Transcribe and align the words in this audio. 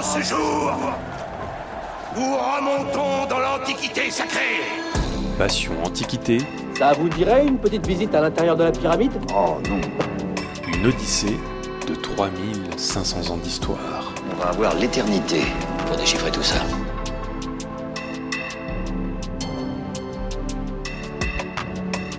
En 0.00 0.02
ce 0.02 0.22
jour, 0.22 0.72
nous 2.16 2.34
remontons 2.34 3.28
dans 3.28 3.38
l'Antiquité 3.38 4.10
sacrée. 4.10 4.62
Passion 5.36 5.72
Antiquité, 5.84 6.38
Ça 6.74 6.94
vous 6.94 7.10
dirait 7.10 7.46
une 7.46 7.58
petite 7.58 7.86
visite 7.86 8.14
à 8.14 8.22
l'intérieur 8.22 8.56
de 8.56 8.64
la 8.64 8.72
pyramide? 8.72 9.12
Oh 9.36 9.58
non, 9.68 9.78
une 10.72 10.86
odyssée 10.86 11.36
de 11.86 11.94
3500 11.94 13.30
ans 13.30 13.36
d'histoire. 13.36 14.14
On 14.32 14.42
va 14.42 14.48
avoir 14.48 14.74
l'éternité 14.76 15.42
pour 15.86 15.98
déchiffrer 15.98 16.30
tout 16.30 16.42
ça. 16.42 16.60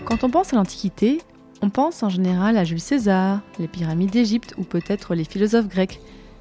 Quand 0.06 0.24
on 0.24 0.30
pense 0.30 0.54
à 0.54 0.56
l'Antiquité, 0.58 1.20
on 1.64 1.72
pense 1.72 2.04
en 2.04 2.10
général 2.10 2.58
à 2.58 2.64
Jules 2.64 2.80
César, 2.80 3.40
les 3.58 3.68
pyramides 3.68 4.12
d'Égypte 4.12 4.54
ou 4.60 4.66
peut-être 4.66 5.16
les 5.16 5.24
philosophes 5.24 5.68
grecs. 5.68 6.00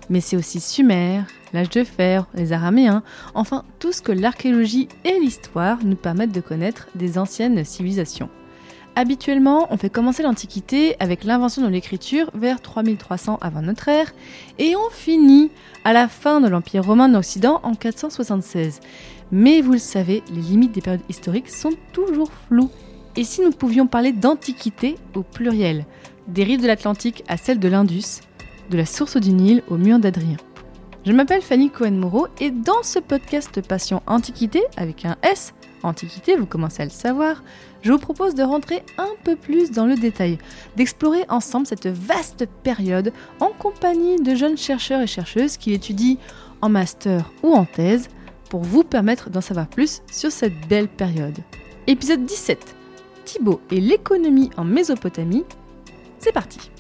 Mais 0.09 0.21
c'est 0.21 0.37
aussi 0.37 0.61
Sumer, 0.61 1.23
l'âge 1.53 1.71
de 1.71 1.85
fer, 1.85 2.27
les 2.35 2.53
Araméens, 2.53 3.03
enfin 3.35 3.65
tout 3.79 3.93
ce 3.93 4.03
que 4.03 4.13
l'archéologie 4.13 4.89
et 5.05 5.19
l'histoire 5.21 5.79
nous 5.85 5.97
permettent 5.97 6.33
de 6.33 6.41
connaître 6.41 6.89
des 6.95 7.19
anciennes 7.19 7.65
civilisations. 7.65 8.31
Habituellement, 8.97 9.69
on 9.71 9.77
fait 9.77 9.89
commencer 9.89 10.23
l'Antiquité 10.23 10.97
avec 10.99 11.23
l'invention 11.23 11.63
de 11.63 11.69
l'écriture 11.69 12.29
vers 12.35 12.61
3300 12.61 13.39
avant 13.41 13.63
notre 13.63 13.89
ère 13.89 14.13
et 14.59 14.75
on 14.75 14.91
finit 14.91 15.51
à 15.85 15.93
la 15.93 16.09
fin 16.09 16.41
de 16.41 16.49
l'Empire 16.49 16.85
romain 16.85 17.09
d'Occident 17.09 17.61
en 17.63 17.75
476. 17.75 18.81
Mais 19.31 19.61
vous 19.61 19.73
le 19.73 19.79
savez, 19.79 20.25
les 20.35 20.41
limites 20.41 20.73
des 20.73 20.81
périodes 20.81 21.05
historiques 21.09 21.51
sont 21.51 21.73
toujours 21.93 22.31
floues. 22.49 22.71
Et 23.17 23.23
si 23.23 23.43
nous 23.43 23.53
pouvions 23.53 23.87
parler 23.87 24.13
d'Antiquité 24.13 24.97
au 25.15 25.23
pluriel, 25.23 25.87
des 26.27 26.43
rives 26.43 26.63
de 26.63 26.67
l'Atlantique 26.67 27.23
à 27.29 27.37
celles 27.37 27.61
de 27.61 27.69
l'Indus, 27.69 28.23
de 28.71 28.77
la 28.77 28.87
source 28.87 29.17
du 29.17 29.33
Nil 29.33 29.63
au 29.69 29.77
mur 29.77 29.99
d'Adrien 29.99 30.37
Je 31.05 31.13
m'appelle 31.13 31.43
Fanny 31.43 31.71
Cohen-Moreau 31.71 32.29
et 32.39 32.51
dans 32.51 32.83
ce 32.83 32.99
podcast 33.01 33.61
Passion 33.67 34.01
Antiquité, 34.07 34.63
avec 34.77 35.05
un 35.05 35.17
S, 35.23 35.53
Antiquité, 35.83 36.37
vous 36.37 36.47
commencez 36.47 36.83
à 36.83 36.85
le 36.85 36.91
savoir, 36.91 37.43
je 37.83 37.91
vous 37.91 37.99
propose 37.99 38.35
de 38.35 38.43
rentrer 38.43 38.83
un 38.99 39.09
peu 39.25 39.35
plus 39.35 39.71
dans 39.71 39.87
le 39.87 39.97
détail, 39.97 40.39
d'explorer 40.77 41.25
ensemble 41.29 41.67
cette 41.67 41.89
vaste 41.89 42.47
période 42.63 43.13
en 43.41 43.49
compagnie 43.49 44.23
de 44.23 44.35
jeunes 44.35 44.59
chercheurs 44.59 45.01
et 45.01 45.07
chercheuses 45.07 45.57
qui 45.57 45.71
l'étudient 45.71 46.17
en 46.61 46.69
master 46.69 47.33
ou 47.43 47.55
en 47.55 47.65
thèse 47.65 48.09
pour 48.51 48.61
vous 48.61 48.85
permettre 48.85 49.31
d'en 49.31 49.41
savoir 49.41 49.69
plus 49.69 50.03
sur 50.11 50.31
cette 50.31 50.69
belle 50.69 50.89
période. 50.89 51.39
Épisode 51.87 52.25
17 52.25 52.77
Thibaut 53.25 53.61
et 53.71 53.81
l'économie 53.81 54.51
en 54.57 54.65
Mésopotamie. 54.65 55.45
C'est 56.19 56.33
parti 56.33 56.71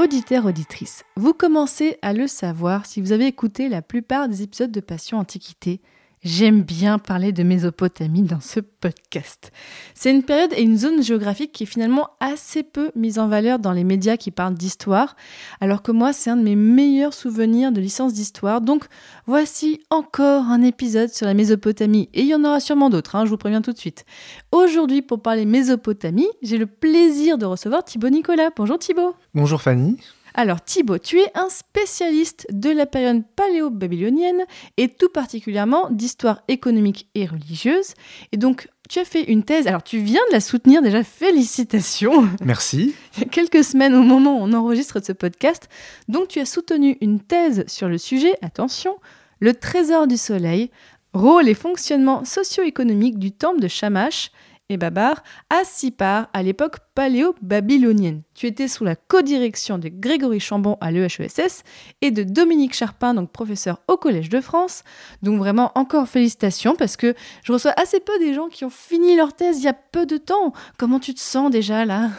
Auditeurs, 0.00 0.46
auditrices, 0.46 1.04
vous 1.16 1.34
commencez 1.34 1.98
à 2.00 2.14
le 2.14 2.26
savoir 2.26 2.86
si 2.86 3.02
vous 3.02 3.12
avez 3.12 3.26
écouté 3.26 3.68
la 3.68 3.82
plupart 3.82 4.30
des 4.30 4.40
épisodes 4.40 4.72
de 4.72 4.80
Passion 4.80 5.18
Antiquité. 5.18 5.82
J'aime 6.22 6.60
bien 6.60 6.98
parler 6.98 7.32
de 7.32 7.42
Mésopotamie 7.42 8.24
dans 8.24 8.42
ce 8.42 8.60
podcast. 8.60 9.52
C'est 9.94 10.10
une 10.10 10.22
période 10.22 10.52
et 10.54 10.60
une 10.60 10.76
zone 10.76 11.02
géographique 11.02 11.50
qui 11.50 11.62
est 11.62 11.66
finalement 11.66 12.10
assez 12.20 12.62
peu 12.62 12.90
mise 12.94 13.18
en 13.18 13.26
valeur 13.26 13.58
dans 13.58 13.72
les 13.72 13.84
médias 13.84 14.18
qui 14.18 14.30
parlent 14.30 14.52
d'histoire, 14.52 15.16
alors 15.62 15.80
que 15.80 15.92
moi 15.92 16.12
c'est 16.12 16.28
un 16.28 16.36
de 16.36 16.42
mes 16.42 16.56
meilleurs 16.56 17.14
souvenirs 17.14 17.72
de 17.72 17.80
licence 17.80 18.12
d'histoire. 18.12 18.60
Donc 18.60 18.84
voici 19.26 19.80
encore 19.88 20.44
un 20.44 20.60
épisode 20.60 21.08
sur 21.08 21.24
la 21.24 21.32
Mésopotamie, 21.32 22.10
et 22.12 22.20
il 22.20 22.26
y 22.26 22.34
en 22.34 22.44
aura 22.44 22.60
sûrement 22.60 22.90
d'autres, 22.90 23.16
hein, 23.16 23.24
je 23.24 23.30
vous 23.30 23.38
préviens 23.38 23.62
tout 23.62 23.72
de 23.72 23.78
suite. 23.78 24.04
Aujourd'hui 24.52 25.00
pour 25.00 25.22
parler 25.22 25.46
Mésopotamie, 25.46 26.28
j'ai 26.42 26.58
le 26.58 26.66
plaisir 26.66 27.38
de 27.38 27.46
recevoir 27.46 27.82
Thibaut 27.82 28.10
Nicolas. 28.10 28.50
Bonjour 28.54 28.78
Thibaut 28.78 29.14
Bonjour 29.32 29.62
Fanny. 29.62 29.96
Alors 30.34 30.62
Thibaut, 30.62 30.98
tu 30.98 31.18
es 31.18 31.30
un 31.34 31.48
spécialiste 31.48 32.46
de 32.50 32.70
la 32.70 32.86
période 32.86 33.22
paléo-babylonienne 33.36 34.44
et 34.76 34.88
tout 34.88 35.08
particulièrement 35.08 35.90
d'histoire 35.90 36.42
économique 36.48 37.08
et 37.14 37.26
religieuse. 37.26 37.94
Et 38.32 38.36
donc 38.36 38.68
tu 38.88 38.98
as 38.98 39.04
fait 39.04 39.22
une 39.22 39.44
thèse, 39.44 39.68
alors 39.68 39.84
tu 39.84 39.98
viens 39.98 40.22
de 40.28 40.32
la 40.32 40.40
soutenir 40.40 40.82
déjà, 40.82 41.04
félicitations 41.04 42.28
Merci. 42.44 42.94
il 43.16 43.20
y 43.22 43.26
a 43.26 43.28
quelques 43.28 43.62
semaines 43.62 43.94
au 43.94 44.02
moment 44.02 44.40
où 44.40 44.42
on 44.42 44.52
enregistre 44.52 44.98
ce 45.02 45.12
podcast. 45.12 45.68
Donc 46.08 46.28
tu 46.28 46.40
as 46.40 46.46
soutenu 46.46 46.98
une 47.00 47.20
thèse 47.20 47.64
sur 47.68 47.88
le 47.88 47.98
sujet, 47.98 48.34
attention, 48.42 48.96
le 49.38 49.54
trésor 49.54 50.06
du 50.06 50.16
soleil, 50.16 50.70
rôle 51.12 51.48
et 51.48 51.54
fonctionnement 51.54 52.24
socio-économique 52.24 53.18
du 53.18 53.32
temple 53.32 53.60
de 53.60 53.68
Shamash 53.68 54.30
et 54.70 54.76
Babar 54.76 55.22
à 55.50 55.64
Sipar 55.64 56.28
à 56.32 56.42
l'époque 56.42 56.76
paléo-babylonienne. 56.94 58.22
Tu 58.34 58.46
étais 58.46 58.68
sous 58.68 58.84
la 58.84 58.96
codirection 58.96 59.76
de 59.78 59.88
Grégory 59.88 60.40
Chambon 60.40 60.78
à 60.80 60.90
l'EHESS 60.92 61.64
et 62.00 62.10
de 62.10 62.22
Dominique 62.22 62.74
Charpin, 62.74 63.12
donc 63.12 63.32
professeur 63.32 63.80
au 63.88 63.96
Collège 63.96 64.28
de 64.28 64.40
France. 64.40 64.84
Donc 65.22 65.38
vraiment 65.38 65.72
encore 65.74 66.08
félicitations 66.08 66.76
parce 66.76 66.96
que 66.96 67.14
je 67.42 67.52
reçois 67.52 67.74
assez 67.76 68.00
peu 68.00 68.16
des 68.20 68.32
gens 68.32 68.48
qui 68.48 68.64
ont 68.64 68.70
fini 68.70 69.16
leur 69.16 69.34
thèse 69.34 69.58
il 69.58 69.64
y 69.64 69.68
a 69.68 69.74
peu 69.74 70.06
de 70.06 70.16
temps. 70.16 70.52
Comment 70.78 71.00
tu 71.00 71.12
te 71.14 71.20
sens 71.20 71.50
déjà 71.50 71.84
là? 71.84 72.10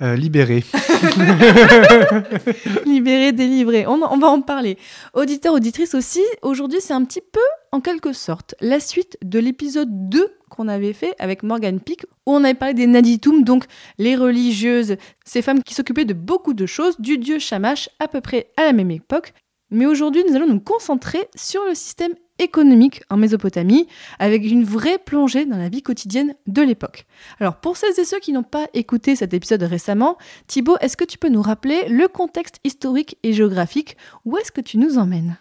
Euh, 0.00 0.16
libéré. 0.16 0.64
Libéré, 2.86 3.32
délivré. 3.32 3.86
On, 3.86 4.00
on 4.02 4.18
va 4.18 4.28
en 4.28 4.40
parler. 4.40 4.78
Auditeurs, 5.12 5.54
auditrices 5.54 5.94
aussi, 5.94 6.22
aujourd'hui 6.42 6.80
c'est 6.80 6.94
un 6.94 7.04
petit 7.04 7.20
peu, 7.20 7.40
en 7.72 7.80
quelque 7.80 8.12
sorte, 8.12 8.54
la 8.60 8.80
suite 8.80 9.18
de 9.22 9.38
l'épisode 9.38 10.08
2 10.08 10.37
qu'on 10.58 10.66
avait 10.66 10.92
fait 10.92 11.14
avec 11.20 11.44
Morgan 11.44 11.78
Pick, 11.78 12.04
où 12.26 12.32
on 12.32 12.42
avait 12.42 12.54
parlé 12.54 12.74
des 12.74 12.88
Naditum, 12.88 13.44
donc 13.44 13.64
les 13.96 14.16
religieuses, 14.16 14.96
ces 15.24 15.40
femmes 15.40 15.62
qui 15.62 15.72
s'occupaient 15.72 16.04
de 16.04 16.14
beaucoup 16.14 16.52
de 16.52 16.66
choses, 16.66 16.98
du 16.98 17.16
dieu 17.16 17.38
Shamash 17.38 17.88
à 18.00 18.08
peu 18.08 18.20
près 18.20 18.50
à 18.56 18.64
la 18.64 18.72
même 18.72 18.90
époque. 18.90 19.34
Mais 19.70 19.86
aujourd'hui, 19.86 20.24
nous 20.28 20.34
allons 20.34 20.48
nous 20.48 20.60
concentrer 20.60 21.28
sur 21.36 21.64
le 21.64 21.76
système 21.76 22.12
économique 22.40 23.02
en 23.08 23.16
Mésopotamie, 23.16 23.86
avec 24.18 24.44
une 24.44 24.64
vraie 24.64 24.98
plongée 24.98 25.46
dans 25.46 25.58
la 25.58 25.68
vie 25.68 25.82
quotidienne 25.82 26.34
de 26.48 26.62
l'époque. 26.62 27.06
Alors, 27.38 27.56
pour 27.56 27.76
celles 27.76 27.98
et 27.98 28.04
ceux 28.04 28.18
qui 28.18 28.32
n'ont 28.32 28.42
pas 28.42 28.66
écouté 28.74 29.14
cet 29.14 29.34
épisode 29.34 29.62
récemment, 29.62 30.18
Thibaut, 30.48 30.76
est-ce 30.80 30.96
que 30.96 31.04
tu 31.04 31.18
peux 31.18 31.28
nous 31.28 31.42
rappeler 31.42 31.88
le 31.88 32.08
contexte 32.08 32.58
historique 32.64 33.16
et 33.22 33.32
géographique? 33.32 33.96
Où 34.24 34.38
est-ce 34.38 34.50
que 34.50 34.60
tu 34.60 34.78
nous 34.78 34.98
emmènes? 34.98 35.36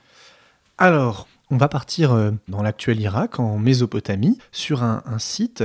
Alors, 0.78 1.28
on 1.50 1.58
va 1.58 1.68
partir 1.69 2.12
euh, 2.13 2.31
dans 2.47 2.62
l'actuel 2.62 3.00
Irak, 3.00 3.40
en 3.40 3.58
Mésopotamie, 3.58 4.38
sur 4.52 4.84
un, 4.84 5.02
un 5.06 5.19
site 5.19 5.63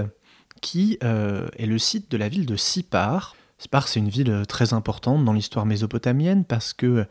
qui 0.61 0.99
euh, 1.03 1.49
est 1.59 1.67
le 1.67 1.79
site 1.79 2.11
de 2.11 2.17
la 2.17 2.29
ville 2.29 2.47
de 2.47 2.57
Sipar. 2.57 3.35
Sipar, 3.59 3.89
c'est 3.89 4.01
une 4.01 4.09
ville 4.09 4.31
euh, 4.31 4.45
très 4.45 4.73
importante 4.75 5.25
dans 5.25 5.33
l'histoire 5.33 5.67
mésopotamienne 5.67 6.45
parce 6.45 6.73
que 6.73 7.07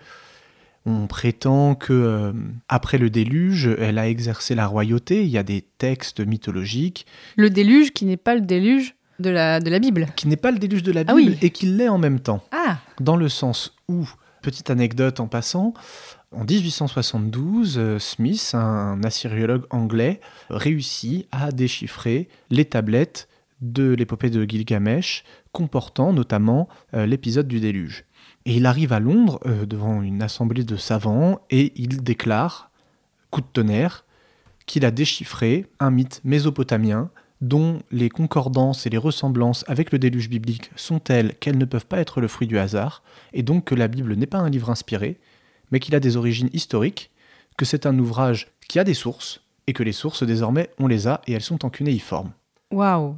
on 0.86 1.06
prétend 1.06 1.76
que 1.76 1.94
euh, 1.94 2.34
après 2.68 2.98
le 2.98 3.10
déluge, 3.12 3.68
elle 3.80 4.00
a 4.00 4.08
exercé 4.10 4.56
la 4.56 4.66
royauté. 4.66 5.24
Il 5.24 5.30
y 5.30 5.38
a 5.38 5.44
des 5.44 5.62
textes 5.78 6.22
mythologiques 6.22 7.06
Le 7.36 7.50
déluge 7.52 7.92
qui 7.92 8.06
n'est 8.06 8.18
pas 8.18 8.34
le 8.34 8.42
déluge 8.42 8.96
de 9.20 9.30
la, 9.30 9.60
de 9.60 9.70
la 9.70 9.78
Bible. 9.78 10.08
qui 10.16 10.28
n'est 10.28 10.38
pas 10.38 10.50
le 10.50 10.58
déluge 10.58 10.82
de 10.82 10.92
la 10.92 11.02
Ah 11.06 11.14
Bible 11.14 11.34
oui. 11.34 11.38
et 11.44 11.52
qui 11.52 11.68
l'est 11.68 11.90
en 11.90 12.00
même 12.00 12.20
temps. 12.20 12.44
Ah 12.52 12.80
dans 13.00 13.16
le 13.16 13.30
sens 13.30 13.76
où, 13.88 14.10
petite 14.42 14.72
anecdote 14.72 15.20
en 15.20 15.28
passant, 15.28 15.76
en 16.32 16.46
1872, 16.46 17.78
euh, 17.78 18.00
Smith, 18.00 18.52
un 18.54 19.04
assyriologue 19.04 19.66
anglais, 19.70 20.22
réussit 20.50 21.28
à 21.32 21.52
déchiffrer 21.52 22.30
les 22.50 22.66
tablettes 22.66 23.28
de 23.60 23.92
l'épopée 23.94 24.30
de 24.30 24.46
Gilgamesh, 24.48 25.24
comportant 25.52 26.14
notamment 26.14 26.70
euh, 26.94 27.06
l'épisode 27.06 27.48
du 27.48 27.60
déluge. 27.60 28.06
Et 28.46 28.56
il 28.56 28.66
arrive 28.66 28.94
à 28.94 29.00
Londres 29.00 29.40
euh, 29.46 29.66
devant 29.66 30.02
une 30.02 30.22
assemblée 30.22 30.64
de 30.64 30.78
savants 30.78 31.42
et 31.50 31.74
il 31.76 32.02
déclare, 32.02 32.72
coup 33.30 33.42
de 33.42 33.48
tonnerre, 33.52 34.06
qu'il 34.66 34.86
a 34.86 34.92
déchiffré 34.92 35.66
un 35.80 35.92
mythe 35.92 36.22
mésopotamien 36.24 37.12
dont 37.42 37.82
les 37.92 38.10
concordances 38.10 38.86
et 38.86 38.90
les 38.90 38.98
ressemblances 38.98 39.66
avec 39.68 39.92
le 39.92 40.00
déluge 40.00 40.30
biblique 40.30 40.72
sont 40.76 41.00
telles 41.00 41.36
qu'elles 41.36 41.58
ne 41.58 41.66
peuvent 41.66 41.88
pas 41.88 42.00
être 42.00 42.22
le 42.22 42.28
fruit 42.28 42.48
du 42.48 42.58
hasard, 42.58 43.02
et 43.34 43.42
donc 43.42 43.66
que 43.66 43.76
la 43.76 43.88
Bible 43.88 44.16
n'est 44.16 44.28
pas 44.28 44.38
un 44.38 44.50
livre 44.50 44.70
inspiré, 44.70 45.20
mais 45.72 45.80
qu'il 45.80 45.96
a 45.96 46.00
des 46.00 46.18
origines 46.18 46.50
historiques, 46.54 47.12
que 47.58 47.66
c'est 47.66 47.86
un 47.86 47.98
ouvrage 48.00 48.48
qui 48.68 48.80
a 48.80 48.84
des 48.84 48.94
sources, 48.94 49.42
et 49.68 49.74
que 49.74 49.84
les 49.84 49.92
sources 49.92 50.24
désormais 50.24 50.70
on 50.80 50.88
les 50.88 51.08
a 51.08 51.22
et 51.28 51.34
elles 51.34 51.42
sont 51.42 51.66
en 51.66 51.70
cunéiforme. 51.70 52.32
Waouh 52.72 53.18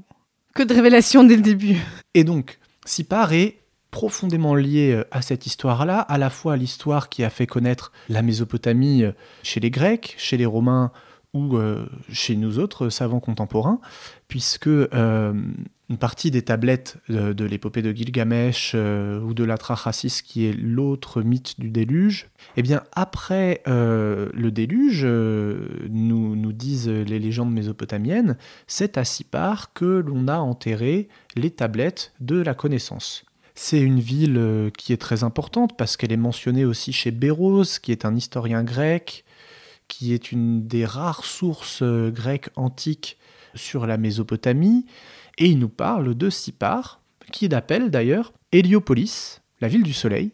Que 0.54 0.64
de 0.64 0.74
révélations 0.74 1.24
dès 1.24 1.36
le 1.36 1.42
début 1.42 1.78
Et 2.14 2.24
donc, 2.24 2.60
Sipar 2.86 3.34
est 3.34 3.58
profondément 3.92 4.56
lié 4.56 4.92
euh, 4.92 5.04
à 5.12 5.22
cette 5.22 5.46
histoire-là, 5.46 6.00
à 6.00 6.18
la 6.18 6.32
fois 6.32 6.58
l'histoire 6.58 7.10
qui 7.10 7.24
a 7.24 7.30
fait 7.30 7.46
connaître 7.46 7.92
la 8.10 8.24
Mésopotamie 8.24 9.04
euh, 9.04 9.12
chez 9.44 9.60
les 9.60 9.70
Grecs, 9.70 10.16
chez 10.18 10.36
les 10.36 10.48
Romains 10.48 10.92
ou 11.34 11.58
euh, 11.58 11.86
chez 12.12 12.36
nous 12.36 12.60
autres 12.60 12.90
savants 12.90 13.20
contemporains, 13.20 13.80
puisque 14.28 14.68
euh, 14.68 15.34
une 15.94 16.00
partie 16.00 16.32
des 16.32 16.42
tablettes 16.42 16.98
de, 17.08 17.46
l'épopée 17.46 17.84
de 17.84 17.92
Gilgamesh 17.92 18.72
euh, 18.74 19.22
ou 19.22 19.36
de 19.36 19.44
l'Atrahasis, 19.44 20.24
qui 20.24 20.48
est 20.48 20.54
l'autre 20.54 21.22
mythe 21.22 21.60
du 21.60 21.70
déluge, 21.70 22.30
eh 22.58 22.64
bien 22.64 22.82
après 22.94 23.62
euh, 23.68 24.32
le 24.34 24.50
déluge, 24.50 25.04
euh, 25.04 25.68
nous, 25.92 26.36
nous 26.36 26.52
disent 26.52 26.90
les 26.90 27.20
légendes 27.20 27.54
mésopotamiennes, 27.54 28.38
c'est 28.66 28.98
à 28.98 29.04
Sipar 29.04 29.72
que 29.74 29.86
l'on 29.86 30.28
a 30.28 30.38
enterré 30.38 31.10
les 31.36 31.52
tablettes 31.52 32.14
de 32.20 32.42
la 32.42 32.56
connaissance. 32.56 33.24
C'est 33.54 33.80
une 33.80 34.00
ville 34.00 34.72
qui 34.76 34.94
est 34.94 34.98
très 34.98 35.24
importante 35.24 35.78
parce 35.78 35.96
qu'elle 35.96 36.12
est 36.12 36.18
mentionnée 36.18 36.66
aussi 36.66 36.92
chez 36.92 37.12
Béros, 37.12 37.66
qui 37.84 37.92
est 37.92 38.04
un 38.04 38.16
historien 38.16 38.64
grec, 38.64 39.26
qui 39.88 40.16
est 40.16 40.32
une 40.32 40.66
des 40.66 40.86
rares 40.86 41.24
sources 41.24 41.84
grecques 41.84 42.50
antiques 42.56 43.20
sur 43.54 43.86
la 43.86 43.98
Mésopotamie, 43.98 44.88
et 45.38 45.48
il 45.48 45.60
nous 45.60 45.70
parle 45.70 46.16
de 46.16 46.30
Sipar, 46.30 47.02
qui 47.32 47.48
l'appelle 47.48 47.90
d'ailleurs 47.90 48.34
Héliopolis, 48.52 49.42
la 49.62 49.68
ville 49.68 49.84
du 49.84 49.94
soleil, 49.94 50.32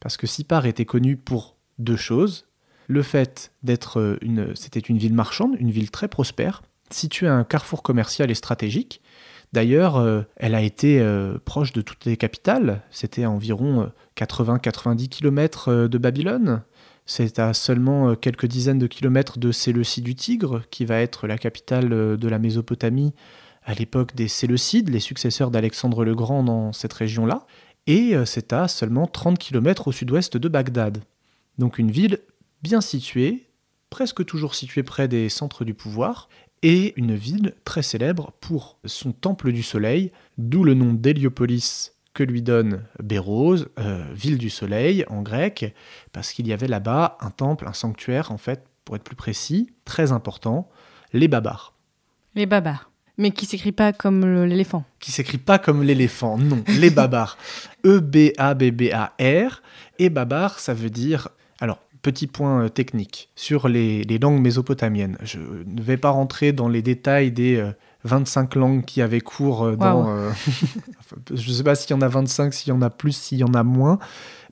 parce 0.00 0.16
que 0.16 0.26
Sipar 0.26 0.66
était 0.66 0.84
connue 0.84 1.16
pour 1.16 1.56
deux 1.78 1.96
choses. 1.96 2.46
Le 2.88 3.02
fait 3.02 3.52
d'être 3.62 4.00
euh, 4.00 4.18
une, 4.22 4.54
c'était 4.54 4.80
une 4.80 4.98
ville 4.98 5.14
marchande, 5.14 5.56
une 5.58 5.70
ville 5.70 5.90
très 5.90 6.08
prospère, 6.08 6.62
située 6.90 7.28
à 7.28 7.34
un 7.34 7.44
carrefour 7.44 7.82
commercial 7.82 8.30
et 8.30 8.34
stratégique. 8.34 9.00
D'ailleurs, 9.52 9.96
euh, 9.96 10.22
elle 10.36 10.54
a 10.54 10.62
été 10.62 11.00
euh, 11.00 11.38
proche 11.44 11.72
de 11.72 11.80
toutes 11.80 12.04
les 12.04 12.16
capitales. 12.16 12.82
C'était 12.90 13.24
à 13.24 13.30
environ 13.30 13.90
80-90 14.16 15.08
km 15.08 15.86
de 15.86 15.98
Babylone. 15.98 16.62
C'est 17.06 17.38
à 17.38 17.54
seulement 17.54 18.16
quelques 18.16 18.46
dizaines 18.46 18.80
de 18.80 18.88
kilomètres 18.88 19.38
de 19.38 19.52
Séleucie 19.52 20.02
du 20.02 20.16
Tigre, 20.16 20.62
qui 20.70 20.84
va 20.84 21.00
être 21.00 21.28
la 21.28 21.38
capitale 21.38 21.88
de 21.88 22.28
la 22.28 22.40
Mésopotamie 22.40 23.14
à 23.66 23.74
l'époque 23.74 24.14
des 24.14 24.28
Séleucides, 24.28 24.88
les 24.88 25.00
successeurs 25.00 25.50
d'Alexandre 25.50 26.04
le 26.04 26.14
Grand 26.14 26.44
dans 26.44 26.72
cette 26.72 26.92
région-là. 26.92 27.46
Et 27.88 28.14
euh, 28.14 28.24
c'est 28.24 28.52
à 28.52 28.68
seulement 28.68 29.06
30 29.06 29.38
km 29.38 29.88
au 29.88 29.92
sud-ouest 29.92 30.36
de 30.36 30.48
Bagdad. 30.48 31.02
Donc 31.58 31.78
une 31.78 31.90
ville 31.90 32.20
bien 32.62 32.80
située, 32.80 33.50
presque 33.90 34.24
toujours 34.24 34.54
située 34.54 34.84
près 34.84 35.08
des 35.08 35.28
centres 35.28 35.64
du 35.64 35.74
pouvoir, 35.74 36.28
et 36.62 36.94
une 36.96 37.14
ville 37.14 37.54
très 37.64 37.82
célèbre 37.82 38.32
pour 38.40 38.78
son 38.84 39.12
temple 39.12 39.52
du 39.52 39.62
soleil, 39.62 40.10
d'où 40.38 40.64
le 40.64 40.74
nom 40.74 40.92
d'Héliopolis 40.94 41.92
que 42.14 42.22
lui 42.22 42.42
donne 42.42 42.84
Béros, 43.02 43.56
euh, 43.78 44.04
ville 44.14 44.38
du 44.38 44.48
soleil 44.48 45.04
en 45.08 45.22
grec, 45.22 45.74
parce 46.12 46.32
qu'il 46.32 46.46
y 46.46 46.52
avait 46.52 46.68
là-bas 46.68 47.18
un 47.20 47.30
temple, 47.30 47.68
un 47.68 47.74
sanctuaire 47.74 48.30
en 48.30 48.38
fait, 48.38 48.64
pour 48.84 48.96
être 48.96 49.04
plus 49.04 49.16
précis, 49.16 49.70
très 49.84 50.12
important, 50.12 50.70
les 51.12 51.28
Babars, 51.28 51.74
Les 52.34 52.46
babars. 52.46 52.90
Mais 53.18 53.30
qui 53.30 53.46
s'écrit 53.46 53.72
pas 53.72 53.92
comme 53.92 54.44
l'éléphant. 54.44 54.84
qui 55.00 55.10
s'écrit 55.10 55.38
pas 55.38 55.58
comme 55.58 55.82
l'éléphant, 55.82 56.38
non, 56.38 56.62
les 56.78 56.90
Babars, 56.90 57.38
E 57.84 57.96
E-B-A-B-B-A-R, 57.96 59.62
et 59.98 60.10
Babar 60.10 60.58
ça 60.58 60.74
veut 60.74 60.90
dire, 60.90 61.28
alors 61.60 61.78
petit 62.02 62.26
point 62.26 62.64
euh, 62.64 62.68
technique, 62.68 63.30
sur 63.34 63.68
les, 63.68 64.04
les 64.04 64.18
langues 64.18 64.40
mésopotamiennes, 64.40 65.16
je 65.22 65.38
ne 65.38 65.82
vais 65.82 65.96
pas 65.96 66.10
rentrer 66.10 66.52
dans 66.52 66.68
les 66.68 66.82
détails 66.82 67.32
des... 67.32 67.56
euh, 67.56 67.72
25 68.06 68.54
langues 68.54 68.84
qui 68.84 69.02
avaient 69.02 69.20
cours 69.20 69.64
euh, 69.64 69.76
dans... 69.76 70.08
Euh, 70.08 70.30
je 71.34 71.50
ne 71.50 71.54
sais 71.54 71.62
pas 71.62 71.74
s'il 71.74 71.90
y 71.90 71.94
en 71.94 72.00
a 72.00 72.08
25, 72.08 72.54
s'il 72.54 72.68
y 72.68 72.72
en 72.72 72.80
a 72.82 72.90
plus, 72.90 73.12
s'il 73.12 73.38
y 73.38 73.44
en 73.44 73.52
a 73.54 73.62
moins, 73.62 73.98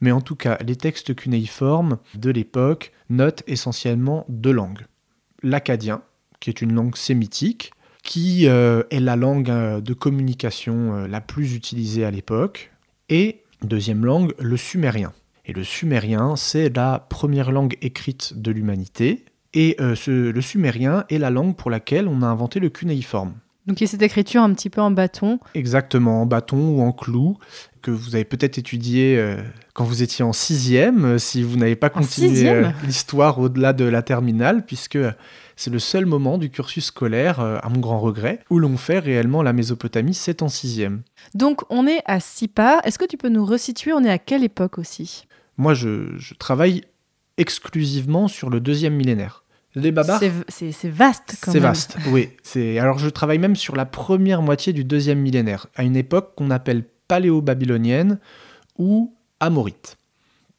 mais 0.00 0.12
en 0.12 0.20
tout 0.20 0.36
cas, 0.36 0.58
les 0.66 0.76
textes 0.76 1.14
cunéiformes 1.14 1.98
de 2.14 2.30
l'époque 2.30 2.92
notent 3.08 3.42
essentiellement 3.46 4.26
deux 4.28 4.52
langues. 4.52 4.84
L'akkadien, 5.42 6.02
qui 6.40 6.50
est 6.50 6.60
une 6.60 6.74
langue 6.74 6.96
sémitique, 6.96 7.72
qui 8.04 8.46
euh, 8.46 8.82
est 8.90 9.00
la 9.00 9.16
langue 9.16 9.50
euh, 9.50 9.80
de 9.80 9.92
communication 9.94 10.94
euh, 10.94 11.08
la 11.08 11.20
plus 11.20 11.54
utilisée 11.54 12.04
à 12.04 12.10
l'époque, 12.10 12.70
et 13.08 13.40
deuxième 13.62 14.04
langue, 14.04 14.32
le 14.38 14.56
sumérien. 14.56 15.12
Et 15.46 15.52
le 15.52 15.64
sumérien, 15.64 16.36
c'est 16.36 16.74
la 16.74 16.98
première 17.08 17.50
langue 17.50 17.76
écrite 17.82 18.40
de 18.40 18.50
l'humanité, 18.50 19.24
et 19.52 19.76
ce- 19.94 20.30
le 20.30 20.40
sumérien 20.40 21.04
est 21.10 21.18
la 21.18 21.30
langue 21.30 21.54
pour 21.54 21.70
laquelle 21.70 22.08
on 22.08 22.22
a 22.22 22.26
inventé 22.26 22.60
le 22.60 22.70
cunéiforme. 22.70 23.34
Donc 23.66 23.80
il 23.80 23.84
y 23.84 23.86
a 23.86 23.90
cette 23.90 24.02
écriture 24.02 24.42
un 24.42 24.52
petit 24.52 24.68
peu 24.68 24.80
en 24.80 24.90
bâton. 24.90 25.38
Exactement, 25.54 26.22
en 26.22 26.26
bâton 26.26 26.76
ou 26.76 26.80
en 26.82 26.92
clou, 26.92 27.38
que 27.82 27.90
vous 27.90 28.14
avez 28.14 28.24
peut-être 28.24 28.58
étudié 28.58 29.16
euh, 29.18 29.36
quand 29.74 29.84
vous 29.84 30.02
étiez 30.02 30.24
en 30.24 30.32
sixième, 30.32 31.18
si 31.18 31.42
vous 31.42 31.56
n'avez 31.56 31.76
pas 31.76 31.86
En 31.94 32.00
continué 32.00 32.62
l'histoire 32.84 33.38
au-delà 33.38 33.72
de 33.72 33.84
la 33.84 34.02
terminale, 34.02 34.64
puisque 34.66 34.98
c'est 35.56 35.70
le 35.70 35.78
seul 35.78 36.06
moment 36.06 36.38
du 36.38 36.50
cursus 36.50 36.86
scolaire, 36.86 37.40
euh, 37.40 37.58
à 37.62 37.68
mon 37.68 37.80
grand 37.80 38.00
regret, 38.00 38.40
où 38.50 38.58
l'on 38.58 38.76
fait 38.76 38.98
réellement 38.98 39.42
la 39.42 39.52
Mésopotamie, 39.52 40.14
c'est 40.14 40.42
en 40.42 40.48
sixième. 40.48 41.02
Donc 41.34 41.62
on 41.70 41.86
est 41.86 42.02
à 42.06 42.20
Sipar. 42.20 42.80
Est-ce 42.84 42.98
que 42.98 43.04
tu 43.04 43.16
peux 43.16 43.28
nous 43.28 43.44
resituer 43.44 43.92
On 43.92 44.02
est 44.04 44.10
à 44.10 44.18
quelle 44.18 44.44
époque 44.44 44.78
aussi? 44.78 45.26
Moi, 45.56 45.74
je, 45.74 46.16
je 46.18 46.34
travaille 46.34 46.82
exclusivement 47.38 48.28
sur 48.28 48.50
le 48.50 48.60
deuxième 48.60 48.94
millénaire. 48.94 49.44
Les 49.76 49.90
babars, 49.90 50.20
C'est- 50.20 50.32
C'est 50.48 50.70
c'est 50.72 50.88
vaste 50.88 51.36
quand 51.42 51.50
C'est 51.50 51.58
même. 51.58 51.68
vaste, 51.70 51.96
oui. 52.10 52.30
C'est 52.44 52.78
alors 52.78 52.98
je 52.98 53.08
travaille 53.08 53.38
même 53.40 53.56
sur 53.56 53.74
la 53.74 53.84
première 53.86 54.40
moitié 54.40 54.72
du 54.72 54.84
deuxième 54.84 55.18
millénaire, 55.18 55.66
à 55.74 55.82
une 55.82 55.96
époque 55.96 56.34
qu'on 56.36 56.50
appelle 56.52 56.84
paléo-babylonienne 57.08 58.18
ou 58.78 59.14
amorite. 59.40 59.96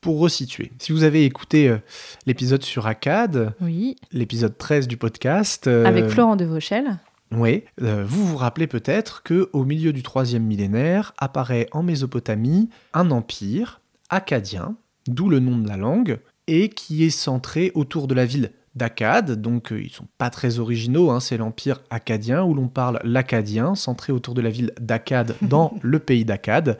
Pour 0.05 0.19
resituer, 0.19 0.71
si 0.77 0.91
vous 0.91 1.01
avez 1.01 1.25
écouté 1.25 1.67
euh, 1.67 1.79
l'épisode 2.27 2.61
sur 2.61 2.85
Akkad, 2.85 3.55
Oui, 3.59 3.95
l'épisode 4.11 4.55
13 4.55 4.87
du 4.87 4.97
podcast, 4.97 5.65
euh, 5.65 5.83
avec 5.83 6.09
Florent 6.09 6.35
de 6.35 6.45
Vauchel. 6.45 6.99
oui, 7.31 7.63
euh, 7.81 8.05
vous 8.07 8.23
vous 8.23 8.37
rappelez 8.37 8.67
peut-être 8.67 9.23
que 9.23 9.49
au 9.51 9.65
milieu 9.65 9.93
du 9.93 10.03
troisième 10.03 10.43
millénaire 10.43 11.15
apparaît 11.17 11.67
en 11.71 11.81
Mésopotamie 11.81 12.69
un 12.93 13.09
empire 13.09 13.81
akkadien, 14.11 14.75
d'où 15.07 15.27
le 15.27 15.39
nom 15.39 15.57
de 15.57 15.67
la 15.67 15.75
langue, 15.75 16.19
et 16.45 16.69
qui 16.69 17.03
est 17.03 17.09
centré 17.09 17.71
autour 17.73 18.05
de 18.05 18.13
la 18.13 18.27
ville 18.27 18.51
d'Akkad. 18.75 19.41
Donc 19.41 19.73
ils 19.75 19.89
sont 19.89 20.05
pas 20.19 20.29
très 20.29 20.59
originaux, 20.59 21.09
hein, 21.09 21.19
c'est 21.19 21.37
l'empire 21.37 21.81
akkadien 21.89 22.43
où 22.43 22.53
l'on 22.53 22.67
parle 22.67 22.99
l'akkadien, 23.03 23.73
centré 23.73 24.13
autour 24.13 24.35
de 24.35 24.41
la 24.41 24.51
ville 24.51 24.71
d'Akkad 24.79 25.35
dans 25.41 25.73
le 25.81 25.97
pays 25.97 26.25
d'Akkad. 26.25 26.77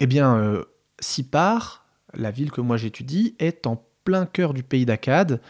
Eh 0.00 0.06
bien, 0.06 0.60
Sipar, 1.00 1.81
la 2.14 2.30
ville 2.30 2.50
que 2.50 2.60
moi 2.60 2.76
j'étudie, 2.76 3.34
est 3.38 3.66
en 3.66 3.84
plein 4.04 4.26
cœur 4.26 4.54
du 4.54 4.62
pays 4.62 4.86
d'Akkad. 4.86 5.40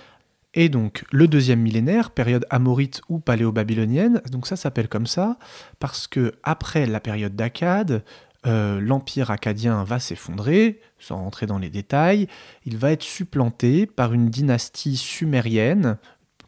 Et 0.55 0.69
donc, 0.69 1.05
le 1.11 1.29
deuxième 1.29 1.61
millénaire, 1.61 2.11
période 2.11 2.47
amorite 2.51 3.01
ou 3.09 3.19
paléo-babylonienne, 3.19 4.21
donc 4.31 4.47
ça 4.47 4.57
s'appelle 4.57 4.89
comme 4.89 5.07
ça, 5.07 5.39
parce 5.79 6.07
que 6.07 6.35
après 6.43 6.85
la 6.85 7.01
période 7.01 7.35
d'Akkad, 7.35 8.05
euh, 8.45 8.81
l'empire 8.81 9.31
akkadien 9.31 9.85
va 9.85 9.99
s'effondrer, 9.99 10.81
sans 10.99 11.17
rentrer 11.17 11.47
dans 11.47 11.59
les 11.59 11.71
détails, 11.71 12.27
il 12.67 12.77
va 12.77 12.93
être 12.93 13.03
supplanté 13.03 13.87
par 13.87 14.13
une 14.13 14.29
dynastie 14.29 14.97
sumérienne, 14.97 15.97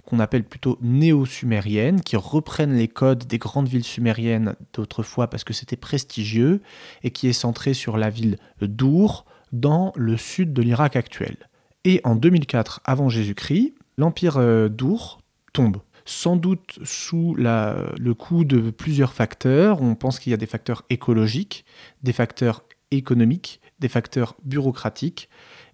qu'on 0.05 0.21
appelle 0.21 0.45
plutôt 0.45 0.79
néo-sumérienne, 0.83 2.03
qui 2.03 2.17
reprennent 2.17 2.77
les 2.77 2.89
codes 2.89 3.27
des 3.27 3.39
grandes 3.39 3.69
villes 3.69 3.85
sumériennes 3.85 4.55
d'autrefois 4.75 5.31
parce 5.31 5.45
que 5.45 5.55
c'était 5.55 5.77
prestigieux, 5.77 6.61
et 7.05 7.11
qui 7.11 7.29
est 7.29 7.33
centrée 7.33 7.75
sur 7.75 7.97
la 7.97 8.11
ville 8.11 8.39
d'Our, 8.61 9.25
dans 9.55 9.93
le 9.95 10.17
sud 10.17 10.53
de 10.53 10.63
l'Irak 10.63 10.97
actuel. 10.97 11.37
Et 11.85 12.01
en 12.05 12.17
2004 12.17 12.81
avant 12.85 13.09
Jésus-Christ, 13.09 13.75
l'empire 13.97 14.37
euh, 14.37 14.69
d'Our 14.69 15.21
tombe. 15.53 15.79
Sans 16.05 16.37
doute 16.37 16.79
sous 16.83 17.35
le 17.35 18.13
coup 18.13 18.45
de 18.45 18.71
plusieurs 18.71 19.15
facteurs. 19.15 19.81
On 19.81 19.95
pense 19.95 20.19
qu'il 20.19 20.33
y 20.33 20.35
a 20.35 20.37
des 20.37 20.45
facteurs 20.45 20.83
écologiques, 20.91 21.65
des 22.03 22.13
facteurs 22.13 22.65
économiques, 22.91 23.63
des 23.79 23.89
facteurs 23.89 24.35
bureaucratiques, 24.45 25.31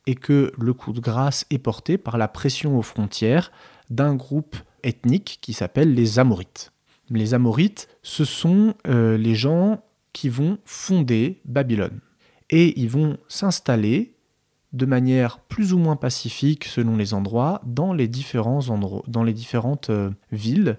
et 0.06 0.14
que 0.14 0.52
le 0.56 0.72
coup 0.72 0.92
de 0.92 1.00
grâce 1.00 1.46
est 1.50 1.58
porté 1.58 1.98
par 1.98 2.16
la 2.16 2.28
pression 2.28 2.78
aux 2.78 2.82
frontières 2.82 3.50
d'un 3.90 4.14
groupe 4.14 4.56
ethnique 4.84 5.38
qui 5.40 5.52
s'appelle 5.52 5.94
les 5.94 6.20
Amorites. 6.20 6.72
Les 7.08 7.34
Amorites, 7.34 7.88
ce 8.02 8.24
sont 8.24 8.74
euh, 8.86 9.18
les 9.18 9.34
gens 9.34 9.82
qui 10.12 10.28
vont 10.28 10.58
fonder 10.64 11.40
Babylone. 11.44 12.00
Et 12.50 12.78
ils 12.80 12.90
vont 12.90 13.16
s'installer 13.28 14.14
de 14.72 14.86
manière 14.86 15.40
plus 15.40 15.72
ou 15.72 15.78
moins 15.78 15.96
pacifique 15.96 16.64
selon 16.64 16.96
les 16.96 17.14
endroits 17.14 17.60
dans 17.64 17.92
les 17.92 18.06
différents 18.06 18.60
dans 19.06 19.24
les 19.24 19.32
différentes 19.32 19.90
euh, 19.90 20.10
villes 20.30 20.78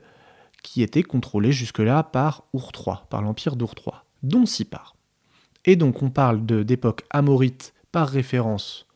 qui 0.63 0.81
étaient 0.81 1.03
contrôlées 1.03 1.51
jusque-là 1.51 2.03
par 2.03 2.43
Our 2.53 2.71
III, 2.75 2.95
par 3.09 3.21
l'empire 3.21 3.55
d'Our 3.55 3.73
III, 3.75 3.95
dont 4.23 4.45
Sipar. 4.45 4.95
Et 5.65 5.75
donc 5.75 6.01
on 6.01 6.09
parle 6.09 6.45
d'époque 6.45 7.03
amorite 7.09 7.73
par 7.91 8.07
référence 8.07 8.87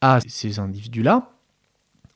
à 0.00 0.20
ces 0.26 0.58
individus-là. 0.58 1.32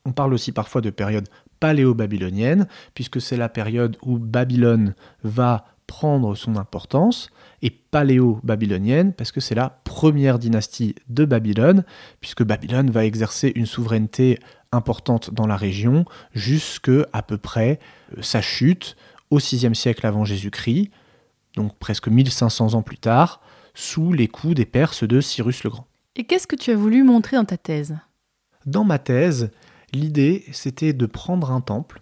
On 0.05 0.11
parle 0.11 0.33
aussi 0.33 0.51
parfois 0.51 0.81
de 0.81 0.89
période 0.91 1.27
paléo-babylonienne, 1.59 2.67
puisque 2.93 3.21
c'est 3.21 3.37
la 3.37 3.49
période 3.49 3.97
où 4.03 4.19
Babylone 4.19 4.93
va 5.23 5.65
prendre 5.87 6.35
son 6.35 6.55
importance, 6.55 7.29
et 7.61 7.69
paléo-babylonienne, 7.69 9.13
parce 9.13 9.31
que 9.31 9.39
c'est 9.39 9.55
la 9.55 9.69
première 9.69 10.39
dynastie 10.39 10.95
de 11.09 11.25
Babylone, 11.25 11.83
puisque 12.21 12.43
Babylone 12.43 12.91
va 12.91 13.05
exercer 13.05 13.51
une 13.55 13.65
souveraineté 13.65 14.39
importante 14.71 15.33
dans 15.33 15.47
la 15.47 15.57
région 15.57 16.05
jusqu'à 16.33 17.07
à 17.13 17.23
peu 17.23 17.37
près 17.37 17.79
euh, 18.17 18.21
sa 18.21 18.41
chute 18.41 18.95
au 19.31 19.37
VIe 19.37 19.75
siècle 19.75 20.05
avant 20.05 20.25
Jésus-Christ, 20.25 20.91
donc 21.55 21.77
presque 21.79 22.07
1500 22.07 22.73
ans 22.73 22.81
plus 22.81 22.97
tard, 22.97 23.41
sous 23.73 24.13
les 24.13 24.27
coups 24.27 24.55
des 24.55 24.65
Perses 24.65 25.03
de 25.03 25.21
Cyrus 25.21 25.63
le 25.63 25.69
Grand. 25.69 25.87
Et 26.15 26.25
qu'est-ce 26.25 26.47
que 26.47 26.55
tu 26.55 26.71
as 26.71 26.75
voulu 26.75 27.03
montrer 27.03 27.37
dans 27.37 27.45
ta 27.45 27.57
thèse? 27.57 27.97
Dans 28.65 28.83
ma 28.83 28.99
thèse, 28.99 29.51
l'idée 29.93 30.45
c'était 30.51 30.93
de 30.93 31.05
prendre 31.05 31.51
un 31.51 31.61
temple, 31.61 32.01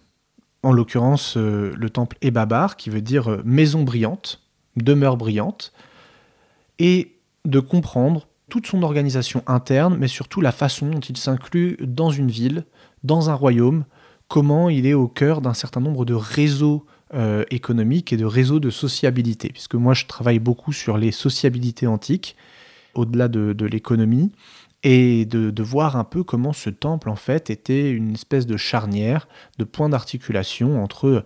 en 0.64 0.72
l'occurrence 0.72 1.36
euh, 1.36 1.72
le 1.76 1.90
temple 1.90 2.16
Ebabar, 2.20 2.76
qui 2.76 2.90
veut 2.90 3.02
dire 3.02 3.30
euh, 3.30 3.42
maison 3.44 3.82
brillante, 3.82 4.42
demeure 4.76 5.16
brillante, 5.16 5.72
et 6.78 7.12
de 7.44 7.60
comprendre 7.60 8.26
toute 8.48 8.66
son 8.66 8.82
organisation 8.82 9.42
interne, 9.46 9.96
mais 9.98 10.08
surtout 10.08 10.40
la 10.40 10.52
façon 10.52 10.88
dont 10.88 11.00
il 11.00 11.16
s'inclut 11.16 11.76
dans 11.80 12.10
une 12.10 12.30
ville, 12.30 12.64
dans 13.02 13.30
un 13.30 13.34
royaume, 13.34 13.84
comment 14.28 14.68
il 14.68 14.86
est 14.86 14.94
au 14.94 15.08
cœur 15.08 15.40
d'un 15.40 15.54
certain 15.54 15.80
nombre 15.80 16.04
de 16.04 16.14
réseaux 16.14 16.86
euh, 17.14 17.44
économiques 17.50 18.12
et 18.12 18.16
de 18.16 18.24
réseaux 18.24 18.60
de 18.60 18.70
sociabilité, 18.70 19.50
puisque 19.50 19.74
moi 19.74 19.94
je 19.94 20.06
travaille 20.06 20.38
beaucoup 20.38 20.72
sur 20.72 20.98
les 20.98 21.12
sociabilités 21.12 21.86
antiques, 21.86 22.36
au-delà 22.94 23.28
de, 23.28 23.66
l'économie, 23.66 24.32
et 24.84 25.24
de, 25.24 25.50
de, 25.50 25.62
voir 25.62 25.96
un 25.96 26.04
peu 26.04 26.22
comment 26.22 26.52
ce 26.52 26.70
temple 26.70 27.08
en 27.08 27.16
fait 27.16 27.50
était 27.50 27.90
une 27.90 28.12
espèce 28.12 28.46
de 28.46 28.56
charnière, 28.56 29.26
de 29.58 29.64
point 29.64 29.88
d'articulation 29.88 30.82
entre 30.82 31.24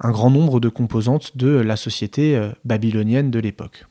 un 0.00 0.10
grand 0.10 0.30
nombre 0.30 0.60
de 0.60 0.68
composantes 0.68 1.36
de 1.36 1.48
la 1.48 1.76
société 1.76 2.36
euh, 2.36 2.50
babylonienne 2.64 3.30
de 3.30 3.40
l'époque. 3.40 3.86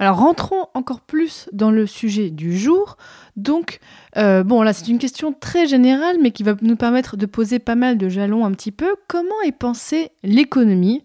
Alors 0.00 0.16
rentrons 0.16 0.66
encore 0.74 1.02
plus 1.02 1.48
dans 1.52 1.70
le 1.70 1.86
sujet 1.86 2.30
du 2.30 2.56
jour. 2.56 2.96
Donc, 3.36 3.80
euh, 4.16 4.42
bon 4.42 4.62
là 4.62 4.72
c'est 4.72 4.88
une 4.88 4.98
question 4.98 5.32
très 5.32 5.66
générale 5.66 6.16
mais 6.20 6.30
qui 6.30 6.42
va 6.42 6.54
nous 6.62 6.76
permettre 6.76 7.16
de 7.16 7.26
poser 7.26 7.58
pas 7.58 7.74
mal 7.76 7.96
de 7.96 8.08
jalons 8.08 8.44
un 8.44 8.52
petit 8.52 8.72
peu. 8.72 8.96
Comment 9.08 9.40
est 9.44 9.52
pensée 9.52 10.10
l'économie 10.22 11.04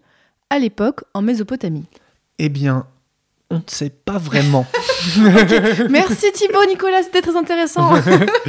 à 0.49 0.59
l'époque 0.59 1.03
en 1.13 1.21
Mésopotamie? 1.21 1.85
Eh 2.39 2.49
bien, 2.49 2.87
on 3.49 3.55
ne 3.55 3.61
sait 3.67 3.89
pas 3.89 4.17
vraiment. 4.17 4.65
Merci 5.89 6.31
Thibaut, 6.33 6.65
Nicolas, 6.67 7.03
c'était 7.03 7.21
très 7.21 7.35
intéressant. 7.35 7.93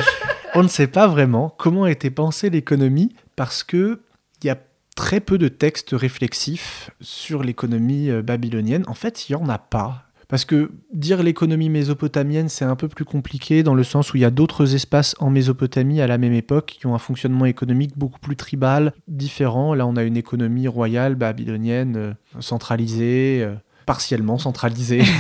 on 0.55 0.63
ne 0.63 0.69
sait 0.69 0.87
pas 0.87 1.07
vraiment 1.07 1.55
comment 1.59 1.87
était 1.87 2.11
pensée 2.11 2.51
l'économie 2.51 3.15
parce 3.37 3.63
que 3.63 4.01
il 4.43 4.47
y 4.47 4.51
a 4.51 4.59
très 4.95 5.21
peu 5.21 5.39
de 5.39 5.49
textes 5.49 5.91
réflexifs 5.93 6.91
sur 7.01 7.43
l'économie 7.43 8.11
euh, 8.11 8.23
babylonienne. 8.23 8.85
En 8.87 8.95
fait, 8.95 9.29
il 9.29 9.37
n'y 9.37 9.43
en 9.43 9.49
a 9.49 9.59
pas. 9.59 10.07
Parce 10.29 10.45
que 10.45 10.73
dire 10.93 11.23
l'économie 11.23 11.71
mésopotamienne, 11.71 12.49
c'est 12.49 12.65
un 12.65 12.75
peu 12.75 12.89
plus 12.89 13.05
compliqué 13.05 13.63
dans 13.63 13.75
le 13.75 13.85
sens 13.85 14.13
où 14.13 14.17
il 14.17 14.21
y 14.21 14.25
a 14.25 14.31
d'autres 14.31 14.75
espaces 14.75 15.15
en 15.21 15.31
Mésopotamie 15.31 16.01
à 16.01 16.09
la 16.09 16.19
même 16.19 16.33
époque 16.33 16.77
qui 16.79 16.87
ont 16.87 16.95
un 16.95 16.99
fonctionnement 16.99 17.45
économique 17.45 17.97
beaucoup 17.97 18.19
plus 18.19 18.35
tribal, 18.35 18.93
différent. 19.07 19.75
Là, 19.75 19.87
on 19.87 19.95
a 19.95 20.03
une 20.03 20.17
économie 20.17 20.67
royale 20.67 21.15
babylonienne 21.15 21.97
euh, 21.97 22.13
centralisée, 22.41 23.43
euh, 23.45 23.55
partiellement 23.87 24.39
centralisée. 24.39 25.03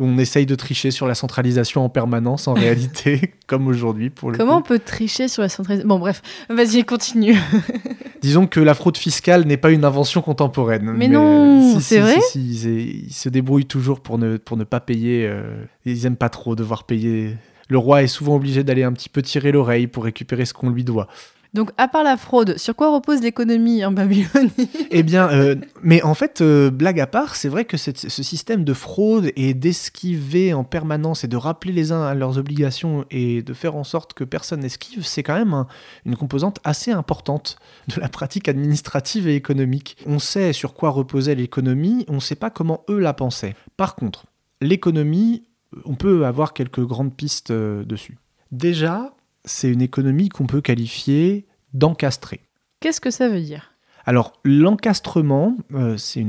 on 0.00 0.18
essaye 0.18 0.46
de 0.46 0.54
tricher 0.54 0.90
sur 0.90 1.06
la 1.06 1.14
centralisation 1.14 1.84
en 1.84 1.88
permanence 1.88 2.48
en 2.48 2.54
réalité, 2.54 3.34
comme 3.46 3.68
aujourd'hui 3.68 4.10
pour 4.10 4.30
le 4.30 4.38
Comment 4.38 4.58
on 4.58 4.62
peut 4.62 4.78
tricher 4.78 5.28
sur 5.28 5.42
la 5.42 5.48
centralisation? 5.48 5.88
Bon 5.88 5.98
bref, 5.98 6.22
vas-y, 6.48 6.84
continue. 6.84 7.36
Disons 8.22 8.46
que 8.46 8.60
la 8.60 8.74
fraude 8.74 8.96
fiscale 8.96 9.44
n'est 9.44 9.56
pas 9.56 9.70
une 9.70 9.84
invention 9.84 10.22
contemporaine. 10.22 10.92
Mais, 10.92 11.08
non, 11.08 11.78
c'est 11.80 11.98
vrai 11.98 12.18
ils, 12.34 13.12
se 13.12 13.28
débrouillent 13.28 13.66
toujours 13.66 14.00
pour 14.00 14.18
ne, 14.18 14.36
pour 14.36 14.56
ne 14.56 14.64
pas 14.64 14.80
payer. 14.80 15.26
Euh, 15.26 15.64
ils 15.84 16.06
aiment 16.06 16.16
pas 16.16 16.28
trop 16.28 16.54
devoir 16.54 16.84
payer. 16.84 17.36
Le 17.68 17.78
roi 17.78 18.02
est 18.02 18.08
souvent 18.08 18.36
obligé 18.36 18.62
d'aller 18.62 18.84
un 18.84 18.92
petit 18.92 19.08
peu 19.08 19.22
tirer 19.22 19.50
l'oreille 19.50 19.86
pour 19.86 20.04
récupérer 20.04 20.44
ce 20.44 20.54
qu'on 20.54 20.70
lui 20.70 20.84
doit. 20.84 21.08
Donc, 21.54 21.70
à 21.76 21.86
part 21.86 22.02
la 22.02 22.16
fraude, 22.16 22.56
sur 22.56 22.74
quoi 22.74 22.94
repose 22.94 23.20
l'économie 23.20 23.84
en 23.84 23.92
Babylonie 23.92 24.70
Eh 24.90 25.02
bien, 25.02 25.30
euh, 25.30 25.56
mais 25.82 26.02
en 26.02 26.14
fait, 26.14 26.40
euh, 26.40 26.70
blague 26.70 26.98
à 26.98 27.06
part, 27.06 27.36
c'est 27.36 27.50
vrai 27.50 27.66
que 27.66 27.76
ce 27.76 27.92
système 27.92 28.64
de 28.64 28.72
fraude 28.72 29.30
et 29.36 29.52
d'esquiver 29.52 30.54
en 30.54 30.64
permanence 30.64 31.24
et 31.24 31.28
de 31.28 31.36
rappeler 31.36 31.72
les 31.72 31.92
uns 31.92 32.02
à 32.02 32.14
leurs 32.14 32.38
obligations 32.38 33.04
et 33.10 33.42
de 33.42 33.52
faire 33.52 33.76
en 33.76 33.84
sorte 33.84 34.14
que 34.14 34.24
personne 34.24 34.60
n'esquive, 34.60 35.04
c'est 35.04 35.22
quand 35.22 35.34
même 35.34 35.66
une 36.06 36.16
composante 36.16 36.58
assez 36.64 36.90
importante 36.90 37.56
de 37.94 38.00
la 38.00 38.08
pratique 38.08 38.48
administrative 38.48 39.28
et 39.28 39.34
économique. 39.34 39.98
On 40.06 40.18
sait 40.18 40.54
sur 40.54 40.72
quoi 40.72 40.88
reposait 40.88 41.34
l'économie, 41.34 42.06
on 42.08 42.14
ne 42.14 42.20
sait 42.20 42.34
pas 42.34 42.48
comment 42.48 42.82
eux 42.88 42.98
la 42.98 43.12
pensaient. 43.12 43.56
Par 43.76 43.94
contre, 43.94 44.24
l'économie, 44.62 45.42
on 45.84 45.96
peut 45.96 46.24
avoir 46.24 46.54
quelques 46.54 46.84
grandes 46.84 47.14
pistes 47.14 47.50
euh, 47.50 47.84
dessus. 47.84 48.16
Déjà, 48.52 49.14
c'est 49.44 49.70
une 49.70 49.82
économie 49.82 50.28
qu'on 50.28 50.46
peut 50.46 50.60
qualifier 50.60 51.46
d'encastrée. 51.74 52.40
Qu'est-ce 52.80 53.00
que 53.00 53.10
ça 53.10 53.28
veut 53.28 53.40
dire? 53.40 53.72
Alors, 54.04 54.32
l'encastrement, 54.44 55.56
euh, 55.74 55.96
c'est 55.96 56.26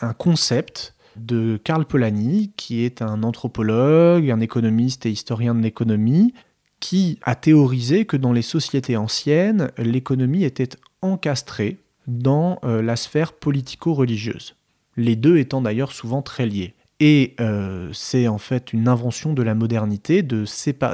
un 0.00 0.12
concept 0.12 0.94
de 1.16 1.60
Karl 1.62 1.84
Polanyi, 1.84 2.52
qui 2.56 2.84
est 2.84 3.02
un 3.02 3.22
anthropologue, 3.22 4.30
un 4.30 4.40
économiste 4.40 5.06
et 5.06 5.10
historien 5.10 5.54
de 5.54 5.60
l'économie, 5.60 6.34
qui 6.80 7.18
a 7.22 7.34
théorisé 7.34 8.04
que 8.04 8.16
dans 8.16 8.32
les 8.32 8.42
sociétés 8.42 8.96
anciennes, 8.96 9.70
l'économie 9.78 10.44
était 10.44 10.70
encastrée 11.02 11.78
dans 12.06 12.58
euh, 12.64 12.82
la 12.82 12.96
sphère 12.96 13.32
politico-religieuse. 13.32 14.54
Les 14.96 15.16
deux 15.16 15.38
étant 15.38 15.60
d'ailleurs 15.60 15.92
souvent 15.92 16.22
très 16.22 16.46
liés. 16.46 16.74
Et 17.00 17.36
euh, 17.40 17.90
c'est 17.92 18.26
en 18.26 18.38
fait 18.38 18.72
une 18.72 18.88
invention 18.88 19.32
de 19.32 19.42
la 19.42 19.54
modernité 19.54 20.22
de 20.22 20.44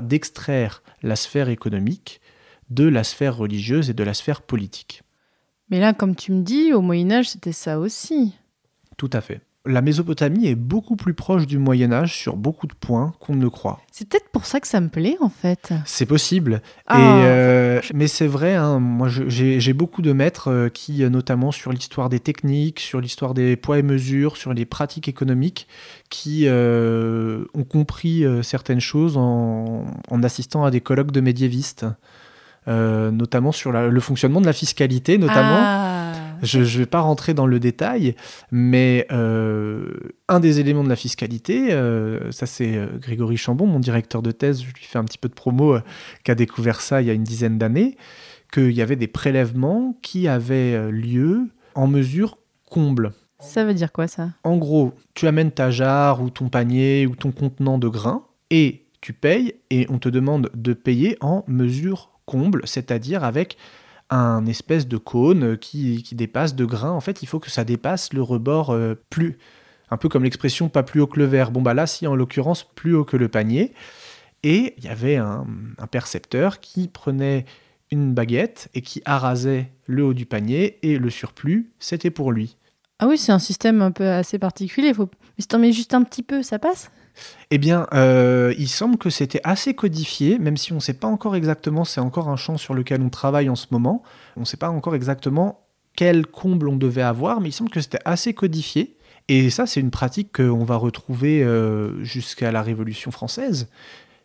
d'extraire 0.03 0.83
la 1.03 1.17
sphère 1.17 1.49
économique 1.49 2.21
de 2.71 2.89
la 2.89 3.05
sphère 3.05 3.37
religieuse 3.37 3.91
et 3.91 3.95
de 3.95 4.05
la 4.05 4.15
sphère 4.15 4.43
politique. 4.43 5.03
Mais 5.71 5.81
là, 5.81 5.93
comme 5.93 6.15
tu 6.15 6.33
me 6.33 6.43
dis, 6.43 6.73
au 6.73 6.81
Moyen 6.81 7.11
Âge, 7.11 7.31
c'était 7.31 7.53
ça 7.53 7.79
aussi. 7.79 8.35
Tout 8.97 9.11
à 9.13 9.21
fait 9.21 9.41
la 9.67 9.81
Mésopotamie 9.81 10.47
est 10.47 10.55
beaucoup 10.55 10.95
plus 10.95 11.15
proche 11.15 11.47
du 11.47 11.59
Moyen 11.59 11.91
Âge 11.91 12.15
sur 12.15 12.37
beaucoup 12.37 12.67
de 12.67 12.75
points 12.75 13.15
qu'on 13.19 13.35
ne 13.35 13.43
le 13.43 13.49
croit. 13.49 13.81
C'est 13.91 14.07
peut-être 14.07 14.29
pour 14.31 14.45
ça 14.45 14.61
que 14.61 14.69
ça 14.69 14.81
me 14.81 14.89
plaît 14.89 15.17
en 15.21 15.31
fait. 15.31 15.73
C'est 15.87 16.05
possible. 16.05 16.61
Ah. 16.87 17.19
Euh, 17.25 17.81
mais 17.95 18.07
c'est 18.07 18.27
vrai, 18.27 18.55
hein, 18.55 18.79
moi 18.79 19.09
j'ai 19.09 19.73
beaucoup 19.73 20.03
de 20.03 20.13
maîtres 20.13 20.51
euh, 20.51 20.69
qui, 20.69 21.03
euh, 21.03 21.09
notamment 21.09 21.51
sur 21.51 21.73
l'histoire 21.73 22.11
des 22.11 22.21
techniques, 22.21 22.81
sur 22.81 23.01
l'histoire 23.01 23.33
des 23.33 23.57
poids 23.57 23.79
et 23.79 23.83
mesures, 23.83 24.37
sur 24.37 24.53
les 24.53 24.67
pratiques 24.67 25.09
économiques, 25.09 25.67
qui 26.11 26.47
ont 26.49 27.65
compris 27.69 28.25
certaines 28.43 28.81
choses 28.81 29.17
en, 29.17 29.85
assistant 30.23 30.65
à 30.65 30.71
des 30.71 30.81
colloques 30.81 31.11
de 31.11 31.21
médiévistes. 31.21 31.87
notamment 32.67 33.53
sur 33.53 33.73
le 33.73 34.01
fonctionnement 34.01 34.41
de 34.41 34.47
la 34.47 34.53
fiscalité, 34.53 35.19
notamment. 35.19 35.59
Ah. 35.59 35.94
Je 36.43 36.61
ne 36.61 36.65
vais 36.65 36.87
pas 36.87 37.01
rentrer 37.01 37.35
dans 37.35 37.47
le 37.47 37.61
détail, 37.61 38.15
mais 38.51 39.07
euh, 39.13 39.93
un 40.29 40.41
des 40.41 40.61
éléments 40.61 40.85
de 40.85 40.89
la 40.89 40.97
fiscalité, 40.97 41.73
euh, 41.73 42.31
ça 42.31 42.47
c'est 42.47 42.77
euh, 42.77 42.99
Grégory 42.99 43.37
Chambon, 43.37 43.67
mon 43.67 43.81
directeur 43.81 44.23
de 44.23 44.31
thèse, 44.31 44.63
je 44.63 44.67
lui 44.67 44.85
fais 44.85 44.99
un 44.99 45.05
petit 45.05 45.19
peu 45.19 45.29
de 45.29 45.35
promo, 45.35 45.79
qui 46.25 46.31
a 46.31 46.35
découvert 46.35 46.81
ça 46.81 47.03
il 47.03 47.09
y 47.09 47.11
a 47.11 47.15
une 47.15 47.25
dizaine 47.25 47.59
d'années, 47.59 47.97
qu'il 48.53 48.73
y 48.73 48.83
avait 48.83 48.97
des 48.97 49.09
prélèvements 49.09 49.97
qui 50.03 50.29
avaient 50.29 50.91
lieu 50.91 51.49
en 51.75 51.87
mesure 51.87 52.39
comble. 52.71 53.13
Ça 53.41 53.65
veut 53.65 53.75
dire 53.75 53.93
quoi 53.93 54.07
ça? 54.07 54.31
En 54.43 54.57
gros, 54.57 54.95
tu 55.15 55.27
amènes 55.27 55.51
ta 55.51 55.71
jarre 55.71 56.23
ou 56.23 56.31
ton 56.31 56.49
panier 56.49 57.07
ou 57.07 57.15
ton 57.15 57.33
contenant 57.33 57.79
de 57.79 57.89
grains 57.89 58.25
et 58.51 58.87
tu 59.01 59.13
payes 59.13 59.55
et 59.71 59.87
on 59.91 59.99
te 59.99 60.09
demande 60.09 60.51
de 60.55 60.73
payer 60.73 61.19
en 61.21 61.45
mesure 61.47 62.11
comble, 62.25 62.63
c'est-à-dire 62.65 63.23
avec 63.23 63.59
un 64.11 64.47
espèce 64.47 64.87
de 64.87 64.97
cône 64.97 65.57
qui, 65.57 66.05
dépasse 66.13 66.55
de 66.55 66.65
grains. 66.65 66.93
En 66.93 67.01
fait, 67.01 67.23
il 67.23 67.27
faut 67.27 67.41
que 67.41 67.51
ça 67.51 67.65
dépasse 67.65 68.13
le 68.13 68.23
rebord 68.23 68.71
euh, 68.71 68.95
plus. 69.11 69.39
Un 69.91 69.97
peu 69.97 70.09
comme 70.09 70.25
l'expression 70.25 70.69
pas 70.69 70.83
plus 70.83 71.01
haut 71.01 71.07
que 71.07 71.19
le 71.19 71.27
verre. 71.27 71.51
Bon, 71.51 71.63
bah 71.63 71.75
là, 71.75 71.87
si 71.87 72.07
en 72.07 72.15
l'occurrence, 72.15 72.65
plus 72.75 72.95
haut 72.95 73.05
que 73.05 73.17
le 73.17 73.29
panier. 73.29 73.73
Et 74.43 74.75
il 74.77 74.85
y 74.85 74.89
avait 74.89 75.17
un, 75.17 75.47
percepteur 75.91 76.61
qui 76.61 76.89
prenait 76.89 77.47
une 77.91 78.13
baguette 78.13 78.69
et 78.75 78.83
qui 78.83 79.01
arasait 79.05 79.71
le 79.87 80.05
haut 80.05 80.15
du 80.15 80.27
panier 80.27 80.79
et 80.83 80.99
le 80.99 81.11
surplus, 81.11 81.73
c'était 81.79 82.11
pour 82.11 82.33
lui. 82.33 82.57
Ah 82.99 83.07
oui, 83.07 83.19
c'est 83.19 83.33
un 83.33 83.39
système 83.39 83.83
un 83.83 83.91
peu 83.91 84.09
assez 84.09 84.39
particulier. 84.39 84.93
Faut... 84.93 85.07
Mais 85.07 85.43
si 85.43 85.49
t'en 85.49 85.59
mets 85.59 85.73
juste 85.73 85.95
un 85.95 86.03
petit 86.03 86.23
peu, 86.23 86.43
ça 86.43 86.59
passe? 86.59 86.91
Eh 87.51 87.59
bien, 87.59 87.87
euh, 87.93 88.55
il 88.59 88.69
semble 88.69 88.99
que 88.99 89.11
c'était 89.11 89.41
assez 89.45 89.75
codifié, 89.75 90.39
même 90.39 90.57
si 90.57 90.73
on 90.73 90.77
ne 90.77 90.81
sait 90.81 90.95
pas 90.95 91.09
encore 91.09 91.37
exactement, 91.37 91.85
c'est 91.85 92.01
encore 92.01 92.29
un 92.29 92.37
champ 92.37 92.57
sur 92.57 92.75
lequel 92.75 93.03
on 93.03 93.11
travaille 93.11 93.49
en 93.49 93.55
ce 93.55 93.67
moment, 93.71 94.03
on 94.37 94.41
ne 94.41 94.45
sait 94.45 94.57
pas 94.57 94.71
encore 94.71 94.95
exactement 94.95 95.61
quel 95.97 96.27
comble 96.27 96.69
on 96.69 96.77
devait 96.77 97.03
avoir, 97.03 97.41
mais 97.41 97.51
il 97.51 97.53
semble 97.53 97.71
que 97.71 97.81
c'était 97.81 98.01
assez 98.05 98.35
codifié. 98.35 98.97
Et 99.29 99.49
ça, 99.49 99.67
c'est 99.67 99.81
une 99.81 99.91
pratique 99.91 100.37
qu'on 100.37 100.65
va 100.65 100.77
retrouver 100.77 101.43
euh, 101.43 102.03
jusqu'à 102.03 102.53
la 102.53 102.63
Révolution 102.63 103.11
française, 103.11 103.69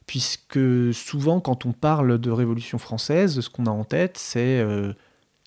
puisque 0.08 0.60
souvent, 0.94 1.40
quand 1.40 1.66
on 1.66 1.72
parle 1.72 2.18
de 2.18 2.32
Révolution 2.32 2.80
française, 2.80 3.40
ce 3.40 3.50
qu'on 3.50 3.66
a 3.66 3.72
en 3.72 3.86
tête, 3.86 4.18
c'est 4.18 4.60
euh, 4.60 4.94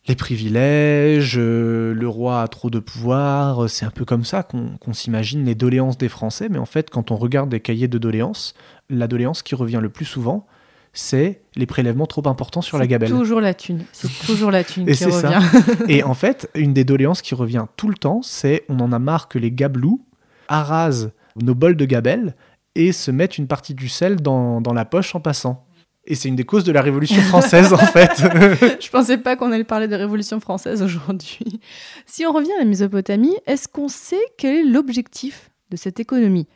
les 0.09 0.17
privilèges, 0.17 1.37
euh, 1.39 1.95
le 1.95 2.09
roi 2.09 2.43
a 2.43 2.49
trop 2.49 2.71
de 2.71 2.81
pouvoir, 2.81 3.69
c'est 3.71 3.85
un 3.85 3.91
peu 3.91 4.05
comme 4.05 4.25
ça 4.25 4.43
qu'on 4.43 4.93
s'imagine 4.93 5.45
les 5.45 5.55
doléances 5.55 5.97
des 5.97 6.09
Français, 6.09 6.49
mais 6.51 6.59
en 6.59 6.67
fait 6.67 6.91
quand 6.91 7.11
on 7.11 7.17
regarde 7.17 7.49
des 7.51 7.61
cahiers 7.61 7.89
de 7.89 7.99
doléances, 7.99 8.55
la 8.91 9.07
doléance 9.07 9.43
qui 9.43 9.55
revient 9.55 9.79
le 9.81 9.91
plus 9.91 10.05
souvent, 10.05 10.47
c'est 10.93 11.43
les 11.57 11.67
prélèvements 11.67 12.07
trop 12.07 12.27
importants 12.29 12.61
sur 12.63 12.79
la 12.79 12.85
C'est 12.85 12.89
gabelle. 12.89 13.11
toujours 13.11 13.41
la 13.41 13.55
thune. 13.55 13.85
C'est 13.93 14.09
toujours 14.27 14.51
la 14.51 14.65
thune 14.65 14.89
Et 14.89 14.93
qui 14.93 14.99
ça. 15.11 15.39
revient. 15.39 15.77
Et 15.89 16.03
en 16.03 16.15
fait, 16.15 16.51
une 16.55 16.75
des 16.75 16.85
doléances 16.85 17.23
qui 17.23 17.35
revient 17.35 17.65
tout 17.77 17.89
le 17.89 17.95
temps, 17.95 18.21
c'est 18.23 18.65
on 18.69 18.79
en 18.81 18.93
a 18.93 18.99
marre 18.99 19.29
que 19.29 19.39
les 19.39 19.51
gabelous 19.53 20.05
arasent 20.49 21.13
nos 21.41 21.55
bols 21.55 21.77
de 21.77 21.85
gabelle 21.87 22.35
et 22.75 22.93
se 22.93 23.11
mettent 23.11 23.39
une 23.39 23.47
partie 23.47 23.75
du 23.75 23.89
sel 23.89 24.17
dans, 24.17 24.61
dans 24.61 24.75
la 24.75 24.85
poche 24.85 25.15
en 25.15 25.21
passant. 25.21 25.65
Et 26.05 26.15
c'est 26.17 26.29
une 26.29 26.37
des 26.37 26.45
causes 26.45 26.65
de 26.65 26.73
la 26.73 26.83
Révolution 26.83 27.21
française, 27.23 27.73
en 27.73 27.77
fait. 27.95 28.11
Je 28.81 28.91
pensais 28.91 29.19
pas 29.19 29.37
qu'on 29.37 29.53
allait 29.53 29.63
parler 29.65 29.87
de 29.89 29.95
Révolution 29.95 30.41
française 30.41 30.83
aujourd'hui. 30.83 31.61
Si 32.07 32.27
on 32.27 32.33
revient 32.33 32.51
à 32.57 32.61
la 32.61 32.65
Mésopotamie, 32.65 33.35
est-ce 33.47 33.69
qu'on 33.69 33.89
sait 33.89 34.21
quel 34.37 34.57
est 34.57 34.65
l'objectif 34.65 35.51
de 35.71 35.77
cette 35.77 36.01
économie? 36.01 36.49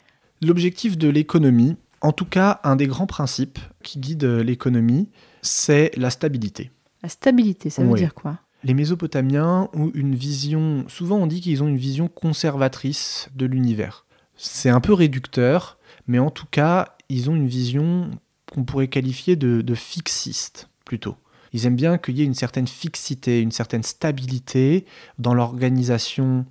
L'objectif 0.43 0.99
de 0.99 1.09
l'économie, 1.09 1.76
en 2.00 2.12
tout 2.12 2.25
cas 2.25 2.61
un 2.65 2.75
des 2.76 2.87
grands 2.88 3.07
principes 3.07 3.59
qui 3.85 3.99
guident 4.00 4.25
l'économie, 4.25 5.09
c'est 5.43 5.93
la 5.97 6.11
stabilité. 6.11 6.71
La 7.05 7.09
stabilité, 7.09 7.71
ça 7.71 7.83
veut 7.83 7.91
Oui. 7.91 8.00
dire 8.00 8.15
quoi? 8.15 8.41
Les 8.65 8.75
Mésopotamiens 8.75 9.69
ont 9.75 9.93
une 9.95 10.17
vision, 10.17 10.85
souvent 10.88 11.19
on 11.19 11.26
dit 11.29 11.41
qu'ils 11.41 11.62
ont 11.62 11.69
une 11.69 11.76
vision 11.76 12.09
conservatrice 12.09 13.29
de 13.37 13.47
l'univers. 13.47 14.07
C'est 14.37 14.71
un 14.71 14.81
peu 14.81 14.93
réducteur, 14.93 15.79
mais 16.09 16.19
en 16.19 16.31
tout 16.31 16.47
cas, 16.50 16.97
ils 17.09 17.31
ont 17.31 17.37
une 17.37 17.47
vision 17.47 18.11
qu'on 18.56 18.64
pourrait 18.64 18.88
qualifier 18.88 19.36
de, 19.36 19.60
de 19.60 19.75
fixiste, 19.75 20.70
plutôt. 20.86 21.14
Ils 21.52 21.66
aiment 21.66 21.76
bien 21.76 21.98
qu'il 21.98 22.16
y 22.18 22.22
ait 22.22 22.25
une 22.25 22.34
certaine 22.34 22.66
fixité, 22.66 23.40
une 23.42 23.52
certaine 23.52 23.82
stabilité 23.82 24.86
dans 25.18 25.34
l'organisation, 25.34 26.46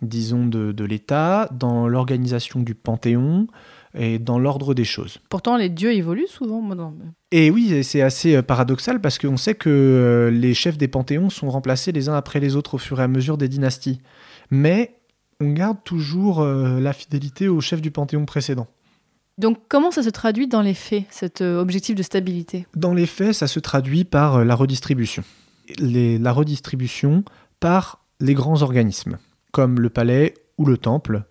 disons, 0.00 0.46
de, 0.46 0.72
de 0.72 0.84
l'État, 0.84 1.48
dans 1.52 1.86
l'organisation 1.88 2.60
du 2.60 2.74
Panthéon 2.74 3.46
et 3.94 4.18
dans 4.18 4.38
l'ordre 4.38 4.72
des 4.72 4.84
choses. 4.84 5.18
Pourtant, 5.28 5.58
les 5.58 5.68
dieux 5.68 5.92
évoluent 5.92 6.26
souvent. 6.26 6.62
Moi, 6.62 6.74
non, 6.74 6.94
mais- 6.98 7.10
Et 7.38 7.50
oui, 7.50 7.84
c'est 7.84 8.00
assez 8.00 8.34
euh, 8.36 8.42
paradoxal 8.42 9.00
parce 9.02 9.18
qu'on 9.18 9.36
sait 9.36 9.54
que 9.54 9.68
euh, 9.68 10.30
les 10.30 10.54
chefs 10.54 10.78
des 10.78 10.88
panthéons 10.88 11.28
sont 11.28 11.50
remplacés 11.50 11.92
les 11.92 12.08
uns 12.08 12.14
après 12.14 12.40
les 12.40 12.56
autres 12.56 12.74
au 12.74 12.78
fur 12.78 12.98
et 13.00 13.02
à 13.04 13.08
mesure 13.08 13.36
des 13.36 13.48
dynasties. 13.48 14.00
Mais 14.50 14.96
on 15.40 15.50
garde 15.52 15.78
toujours 15.84 16.40
euh, 16.40 16.80
la 16.80 16.94
fidélité 16.94 17.48
au 17.48 17.60
chef 17.60 17.82
du 17.82 17.90
panthéon 17.90 18.24
précédent. 18.24 18.66
Donc, 19.42 19.58
comment 19.68 19.90
ça 19.90 20.04
se 20.04 20.08
traduit 20.08 20.46
dans 20.46 20.62
les 20.62 20.72
faits, 20.72 21.04
cet 21.10 21.40
euh, 21.40 21.60
objectif 21.60 21.96
de 21.96 22.04
stabilité? 22.04 22.64
Dans 22.76 22.94
les 22.94 23.06
faits, 23.06 23.34
ça 23.34 23.48
se 23.48 23.58
traduit 23.58 24.04
par 24.04 24.36
euh, 24.36 24.44
la 24.44 24.54
redistribution. 24.54 25.24
La 25.80 26.30
redistribution 26.30 27.24
par 27.58 28.04
les 28.20 28.34
grands 28.34 28.62
organismes, 28.62 29.18
comme 29.50 29.80
le 29.80 29.90
palais 29.90 30.34
ou 30.58 30.64
le 30.64 30.78
temple, 30.78 31.24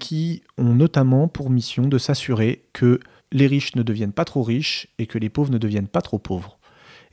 qui 0.00 0.42
ont 0.58 0.74
notamment 0.74 1.28
pour 1.28 1.50
mission 1.50 1.84
de 1.84 1.98
s'assurer 1.98 2.64
que 2.72 2.98
les 3.30 3.46
riches 3.46 3.76
ne 3.76 3.84
deviennent 3.84 4.12
pas 4.12 4.24
trop 4.24 4.42
riches 4.42 4.88
et 4.98 5.06
que 5.06 5.18
les 5.18 5.28
pauvres 5.28 5.52
ne 5.52 5.58
deviennent 5.58 5.86
pas 5.86 6.02
trop 6.02 6.18
pauvres. 6.18 6.58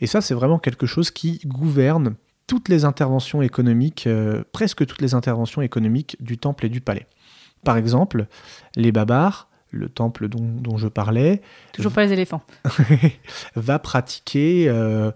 Et 0.01 0.07
ça, 0.07 0.19
c'est 0.19 0.33
vraiment 0.33 0.57
quelque 0.57 0.87
chose 0.87 1.11
qui 1.11 1.41
gouverne 1.45 2.15
toutes 2.47 2.69
les 2.69 2.85
interventions 2.85 3.43
économiques, 3.43 4.07
euh, 4.07 4.43
presque 4.51 4.83
toutes 4.87 5.03
les 5.03 5.13
interventions 5.13 5.61
économiques 5.61 6.17
du 6.19 6.39
temple 6.39 6.65
et 6.65 6.69
du 6.69 6.81
palais. 6.81 7.05
Par 7.63 7.77
exemple, 7.77 8.25
les 8.75 8.91
babars, 8.91 9.48
le 9.71 9.89
temple 9.89 10.27
dont, 10.27 10.41
dont 10.43 10.77
je 10.77 10.87
parlais, 10.87 11.41
Toujours 11.73 11.91
pas 11.91 12.05
les 12.05 12.13
éléphants. 12.13 12.41
va 13.55 13.79
pratiquer 13.79 14.65
euh, 14.67 15.11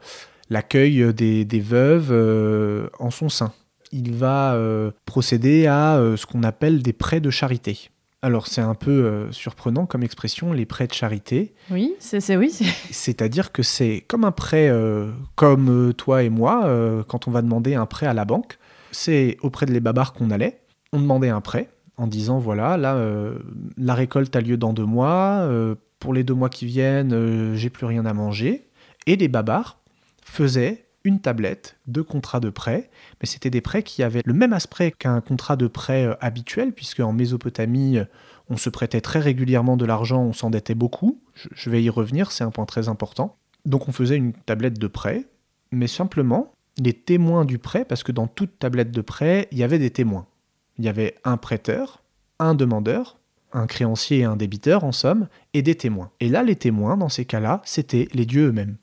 l'accueil 0.49 1.13
des, 1.13 1.45
des 1.45 1.59
veuves 1.59 2.09
euh, 2.11 2.87
en 2.99 3.11
son 3.11 3.29
sein. 3.29 3.53
Il 3.91 4.13
va 4.13 4.53
euh, 4.55 4.91
procéder 5.05 5.67
à 5.67 5.99
ce 6.15 6.25
qu'on 6.25 6.43
appelle 6.43 6.81
des 6.81 6.93
prêts 6.93 7.19
de 7.19 7.29
charité. 7.29 7.89
Alors 8.21 8.47
c'est 8.47 8.61
un 8.61 8.73
peu 8.73 9.27
surprenant 9.31 9.85
comme 9.85 10.01
expression, 10.01 10.53
les 10.53 10.65
prêts 10.65 10.87
de 10.87 10.93
charité. 10.93 11.53
Oui, 11.69 11.93
c'est 11.99 12.21
c'est- 12.21 12.37
oui. 12.37 12.49
c'est- 12.51 12.63
C'est-à-dire 12.91 13.51
que 13.51 13.63
c'est 13.63 14.03
comme 14.07 14.23
un 14.23 14.31
prêt, 14.31 14.71
comme 15.35 15.93
toi 15.93 16.23
et 16.23 16.29
moi, 16.29 17.03
quand 17.07 17.27
on 17.27 17.31
va 17.31 17.41
demander 17.41 17.75
un 17.75 17.85
prêt 17.85 18.05
à 18.07 18.13
la 18.13 18.23
banque. 18.25 18.57
C'est 18.91 19.37
auprès 19.41 19.65
de 19.65 19.73
les 19.73 19.79
babars 19.81 20.13
qu'on 20.13 20.31
allait. 20.31 20.61
On 20.93 20.99
demandait 21.01 21.29
un 21.29 21.41
prêt 21.41 21.69
en 21.97 22.07
disant 22.07 22.39
voilà, 22.39 22.77
là, 22.77 22.95
euh, 22.95 23.39
la 23.77 23.93
récolte 23.93 24.35
a 24.35 24.41
lieu 24.41 24.57
dans 24.57 24.73
deux 24.73 24.85
mois. 24.85 25.41
euh, 25.41 25.75
pour 25.99 26.13
les 26.13 26.23
deux 26.23 26.33
mois 26.33 26.49
qui 26.49 26.65
viennent, 26.65 27.13
euh, 27.13 27.55
j'ai 27.55 27.69
plus 27.69 27.85
rien 27.85 28.05
à 28.05 28.13
manger. 28.13 28.67
Et 29.07 29.15
les 29.15 29.27
babars 29.27 29.79
faisaient 30.23 30.85
une 31.05 31.19
tablette 31.19 31.77
de 31.87 32.01
contrats 32.01 32.39
de 32.39 32.49
prêt, 32.49 32.89
mais 33.21 33.27
c'était 33.27 33.49
des 33.49 33.61
prêts 33.61 33.83
qui 33.83 34.03
avaient 34.03 34.21
le 34.25 34.33
même 34.33 34.53
aspect 34.53 34.91
qu'un 34.91 35.21
contrat 35.21 35.55
de 35.55 35.67
prêt 35.67 36.17
habituel, 36.21 36.71
puisque 36.71 37.01
en 37.01 37.11
Mésopotamie, 37.11 37.99
on 38.49 38.57
se 38.57 38.69
prêtait 38.69 39.01
très 39.01 39.19
régulièrement 39.19 39.75
de 39.75 39.85
l'argent, 39.85 40.21
on 40.21 40.33
s'endettait 40.33 40.75
beaucoup. 40.75 41.21
Je 41.33 41.69
vais 41.69 41.83
y 41.83 41.89
revenir, 41.89 42.31
c'est 42.31 42.45
un 42.45 42.51
point 42.51 42.65
très 42.65 42.87
important. 42.87 43.37
Donc 43.65 43.87
on 43.87 43.91
faisait 43.91 44.15
une 44.15 44.33
tablette 44.33 44.79
de 44.79 44.87
prêt, 44.87 45.25
mais 45.71 45.87
simplement 45.87 46.53
les 46.77 46.93
témoins 46.93 47.45
du 47.45 47.59
prêt, 47.59 47.85
parce 47.85 48.03
que 48.03 48.11
dans 48.11 48.27
toute 48.27 48.57
tablette 48.59 48.91
de 48.91 49.01
prêt, 49.01 49.47
il 49.51 49.57
y 49.57 49.63
avait 49.63 49.79
des 49.79 49.91
témoins. 49.91 50.25
Il 50.77 50.85
y 50.85 50.89
avait 50.89 51.15
un 51.23 51.37
prêteur, 51.37 52.01
un 52.39 52.55
demandeur, 52.55 53.17
un 53.51 53.67
créancier 53.67 54.19
et 54.19 54.23
un 54.23 54.35
débiteur 54.35 54.83
en 54.83 54.91
somme, 54.91 55.27
et 55.53 55.61
des 55.61 55.75
témoins. 55.75 56.09
Et 56.19 56.29
là, 56.29 56.41
les 56.43 56.55
témoins, 56.55 56.97
dans 56.97 57.09
ces 57.09 57.25
cas-là, 57.25 57.61
c'était 57.65 58.07
les 58.13 58.25
dieux 58.25 58.47
eux-mêmes. 58.47 58.77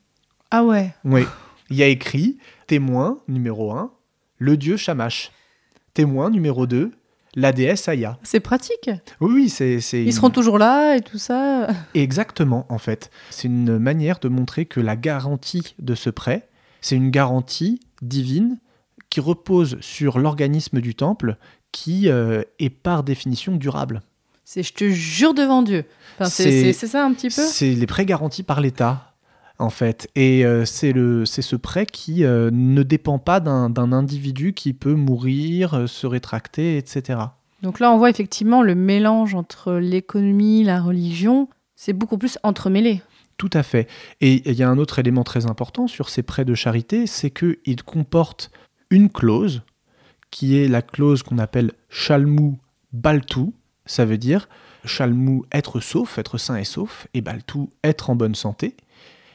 Ah 0.50 0.64
ouais. 0.64 0.94
Oui. 1.05 1.22
Il 1.70 1.76
y 1.76 1.83
a 1.83 1.87
écrit 1.88 2.38
témoin 2.66 3.18
numéro 3.29 3.72
1, 3.72 3.92
le 4.38 4.57
dieu 4.57 4.76
Shamash. 4.76 5.33
Témoin 5.94 6.31
numéro 6.31 6.66
2, 6.66 6.92
la 7.35 7.53
déesse 7.53 7.88
Aya. 7.88 8.18
C'est 8.22 8.40
pratique. 8.40 8.90
Oui, 9.20 9.33
oui, 9.35 9.48
c'est. 9.48 9.79
Ils 9.92 10.07
une- 10.07 10.12
seront 10.12 10.31
toujours 10.31 10.59
là 10.59 10.96
et 10.96 11.00
tout 11.00 11.18
ça. 11.18 11.68
Exactement, 11.94 12.66
en 12.68 12.79
fait. 12.79 13.11
C'est 13.31 13.46
une 13.48 13.79
manière 13.79 14.18
de 14.20 14.29
montrer 14.29 14.66
que 14.66 14.81
la 14.81 14.96
garantie 14.96 15.74
de 15.81 15.94
ce 15.94 16.11
prêt, 16.11 16.48
c'est 16.81 16.96
une 16.96 17.11
garantie 17.11 17.81
divine 18.03 18.59
qui 19.11 19.20
repose 19.20 19.76
sur 19.81 20.18
l'organisme 20.18 20.81
du 20.81 20.94
temple 20.94 21.37
qui 21.73 22.09
euh, 22.09 22.43
est 22.59 22.71
par 22.71 23.03
définition 23.03 23.57
durable. 23.57 24.01
C'est 24.45 24.63
je 24.63 24.73
te 24.75 24.89
jure 24.89 25.35
devant 25.35 25.63
Dieu. 25.63 25.85
Enfin, 26.19 26.29
c'est 26.29 26.73
ça 26.73 27.05
un 27.05 27.13
petit 27.13 27.29
peu? 27.29 27.43
C'est 27.47 27.71
les 27.71 27.87
prêts 27.87 28.05
garantis 28.05 28.43
par 28.43 28.61
l'État, 28.61 29.15
en 29.59 29.71
fait. 29.71 30.09
Et 30.17 30.45
euh, 30.45 30.65
c'est 30.65 30.93
le- 30.93 31.25
c'est 31.25 31.43
ce 31.43 31.55
prêt 31.57 31.87
qui 31.87 32.25
euh, 32.25 32.51
ne 32.53 32.83
dépend 32.83 33.19
pas 33.19 33.39
d'un 33.41 33.71
d'un 33.71 33.93
individu 33.93 34.53
qui 34.53 34.73
peut 34.73 34.95
mourir, 34.95 35.75
euh, 35.75 35.87
se 35.87 36.07
rétracter, 36.07 36.77
etc. 36.79 37.21
Donc 37.63 37.79
là, 37.79 37.93
on 37.93 37.99
voit 37.99 38.11
effectivement 38.11 38.63
le 38.63 38.75
mélange 38.75 39.35
entre 39.35 39.75
l'économie, 39.75 40.65
la 40.65 40.81
religion. 40.81 41.49
C'est 41.77 41.93
beaucoup 41.93 42.19
plus 42.19 42.39
entremêlé. 42.43 43.03
Tout 43.37 43.51
à 43.55 43.63
fait. 43.63 43.89
Et 44.21 44.43
il 44.51 44.55
y 44.57 44.63
a 44.63 44.69
un 44.69 44.77
autre 44.79 44.99
élément 44.99 45.25
très 45.25 45.47
important 45.47 45.87
sur 45.87 46.09
ces 46.11 46.23
prêts 46.23 46.45
de 46.45 46.55
charité, 46.55 47.07
c'est 47.07 47.31
qu'ils 47.31 47.83
comportent 47.85 48.51
une 48.91 49.09
clause 49.09 49.63
qui 50.31 50.57
est 50.57 50.69
la 50.69 50.83
clause 50.83 51.23
qu'on 51.23 51.38
appelle 51.38 51.73
Shalmu 51.88 52.59
Baltou. 52.93 53.55
Ça 53.87 54.05
veut 54.05 54.19
dire 54.19 54.49
Shalmu 54.85 55.43
être 55.53 55.81
sauf, 55.81 56.19
être 56.19 56.38
sain 56.38 56.57
et 56.57 56.64
sauf, 56.64 57.07
et 57.14 57.21
Baltou 57.21 57.71
être 57.85 58.11
en 58.11 58.16
bonne 58.16 58.35
santé. 58.35 58.77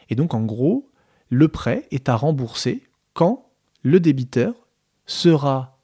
Et 0.10 0.16
donc 0.16 0.34
en 0.34 0.42
gros, 0.42 0.90
le 1.30 1.48
prêt 1.48 1.88
est 1.92 2.10
à 2.10 2.16
rembourser 2.16 2.84
quand 3.14 3.50
le 3.84 4.00
débiteur 4.00 4.54
sera 5.06 5.80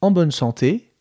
en 0.00 0.10
bonne 0.10 0.30
santé 0.30 0.92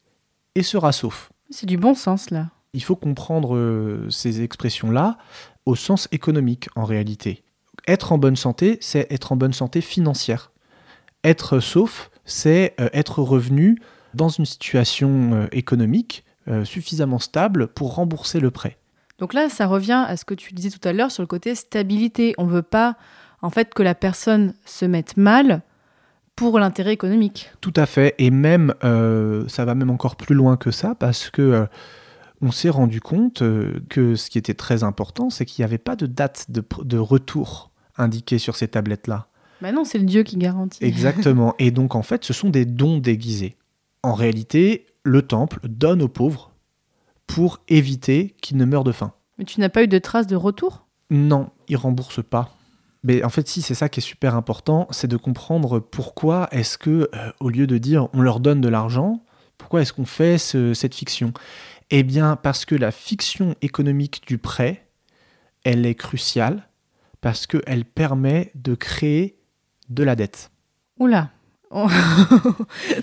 et 0.55 0.63
sera 0.63 0.91
sauf. 0.91 1.31
C'est 1.49 1.65
du 1.65 1.77
bon 1.77 1.93
sens 1.93 2.29
là. 2.29 2.49
Il 2.73 2.83
faut 2.83 2.95
comprendre 2.95 3.55
euh, 3.55 4.09
ces 4.09 4.41
expressions-là 4.41 5.17
au 5.65 5.75
sens 5.75 6.07
économique 6.11 6.67
en 6.75 6.83
réalité. 6.83 7.43
Être 7.87 8.11
en 8.11 8.17
bonne 8.17 8.35
santé, 8.35 8.77
c'est 8.81 9.11
être 9.11 9.31
en 9.31 9.35
bonne 9.35 9.53
santé 9.53 9.81
financière. 9.81 10.51
Être 11.23 11.59
sauf, 11.59 12.09
c'est 12.25 12.75
euh, 12.79 12.89
être 12.93 13.21
revenu 13.21 13.79
dans 14.13 14.29
une 14.29 14.45
situation 14.45 15.33
euh, 15.33 15.47
économique 15.51 16.23
euh, 16.47 16.63
suffisamment 16.63 17.19
stable 17.19 17.67
pour 17.67 17.95
rembourser 17.95 18.39
le 18.39 18.51
prêt. 18.51 18.77
Donc 19.17 19.33
là, 19.33 19.49
ça 19.49 19.65
revient 19.67 20.03
à 20.07 20.17
ce 20.17 20.25
que 20.25 20.33
tu 20.33 20.53
disais 20.53 20.69
tout 20.69 20.85
à 20.87 20.93
l'heure 20.93 21.11
sur 21.11 21.23
le 21.23 21.27
côté 21.27 21.55
stabilité. 21.55 22.35
On 22.37 22.45
veut 22.45 22.61
pas, 22.61 22.97
en 23.41 23.49
fait, 23.49 23.73
que 23.73 23.81
la 23.81 23.95
personne 23.95 24.53
se 24.65 24.85
mette 24.85 25.17
mal 25.17 25.61
pour 26.35 26.59
l'intérêt 26.59 26.93
économique. 26.93 27.49
Tout 27.61 27.73
à 27.75 27.85
fait, 27.85 28.13
et 28.17 28.29
même 28.29 28.73
euh, 28.83 29.47
ça 29.47 29.65
va 29.65 29.73
même 29.73 29.89
encore 29.89 30.17
plus 30.17 30.35
loin 30.35 30.57
que 30.57 30.69
ça 30.69 30.93
parce 30.93 31.29
que 31.29 31.41
euh, 31.41 31.65
on 32.41 32.51
s'est 32.51 32.69
rendu 32.69 32.99
compte 32.99 33.41
euh, 33.41 33.79
que 33.89 34.15
ce 34.15 34.29
qui 34.29 34.37
était 34.37 34.53
très 34.53 34.83
important, 34.83 35.29
c'est 35.29 35.45
qu'il 35.45 35.63
n'y 35.63 35.65
avait 35.65 35.77
pas 35.77 35.95
de 35.95 36.05
date 36.05 36.47
de 36.49 36.97
retour 36.97 37.71
indiquée 37.97 38.37
sur 38.37 38.55
ces 38.57 38.67
tablettes-là. 38.67 39.27
Bah 39.61 39.71
non, 39.71 39.83
c'est 39.85 39.97
le 39.99 40.05
Dieu 40.05 40.23
qui 40.23 40.37
garantit. 40.37 40.83
Exactement. 40.83 41.55
Et 41.59 41.71
donc, 41.71 41.95
en 41.95 42.01
fait, 42.01 42.23
ce 42.25 42.33
sont 42.33 42.49
des 42.49 42.65
dons 42.65 42.97
déguisés. 42.97 43.55
En 44.03 44.13
réalité, 44.13 44.85
le 45.03 45.21
temple 45.21 45.59
donne 45.63 46.01
aux 46.01 46.07
pauvres 46.07 46.51
pour 47.27 47.59
éviter 47.67 48.35
qu'ils 48.41 48.57
ne 48.57 48.65
meurent 48.65 48.83
de 48.83 48.91
faim. 48.91 49.13
Mais 49.37 49.45
tu 49.45 49.59
n'as 49.59 49.69
pas 49.69 49.83
eu 49.83 49.87
de 49.87 49.97
traces 49.97 50.27
de 50.27 50.35
retour? 50.35 50.85
Non, 51.09 51.49
il 51.67 51.77
rembourse 51.77 52.21
pas. 52.23 52.55
Mais 53.03 53.23
en 53.23 53.29
fait, 53.29 53.47
si, 53.47 53.61
c'est 53.61 53.75
ça 53.75 53.89
qui 53.89 53.99
est 53.99 54.03
super 54.03 54.35
important, 54.35 54.87
c'est 54.91 55.07
de 55.07 55.17
comprendre 55.17 55.79
pourquoi 55.79 56.47
est-ce 56.51 56.77
que, 56.77 57.09
euh, 57.13 57.31
au 57.39 57.49
lieu 57.49 57.67
de 57.67 57.77
dire 57.77 58.07
on 58.13 58.21
leur 58.21 58.39
donne 58.39 58.61
de 58.61 58.67
l'argent, 58.69 59.23
pourquoi 59.57 59.81
est-ce 59.81 59.93
qu'on 59.93 60.05
fait 60.05 60.37
ce- 60.37 60.73
cette 60.73 60.95
fiction? 60.95 61.31
Eh 61.91 62.01
bien, 62.03 62.35
parce 62.35 62.65
que 62.65 62.73
la 62.75 62.91
fiction 62.91 63.55
économique 63.61 64.23
du 64.27 64.37
prêt, 64.39 64.87
elle 65.63 65.85
est 65.85 65.93
cruciale, 65.95 66.67
parce 67.21 67.45
qu'elle 67.47 67.85
permet 67.85 68.51
de 68.55 68.73
créer 68.75 69.37
de 69.89 70.03
la 70.03 70.15
dette. 70.15 70.51
Oula. 70.99 71.29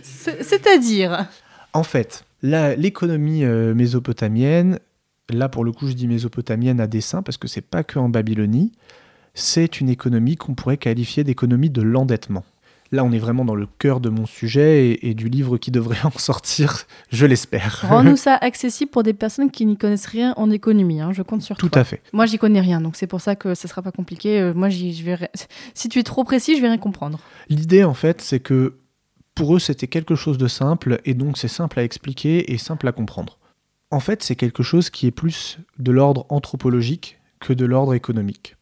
C'est- 0.02 0.42
C'est-à-dire 0.42 1.26
En 1.72 1.82
fait, 1.82 2.24
l'économie 2.42 3.44
euh, 3.44 3.74
mésopotamienne, 3.74 4.78
là 5.30 5.48
pour 5.48 5.64
le 5.64 5.72
coup 5.72 5.88
je 5.88 5.92
dis 5.94 6.06
mésopotamienne 6.08 6.80
à 6.80 6.86
dessein 6.86 7.22
parce 7.22 7.36
que 7.38 7.48
c'est 7.48 7.60
pas 7.60 7.82
que 7.84 7.98
en 7.98 8.08
Babylonie, 8.08 8.72
c'est 9.34 9.80
une 9.80 9.88
économie 9.88 10.36
qu'on 10.36 10.54
pourrait 10.54 10.76
qualifier 10.76 11.24
d'économie 11.24 11.70
de 11.70 11.82
l'endettement. 11.82 12.44
Là 12.92 13.04
on 13.04 13.10
est 13.12 13.18
vraiment 13.18 13.44
dans 13.44 13.54
le 13.54 13.66
cœur 13.78 14.00
de 14.00 14.10
mon 14.10 14.26
sujet 14.26 14.88
et, 14.90 15.08
et 15.08 15.14
du 15.14 15.28
livre 15.28 15.56
qui 15.56 15.70
devrait 15.70 15.98
en 16.04 16.10
sortir, 16.18 16.84
je 17.10 17.24
l'espère. 17.26 17.80
Rends-nous 17.88 18.16
ça 18.16 18.36
accessible 18.36 18.90
pour 18.90 19.02
des 19.02 19.14
personnes 19.14 19.50
qui 19.50 19.64
n'y 19.66 19.76
connaissent 19.78 20.06
rien 20.06 20.34
en 20.36 20.50
économie. 20.50 21.00
hein, 21.00 21.12
Je 21.12 21.22
compte 21.22 21.42
sur 21.42 21.56
Tout 21.56 21.70
toi. 21.70 21.80
à 21.80 21.84
fait. 21.84 22.02
Moi, 22.12 22.26
j'y 22.26 22.38
connais 22.38 22.60
rien, 22.60 22.80
donc 22.80 22.96
c'est 22.96 23.06
pour 23.06 23.20
ça 23.22 23.34
que 23.34 23.54
ça 23.54 23.66
sera 23.66 23.80
pas 23.82 23.92
compliqué. 23.92 24.40
Euh, 24.40 24.52
moi, 24.54 24.68
j'y, 24.68 24.92
je 24.94 25.04
vais... 25.04 25.18
Si 25.74 25.88
tu 25.88 25.98
es 25.98 26.02
trop 26.02 26.22
précis, 26.22 26.54
je 26.56 26.60
vais 26.60 26.68
rien 26.68 26.78
comprendre. 26.78 27.18
L'idée 27.48 27.82
en 27.84 27.94
fait 27.94 28.20
c'est 28.20 28.40
que 28.40 28.74
pour 29.34 29.56
eux 29.56 29.58
c'était 29.58 29.86
quelque 29.88 30.14
chose 30.14 30.36
de 30.36 30.46
simple 30.46 31.00
et 31.06 31.14
donc 31.14 31.38
c'est 31.38 31.48
simple 31.48 31.80
à 31.80 31.84
expliquer 31.84 32.52
et 32.52 32.58
simple 32.58 32.86
à 32.86 32.92
comprendre. 32.92 33.38
En 33.90 34.00
fait 34.00 34.22
c'est 34.22 34.36
quelque 34.36 34.62
chose 34.62 34.90
qui 34.90 35.06
est 35.06 35.10
plus 35.10 35.58
de 35.78 35.90
l'ordre 35.90 36.26
anthropologique 36.28 37.18
que 37.40 37.54
de 37.54 37.64
l'ordre 37.64 37.94
économique. 37.94 38.56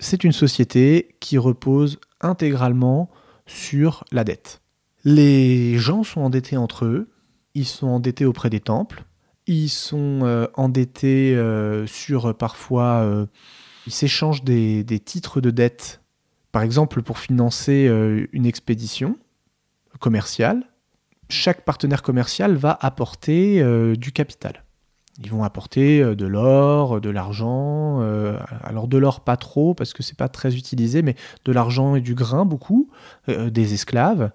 C'est 0.00 0.24
une 0.24 0.32
société 0.32 1.14
qui 1.20 1.38
repose 1.38 1.98
intégralement 2.20 3.08
sur 3.46 4.04
la 4.12 4.24
dette. 4.24 4.60
Les 5.04 5.78
gens 5.78 6.02
sont 6.02 6.20
endettés 6.20 6.56
entre 6.56 6.84
eux, 6.84 7.08
ils 7.54 7.66
sont 7.66 7.86
endettés 7.86 8.24
auprès 8.24 8.50
des 8.50 8.60
temples, 8.60 9.04
ils 9.46 9.68
sont 9.68 10.20
euh, 10.22 10.46
endettés 10.54 11.34
euh, 11.36 11.86
sur 11.86 12.26
euh, 12.26 12.32
parfois, 12.32 13.26
ils 13.86 13.92
s'échangent 13.92 14.42
des, 14.42 14.84
titres 15.04 15.40
de 15.40 15.50
dette, 15.50 16.02
par 16.52 16.62
exemple 16.62 17.02
pour 17.02 17.18
financer 17.18 17.88
une 18.32 18.46
expédition 18.46 19.16
commerciale. 20.00 20.64
Chaque 21.28 21.64
partenaire 21.64 22.02
commercial 22.02 22.56
va 22.56 22.76
apporter 22.80 23.62
du 23.96 24.12
capital. 24.12 24.65
Ils 25.22 25.30
vont 25.30 25.44
apporter 25.44 26.02
euh, 26.02 26.14
de 26.14 26.26
l'or, 26.26 27.00
de 27.00 27.10
l'argent. 27.10 28.00
euh, 28.02 28.38
alors 28.62 28.88
de 28.88 28.98
l'or 28.98 29.20
pas 29.20 29.36
trop 29.36 29.74
parce 29.74 29.92
que 29.92 30.02
c'est 30.02 30.16
pas 30.16 30.28
très 30.28 30.56
utilisé, 30.56 31.02
mais 31.02 31.16
de 31.44 31.52
l'argent 31.52 31.94
et 31.94 32.00
du 32.00 32.14
grain 32.14 32.44
beaucoup, 32.44 32.90
euh, 33.28 33.50
des 33.50 33.74
esclaves. 33.74 34.30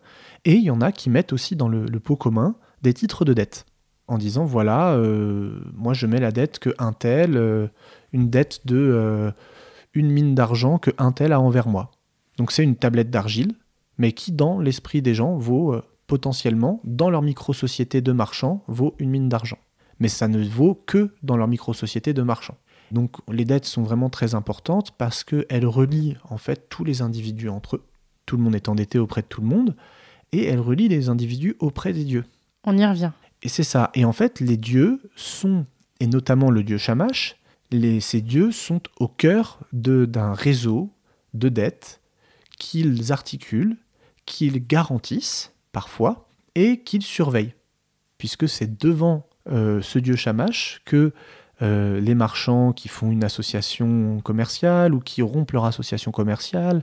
Et 0.46 0.54
il 0.54 0.64
y 0.64 0.72
en 0.72 0.82
a 0.82 0.92
qui 0.92 1.10
mettent 1.10 1.34
aussi 1.34 1.56
dans 1.56 1.68
le, 1.68 1.86
pot 2.00 2.16
commun 2.16 2.56
des 2.82 2.94
titres 2.94 3.26
de 3.26 3.34
dette 3.34 3.66
en 4.08 4.18
disant 4.18 4.44
voilà, 4.44 4.94
euh, 4.94 5.62
moi 5.74 5.94
je 5.94 6.08
mets 6.08 6.20
la 6.20 6.32
dette 6.32 6.60
que 6.60 6.72
un 6.80 6.94
tel, 6.94 7.38
euh, 7.38 7.68
une 8.12 8.30
dette 8.30 8.66
de 8.66 8.78
euh, 8.78 9.32
une 9.94 10.10
mine 10.10 10.36
d'argent 10.36 10.78
que 10.80 10.92
un 10.98 11.12
tel 11.12 11.32
a 11.32 11.40
envers 11.40 11.68
moi. 11.68 11.92
Donc 12.38 12.52
c'est 12.52 12.64
une 12.64 12.76
tablette 12.76 13.10
d'argile, 13.10 13.56
mais 13.98 14.12
qui 14.14 14.32
dans 14.32 14.60
l'esprit 14.60 15.02
des 15.02 15.14
gens 15.14 15.38
vaut 15.38 15.74
euh, 15.74 15.84
potentiellement, 16.08 16.82
dans 16.84 17.10
leur 17.10 17.22
micro-société 17.22 18.02
de 18.02 18.12
marchands, 18.12 18.64
vaut 18.68 18.96
une 19.00 19.12
mine 19.12 19.30
d'argent. 19.30 19.60
Mais 20.02 20.10
ça 20.10 20.28
ne 20.28 20.44
vaut 20.44 20.76
que 20.86 21.14
dans 21.22 21.38
leur 21.38 21.48
micro-société 21.48 22.14
de 22.14 22.24
marchands. 22.24 22.58
Donc 22.92 23.18
les 23.32 23.46
dettes 23.46 23.66
sont 23.66 23.84
vraiment 23.84 24.10
très 24.10 24.36
importantes 24.36 24.92
parce 24.98 25.24
qu'elles 25.24 25.66
relient 25.66 26.18
en 26.30 26.38
fait 26.38 26.68
tous 26.70 26.84
les 26.84 27.02
individus 27.02 27.50
entre 27.50 27.78
eux. 27.78 27.84
Tout 28.26 28.36
le 28.36 28.44
monde 28.44 28.56
est 28.56 28.68
endetté 28.68 28.98
auprès 28.98 29.22
de 29.22 29.28
tout 29.28 29.42
le 29.42 29.48
monde, 29.48 29.76
et 30.32 30.44
elles 30.46 30.60
relient 30.60 30.88
les 30.88 31.10
individus 31.10 31.56
auprès 31.60 31.94
des 31.94 32.04
dieux. 32.04 32.26
On 32.64 32.78
y 32.78 32.86
revient. 32.86 33.12
Et 33.44 33.50
c'est 33.50 33.64
ça. 33.64 33.92
Et 33.94 34.04
en 34.04 34.12
fait, 34.12 34.40
les 34.40 34.58
dieux 34.58 35.02
sont, 35.16 35.66
et 36.00 36.08
notamment 36.08 36.50
le 36.50 36.64
dieu 36.64 36.78
Shamash, 36.78 37.38
les, 37.72 38.00
ces 38.00 38.22
dieux 38.22 38.52
sont 38.52 38.82
au 39.00 39.08
cœur 39.08 39.60
d'un 39.72 40.34
réseau 40.34 40.90
de 41.34 41.50
dettes 41.50 42.02
qu'ils 42.58 43.12
articulent, 43.12 43.78
qu'ils 44.26 44.66
garantissent 44.66 45.52
parfois, 45.72 46.28
et 46.56 46.82
qu'ils 46.82 47.04
surveillent. 47.04 47.54
Puisque 48.18 48.48
c'est 48.48 48.78
devant 48.80 49.28
ce 49.52 50.00
dieu 50.00 50.16
Shamash 50.16 50.82
que 50.86 51.14
euh, 51.62 52.00
les 52.00 52.16
marchands 52.16 52.74
qui 52.74 52.88
font 52.88 53.12
une 53.12 53.24
association 53.24 54.20
commerciale 54.24 54.96
ou 54.96 55.00
qui 55.00 55.22
rompent 55.22 55.52
leur 55.52 55.66
association 55.66 56.12
commerciale 56.12 56.82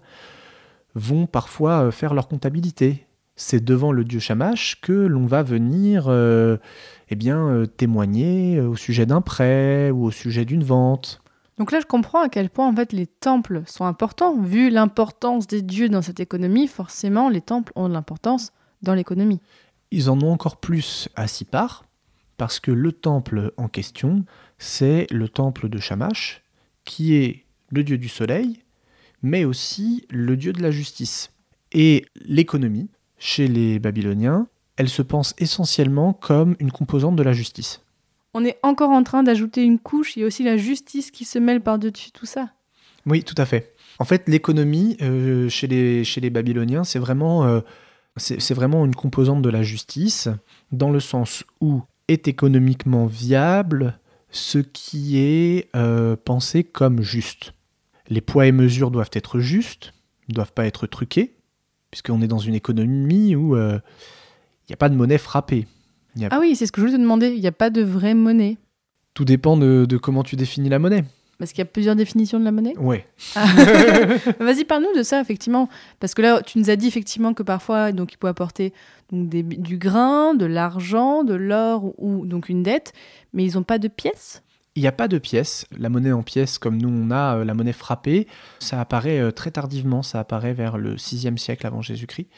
vont 0.95 1.27
parfois 1.27 1.87
euh, 1.87 1.91
faire 1.91 2.15
leur 2.15 2.29
comptabilité. 2.29 3.07
C'est 3.35 3.65
devant 3.65 3.93
le 3.93 4.05
dieu 4.05 4.21
Shamash 4.21 4.81
que 4.81 4.93
l'on 4.93 5.27
va 5.27 5.43
venir 5.43 6.07
euh, 6.09 6.59
eh 7.09 7.17
bien, 7.17 7.49
euh, 7.49 7.67
témoigner 7.67 8.57
euh, 8.57 8.69
au 8.69 8.77
sujet 8.77 9.05
d'un 9.05 9.21
prêt 9.21 9.91
ou 9.91 10.05
au 10.05 10.11
sujet 10.13 10.45
d'une 10.45 10.65
vente. 10.65 11.23
Donc 11.59 11.73
là, 11.73 11.81
je 11.81 11.87
comprends 11.87 12.23
à 12.23 12.29
quel 12.29 12.49
point 12.49 12.69
en 12.69 12.75
fait 12.75 12.93
les 12.93 13.09
temples 13.09 13.63
sont 13.67 13.85
importants. 13.85 14.41
Vu 14.41 14.71
l'importance 14.71 15.49
des 15.49 15.63
dieux 15.63 15.89
dans 15.89 16.03
cette 16.03 16.21
économie, 16.21 16.69
forcément, 16.69 17.29
les 17.29 17.41
temples 17.41 17.73
ont 17.75 17.89
de 17.89 17.95
l'importance 17.95 18.53
dans 18.83 18.95
l'économie. 18.95 19.41
Ils 19.91 20.09
en 20.09 20.21
ont 20.21 20.31
encore 20.31 20.59
plus 20.59 21.09
à 21.17 21.27
Sipar, 21.27 21.85
parce 22.39 22.61
que 22.61 22.71
le 22.71 22.93
temple 22.93 23.53
en 23.59 23.69
question, 23.69 24.25
c'est 24.57 25.07
le 25.11 25.29
temple 25.29 25.69
de 25.69 25.79
Shamash, 25.79 26.43
qui 26.85 27.15
est 27.15 27.45
le 27.69 27.85
dieu 27.85 27.99
du 27.99 28.09
soleil, 28.09 28.63
mais 29.23 29.45
aussi 29.45 30.07
le 30.09 30.37
dieu 30.37 30.53
de 30.53 30.63
la 30.63 30.71
justice. 30.71 31.33
Et 31.73 32.07
l'économie, 32.25 32.89
chez 33.19 33.49
les 33.49 33.79
Babyloniens, 33.79 34.47
elle 34.77 34.89
se 34.89 35.03
pense 35.03 35.35
essentiellement 35.39 36.13
comme 36.13 36.57
une 36.61 36.71
composante 36.71 37.17
de 37.17 37.23
la 37.23 37.33
justice. 37.33 37.83
On 38.33 38.45
est 38.45 38.59
encore 38.63 38.91
en 38.91 39.03
train 39.03 39.25
d'ajouter 39.25 39.65
une 39.65 39.81
couche, 39.81 40.17
il 40.17 40.21
y 40.21 40.23
a 40.23 40.27
aussi 40.27 40.45
la 40.45 40.57
justice 40.57 41.11
qui 41.11 41.25
se 41.25 41.41
mêle 41.41 41.61
par-dessus 41.61 42.13
tout 42.13 42.27
ça. 42.27 42.51
Oui, 43.05 43.25
tout 43.25 43.35
à 43.37 43.47
fait. 43.47 43.75
En 43.99 44.05
fait, 44.05 44.29
l'économie 44.29 44.97
euh, 45.03 45.49
chez, 45.49 45.67
les, 45.67 46.05
chez 46.05 46.21
les 46.21 46.31
Babyloniens, 46.31 46.85
c'est 46.85 47.01
vraiment, 47.01 47.45
euh, 47.47 47.61
c'est 48.17 48.41
c'est 48.41 48.55
vraiment 48.55 48.85
une 48.85 48.95
composante 48.95 49.43
de 49.43 49.49
la 49.49 49.63
justice, 49.63 50.29
dans 50.71 50.91
le 50.91 51.01
sens 51.01 51.43
où 51.61 51.83
est 52.09 52.29
économiquement 52.29 53.07
viable 53.07 53.99
ce 54.31 54.59
qui 54.59 55.19
est 55.19 55.69
euh, 55.77 56.17
pensé 56.23 56.65
comme 56.65 57.03
juste. 57.03 57.55
Les 58.09 58.21
poids 58.21 58.47
et 58.47 58.53
mesures 58.53 58.91
doivent 58.91 59.11
être 59.13 59.39
justes, 59.39 59.93
ne 60.29 60.35
doivent 60.35 60.53
pas 60.53 60.67
être 60.67 60.87
truqués, 60.87 61.35
puisqu'on 61.91 62.21
est 62.23 62.27
dans 62.29 62.39
une 62.39 62.55
économie 62.55 63.35
où 63.37 63.57
euh, 63.57 63.79
il 64.67 64.71
n'y 64.71 64.75
a 64.75 64.77
pas 64.79 64.89
de 64.89 64.95
monnaie 64.95 65.19
frappée. 65.19 65.67
Il 66.17 66.23
y 66.23 66.25
a- 66.25 66.29
Ah 66.31 66.39
oui, 66.41 66.57
c'est 66.57 66.67
ce 66.67 66.73
que 66.73 66.81
je 66.81 66.87
voulais 66.87 66.97
te 66.99 67.03
demander, 67.03 67.29
il 67.29 67.41
n'y 67.41 67.47
a 67.47 67.53
pas 67.53 67.71
de 67.71 67.83
vraie 67.83 68.15
monnaie. 68.15 68.57
Tout 69.15 69.25
dépend 69.25 69.57
de, 69.57 69.85
de 69.89 69.97
comment 69.97 70.23
tu 70.23 70.37
définis 70.37 70.69
la 70.69 70.79
monnaie. 70.79 71.05
Parce 71.39 71.53
qu'il 71.53 71.59
y 71.61 71.63
a 71.63 71.67
plusieurs 71.67 71.95
définitions 71.95 72.41
de 72.41 72.45
la 72.45 72.51
monnaie. 72.51 72.77
Ouais. 72.79 73.07
Ah. 73.37 73.47
Vas-y, 74.41 74.65
parle-nous 74.65 74.97
de 74.97 75.03
ça, 75.05 75.21
effectivement. 75.21 75.69
Parce 76.01 76.15
que 76.15 76.23
là, 76.23 76.43
tu 76.43 76.59
nous 76.59 76.69
as 76.69 76.75
dit 76.77 76.89
effectivement 76.89 77.33
que 77.33 77.45
parfois, 77.45 77.93
donc, 77.93 78.13
il 78.13 78.17
peut 78.17 78.27
apporter 78.27 78.73
donc, 79.13 79.29
des- 79.29 79.45
du 79.45 79.79
grain, 79.79 80.35
de 80.35 80.47
l'argent, 80.47 81.23
de 81.23 81.35
l'or 81.35 81.95
ou 81.99 82.27
donc 82.27 82.49
une 82.49 82.63
dette, 82.65 82.93
mais 83.33 83.45
ils 83.45 83.55
n'ont 83.55 83.63
pas 83.63 83.79
de 83.79 83.87
pièces? 83.89 84.43
Il 84.75 84.83
n'y 84.83 84.89
a 84.89 84.93
pas 84.93 85.07
de 85.09 85.19
pièces. 85.19 85.65
La 85.77 85.89
monnaie 85.89 86.13
en 86.13 86.23
pièces, 86.23 86.59
comme 86.59 86.77
nous 86.81 86.89
on 86.89 87.11
a 87.11 87.39
euh, 87.39 87.45
la 87.45 87.55
monnaie 87.55 87.73
frappée, 87.73 88.27
ça 88.59 88.81
apparaît 88.81 89.19
euh, 89.21 89.31
très 89.33 89.51
tardivement. 89.51 90.03
Ça 90.03 90.21
apparaît 90.21 90.55
vers 90.55 90.77
le 90.79 90.97
6e 90.97 91.37
siècle 91.37 91.67
avant 91.67 91.83
Jésus-Christ. 91.83 92.29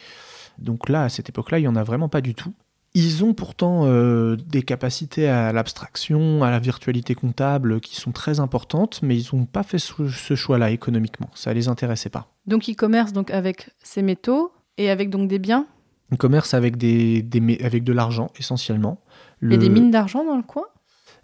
Donc 0.58 0.88
là, 0.90 1.04
à 1.04 1.08
cette 1.08 1.28
époque-là, 1.30 1.58
il 1.58 1.62
n'y 1.62 1.68
en 1.68 1.76
a 1.76 1.84
vraiment 1.84 2.08
pas 2.08 2.20
du 2.20 2.34
tout. 2.34 2.52
Ils 2.94 3.24
ont 3.24 3.34
pourtant 3.34 3.82
euh, 3.84 4.36
des 4.36 4.62
capacités 4.62 5.28
à 5.28 5.52
l'abstraction, 5.52 6.42
à 6.42 6.50
la 6.50 6.58
virtualité 6.58 7.14
comptable 7.14 7.80
qui 7.80 7.94
sont 7.94 8.10
très 8.10 8.40
importantes, 8.40 9.00
mais 9.02 9.16
ils 9.16 9.28
n'ont 9.36 9.44
pas 9.46 9.62
fait 9.62 9.78
ce, 9.78 10.08
ce 10.08 10.34
choix-là 10.34 10.70
économiquement. 10.70 11.30
Ça 11.34 11.54
les 11.54 11.68
intéressait 11.68 12.10
pas. 12.10 12.26
Donc, 12.46 12.66
ils 12.66 12.74
commercent 12.74 13.12
donc 13.12 13.30
avec 13.30 13.70
ces 13.82 14.02
métaux 14.02 14.52
et 14.76 14.90
avec 14.90 15.08
donc 15.10 15.28
des 15.28 15.38
biens? 15.38 15.66
Ils 16.10 16.18
commercent 16.18 16.54
avec, 16.54 16.76
des, 16.76 17.24
avec 17.62 17.84
de 17.84 17.92
l'argent 17.92 18.30
essentiellement. 18.36 19.00
Il 19.42 19.50
y 19.50 19.54
a 19.54 19.56
Le- 19.56 19.62
des 19.62 19.68
mines 19.68 19.92
d'argent 19.92 20.24
dans 20.24 20.36
le 20.36 20.42
coin? 20.42 20.64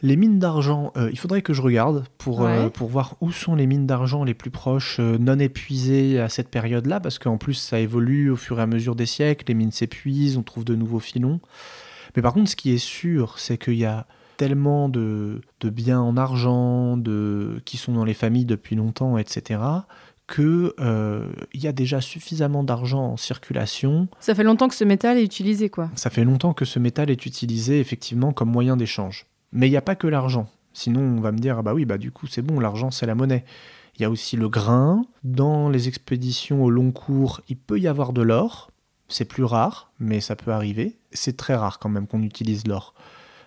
Les 0.02 0.16
mines 0.16 0.38
d'argent, 0.38 0.92
euh, 0.96 1.08
il 1.10 1.18
faudrait 1.18 1.42
que 1.42 1.52
je 1.52 1.62
regarde 1.62 2.04
pour, 2.18 2.42
euh, 2.42 2.68
pour 2.68 2.88
voir 2.88 3.16
où 3.20 3.32
sont 3.32 3.54
les 3.54 3.66
mines 3.66 3.86
d'argent 3.86 4.24
les 4.24 4.34
plus 4.34 4.50
proches, 4.50 4.98
euh, 5.00 5.16
non 5.18 5.38
épuisées 5.38 6.20
à 6.20 6.28
cette 6.28 6.50
période-là, 6.50 7.00
parce 7.00 7.18
qu'en 7.18 7.38
plus 7.38 7.54
ça 7.54 7.80
évolue 7.80 8.30
au 8.30 8.36
fur 8.36 8.58
et 8.58 8.62
à 8.62 8.66
mesure 8.66 8.94
des 8.94 9.06
siècles, 9.06 9.46
les 9.48 9.54
mines 9.54 9.72
s'épuisent, 9.72 10.36
on 10.36 10.42
trouve 10.42 10.64
de 10.64 10.74
nouveaux 10.74 11.00
filons. 11.00 11.40
Mais 12.14 12.22
par 12.22 12.34
contre, 12.34 12.50
ce 12.50 12.56
qui 12.56 12.72
est 12.72 12.78
sûr, 12.78 13.38
c'est 13.38 13.58
qu'il 13.58 13.74
y 13.74 13.84
a 13.84 14.06
tellement 14.36 14.88
de, 14.88 15.40
de 15.60 15.70
biens 15.70 16.00
en 16.00 16.16
argent, 16.16 16.96
de, 16.96 17.60
qui 17.64 17.76
sont 17.76 17.92
dans 17.92 18.04
les 18.04 18.14
familles 18.14 18.44
depuis 18.44 18.76
longtemps, 18.76 19.16
etc., 19.18 19.60
que 20.26 20.74
euh, 20.80 21.28
il 21.54 21.62
y 21.62 21.68
a 21.68 21.72
déjà 21.72 22.00
suffisamment 22.00 22.64
d'argent 22.64 23.12
en 23.12 23.16
circulation. 23.16 24.08
Ça 24.18 24.34
fait 24.34 24.42
longtemps 24.42 24.68
que 24.68 24.74
ce 24.74 24.84
métal 24.84 25.18
est 25.18 25.24
utilisé, 25.24 25.70
quoi. 25.70 25.88
Ça 25.94 26.10
fait 26.10 26.24
longtemps 26.24 26.52
que 26.52 26.64
ce 26.64 26.78
métal 26.78 27.10
est 27.10 27.26
utilisé 27.26 27.78
effectivement 27.78 28.32
comme 28.32 28.50
moyen 28.50 28.76
d'échange. 28.76 29.26
Mais 29.52 29.68
il 29.68 29.70
n'y 29.70 29.76
a 29.76 29.82
pas 29.82 29.94
que 29.94 30.06
l'argent. 30.06 30.48
Sinon, 30.72 31.00
on 31.00 31.20
va 31.20 31.32
me 31.32 31.38
dire, 31.38 31.58
ah 31.58 31.62
bah 31.62 31.74
oui, 31.74 31.84
bah 31.84 31.98
du 31.98 32.10
coup, 32.10 32.26
c'est 32.26 32.42
bon, 32.42 32.60
l'argent, 32.60 32.90
c'est 32.90 33.06
la 33.06 33.14
monnaie. 33.14 33.44
Il 33.96 34.02
y 34.02 34.04
a 34.04 34.10
aussi 34.10 34.36
le 34.36 34.48
grain. 34.48 35.06
Dans 35.24 35.68
les 35.70 35.88
expéditions 35.88 36.62
au 36.62 36.70
long 36.70 36.92
cours, 36.92 37.40
il 37.48 37.56
peut 37.56 37.80
y 37.80 37.88
avoir 37.88 38.12
de 38.12 38.20
l'or. 38.22 38.70
C'est 39.08 39.24
plus 39.24 39.44
rare, 39.44 39.90
mais 39.98 40.20
ça 40.20 40.36
peut 40.36 40.50
arriver. 40.50 40.98
C'est 41.12 41.36
très 41.36 41.54
rare 41.54 41.78
quand 41.78 41.88
même 41.88 42.06
qu'on 42.06 42.22
utilise 42.22 42.66
l'or. 42.66 42.92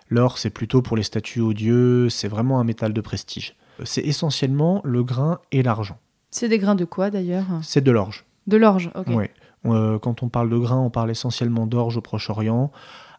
L'or, 0.09 0.39
c'est 0.39 0.49
plutôt 0.49 0.81
pour 0.81 0.97
les 0.97 1.03
statues 1.03 1.41
aux 1.41 1.53
dieux, 1.53 2.09
c'est 2.09 2.27
vraiment 2.27 2.59
un 2.59 2.63
métal 2.63 2.93
de 2.93 3.01
prestige. 3.01 3.55
C'est 3.83 4.01
essentiellement 4.01 4.81
le 4.83 5.03
grain 5.03 5.39
et 5.51 5.61
l'argent. 5.61 5.99
C'est 6.31 6.49
des 6.49 6.57
grains 6.57 6.75
de 6.75 6.85
quoi 6.85 7.11
d'ailleurs? 7.11 7.45
C'est 7.61 7.83
de 7.83 7.91
l'orge. 7.91 8.25
De 8.47 8.57
l'orge, 8.57 8.89
ok. 8.95 9.07
Ouais. 9.07 9.31
Euh, 9.65 9.99
quand 9.99 10.23
on 10.23 10.29
parle 10.29 10.49
de 10.49 10.57
grain, 10.57 10.79
on 10.79 10.89
parle 10.89 11.11
essentiellement 11.11 11.67
d'orge 11.67 11.97
au 11.97 12.01
Proche-Orient, 12.01 12.71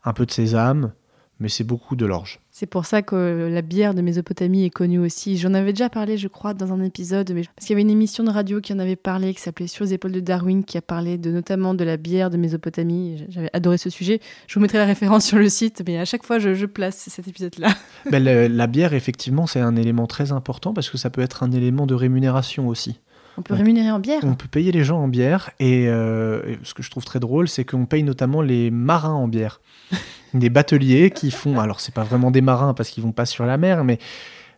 un 0.04 0.12
peu 0.12 0.26
de 0.26 0.30
sésame, 0.30 0.92
mais 1.40 1.48
c'est 1.48 1.64
beaucoup 1.64 1.96
de 1.96 2.04
l'orge. 2.04 2.38
C'est 2.50 2.66
pour 2.66 2.84
ça 2.84 3.00
que 3.00 3.48
la 3.50 3.62
bière 3.62 3.94
de 3.94 4.02
Mésopotamie 4.02 4.66
est 4.66 4.70
connue 4.70 4.98
aussi. 4.98 5.38
J'en 5.38 5.54
avais 5.54 5.72
déjà 5.72 5.88
parlé, 5.88 6.18
je 6.18 6.28
crois, 6.28 6.52
dans 6.52 6.72
un 6.72 6.82
épisode, 6.82 7.32
mais 7.32 7.44
parce 7.44 7.66
qu'il 7.66 7.70
y 7.70 7.72
avait 7.72 7.82
une 7.82 7.90
émission 7.90 8.22
de 8.22 8.30
radio 8.30 8.60
qui 8.60 8.74
en 8.74 8.78
avait 8.78 8.96
parlé, 8.96 9.32
qui 9.32 9.40
s'appelait 9.40 9.66
Sur 9.66 9.86
les 9.86 9.94
épaules 9.94 10.12
de 10.12 10.20
Darwin, 10.20 10.62
qui 10.64 10.76
a 10.76 10.82
parlé 10.82 11.16
de 11.16 11.30
notamment 11.30 11.72
de 11.72 11.82
la 11.82 11.96
bière 11.96 12.28
de 12.28 12.36
Mésopotamie. 12.36 13.24
J'avais 13.30 13.50
adoré 13.54 13.78
ce 13.78 13.88
sujet. 13.88 14.20
Je 14.46 14.54
vous 14.54 14.60
mettrai 14.60 14.78
la 14.78 14.84
référence 14.84 15.24
sur 15.24 15.38
le 15.38 15.48
site, 15.48 15.82
mais 15.86 15.98
à 15.98 16.04
chaque 16.04 16.24
fois, 16.24 16.38
je, 16.38 16.54
je 16.54 16.66
place 16.66 16.96
cet 17.08 17.26
épisode-là. 17.26 17.68
Ben, 18.10 18.22
la 18.22 18.66
bière, 18.66 18.92
effectivement, 18.92 19.46
c'est 19.46 19.60
un 19.60 19.76
élément 19.76 20.06
très 20.06 20.32
important 20.32 20.74
parce 20.74 20.90
que 20.90 20.98
ça 20.98 21.10
peut 21.10 21.22
être 21.22 21.42
un 21.42 21.52
élément 21.52 21.86
de 21.86 21.94
rémunération 21.94 22.68
aussi. 22.68 22.98
On 23.38 23.42
peut 23.42 23.54
rémunérer 23.54 23.90
en 23.90 23.98
bière. 23.98 24.20
On 24.24 24.34
peut 24.34 24.48
payer 24.48 24.72
les 24.72 24.84
gens 24.84 24.98
en 24.98 25.08
bière 25.08 25.50
et, 25.60 25.86
euh, 25.88 26.42
et 26.46 26.58
ce 26.62 26.74
que 26.74 26.82
je 26.82 26.90
trouve 26.90 27.04
très 27.04 27.20
drôle, 27.20 27.48
c'est 27.48 27.64
qu'on 27.64 27.86
paye 27.86 28.02
notamment 28.02 28.42
les 28.42 28.70
marins 28.70 29.14
en 29.14 29.28
bière. 29.28 29.60
des 30.34 30.50
bateliers 30.50 31.10
qui 31.10 31.30
font, 31.30 31.58
alors 31.58 31.80
c'est 31.80 31.94
pas 31.94 32.04
vraiment 32.04 32.30
des 32.30 32.40
marins 32.40 32.74
parce 32.74 32.90
qu'ils 32.90 33.02
vont 33.02 33.12
pas 33.12 33.26
sur 33.26 33.46
la 33.46 33.56
mer, 33.56 33.84
mais 33.84 33.98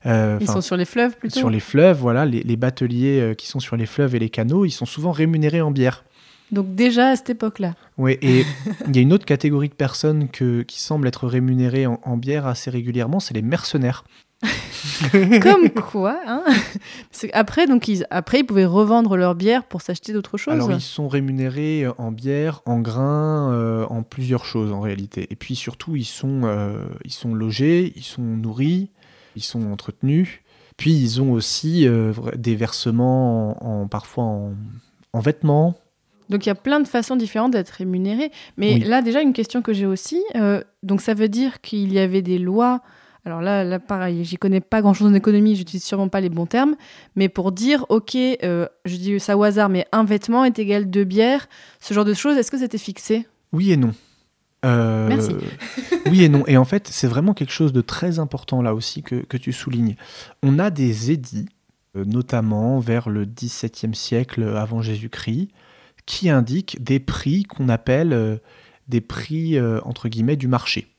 euh, 0.07 0.39
Ils 0.41 0.49
sont 0.49 0.61
sur 0.61 0.77
les 0.77 0.85
fleuves 0.85 1.17
plutôt. 1.17 1.39
sur 1.39 1.51
les 1.51 1.61
fleuves, 1.61 1.99
voilà, 1.99 2.25
les, 2.27 2.43
les 2.43 2.57
bateliers 2.57 3.21
euh, 3.21 3.35
qui 3.35 3.47
sont 3.47 3.61
sur 3.61 3.77
les 3.77 3.87
fleuves 3.87 4.15
et 4.15 4.19
les 4.19 4.31
canaux, 4.31 4.65
ils 4.65 4.71
sont 4.71 4.87
souvent 4.87 5.13
rémunérés 5.13 5.61
en 5.61 5.71
bière. 5.71 6.05
Donc 6.51 6.75
déjà 6.75 7.09
à 7.11 7.17
cette 7.17 7.31
époque-là. 7.31 7.75
Oui, 7.97 8.19
et 8.21 8.45
il 8.89 8.97
y 8.97 8.99
a 8.99 9.03
une 9.03 9.13
autre 9.13 9.25
catégorie 9.25 9.69
de 9.69 9.75
personnes 9.75 10.29
que, 10.29 10.63
qui 10.63 10.81
semblent 10.81 11.07
être 11.07 11.27
rémunérées 11.27 11.87
en, 11.87 11.99
en 12.03 12.17
bière 12.17 12.47
assez 12.47 12.71
régulièrement, 12.71 13.21
c'est 13.21 13.35
les 13.35 13.43
mercenaires. 13.43 14.05
Comme 15.43 15.71
quoi, 15.71 16.19
hein 16.27 16.43
Parce 17.11 17.27
après, 17.33 17.67
donc 17.67 17.89
ils, 17.89 18.07
après, 18.11 18.41
ils 18.41 18.45
pouvaient 18.45 18.65
revendre 18.65 19.17
leur 19.17 19.35
bière 19.35 19.65
pour 19.65 19.83
s'acheter 19.83 20.13
d'autres 20.13 20.37
choses. 20.39 20.55
Alors 20.55 20.73
ils 20.73 20.81
sont 20.81 21.09
rémunérés 21.09 21.85
euh, 21.85 21.93
en 21.99 22.11
bière, 22.13 22.63
en 22.67 22.81
grains, 22.81 23.53
euh, 23.53 23.87
en 23.89 24.03
plusieurs 24.03 24.45
choses 24.45 24.73
en 24.73 24.81
réalité. 24.81 25.27
Et 25.31 25.37
puis 25.37 25.55
surtout 25.55 25.97
ils 25.97 26.05
sont, 26.05 26.43
euh, 26.45 26.85
ils 27.05 27.13
sont 27.13 27.35
logés, 27.35 27.93
ils 27.97 28.03
sont 28.05 28.23
nourris, 28.23 28.91
ils 29.37 29.43
sont 29.45 29.71
entretenus. 29.71 30.41
Puis 30.77 30.93
ils 30.93 31.21
ont 31.21 31.33
aussi 31.33 31.87
euh, 31.87 32.13
des 32.37 32.57
versements 32.57 33.63
en, 33.65 33.83
en- 33.83 33.89
parfois 33.89 34.25
en, 34.25 34.55
en 35.13 35.21
vêtements. 35.21 35.75
Donc 36.31 36.47
il 36.47 36.49
y 36.49 36.53
a 36.53 36.55
plein 36.57 36.81
de 36.81 36.89
façons 36.89 37.15
différentes 37.17 37.53
d'être 37.53 37.71
rémunéré. 37.71 38.31
Mais 38.57 38.75
Oui. 38.75 38.81
là, 38.85 39.03
déjà, 39.03 39.21
une 39.21 39.35
question 39.35 39.61
que 39.63 39.73
j'ai 39.73 39.87
aussi. 39.87 40.23
euh, 40.35 40.63
donc 40.83 41.01
ça 41.03 41.15
veut 41.15 41.29
dire 41.29 41.61
qu'il 41.61 41.93
y 41.93 41.99
avait 41.99 42.23
des 42.23 42.39
lois. 42.39 42.81
Alors 43.25 43.41
là, 43.41 43.63
là 43.63 43.79
pareil, 43.79 44.25
j'y 44.25 44.37
connais 44.37 44.61
pas 44.61 44.83
grand-chose 44.83 45.09
en 45.09 45.15
économie, 45.15 45.55
j'utilise 45.55 45.85
sûrement 45.85 46.09
pas 46.09 46.21
les 46.21 46.29
bons 46.29 46.47
termes. 46.47 46.75
Mais 47.15 47.29
pour 47.29 47.53
dire, 47.53 47.87
ok, 47.89 48.17
euh, 48.17 48.67
je 48.85 48.97
dis 48.97 49.21
ça 49.21 49.37
au 49.37 49.43
hasard, 49.45 49.69
mais 49.69 49.87
un 49.93 50.05
vêtement 50.05 50.45
est 50.45 50.59
égal 50.59 50.91
deux 50.91 51.05
bières, 51.05 51.49
ce 51.81 51.95
genre 51.95 52.05
de 52.05 52.15
choses, 52.15 52.37
est-ce 52.37 52.51
que 52.51 52.59
c'était 52.59 52.79
fixé? 52.79 53.27
Oui 53.53 53.71
et 53.71 53.77
non. 53.77 53.93
Euh, 54.65 55.09
Merci. 55.09 55.35
oui 56.11 56.25
et 56.25 56.29
non. 56.29 56.45
Et 56.47 56.57
en 56.57 56.65
fait, 56.65 56.89
c'est 56.89 57.07
vraiment 57.07 57.35
quelque 57.35 57.53
chose 57.53 57.73
de 57.73 57.81
très 57.81 58.19
important 58.19 58.63
là 58.63 58.75
aussi 58.75 59.03
que, 59.03 59.17
que 59.17 59.37
tu 59.37 59.53
soulignes. 59.53 59.97
On 60.43 60.59
a 60.59 60.71
des 60.71 61.11
édits, 61.11 61.49
euh, 61.97 62.05
notamment 62.05 62.79
vers 62.79 63.09
le 63.09 63.25
XVIIe 63.25 63.95
siècle 63.95 64.43
avant 64.57 64.83
Jésus-Christ, 64.83 65.49
qui 66.07 66.29
indiquent 66.29 66.83
des 66.83 66.99
prix 66.99 67.45
qu'on 67.45 67.69
appelle 67.69 68.13
euh, 68.13 68.37
des 68.89 69.01
prix 69.01 69.59
entre 69.85 70.09
guillemets 70.09 70.37
du 70.37 70.49
marché. 70.49 70.92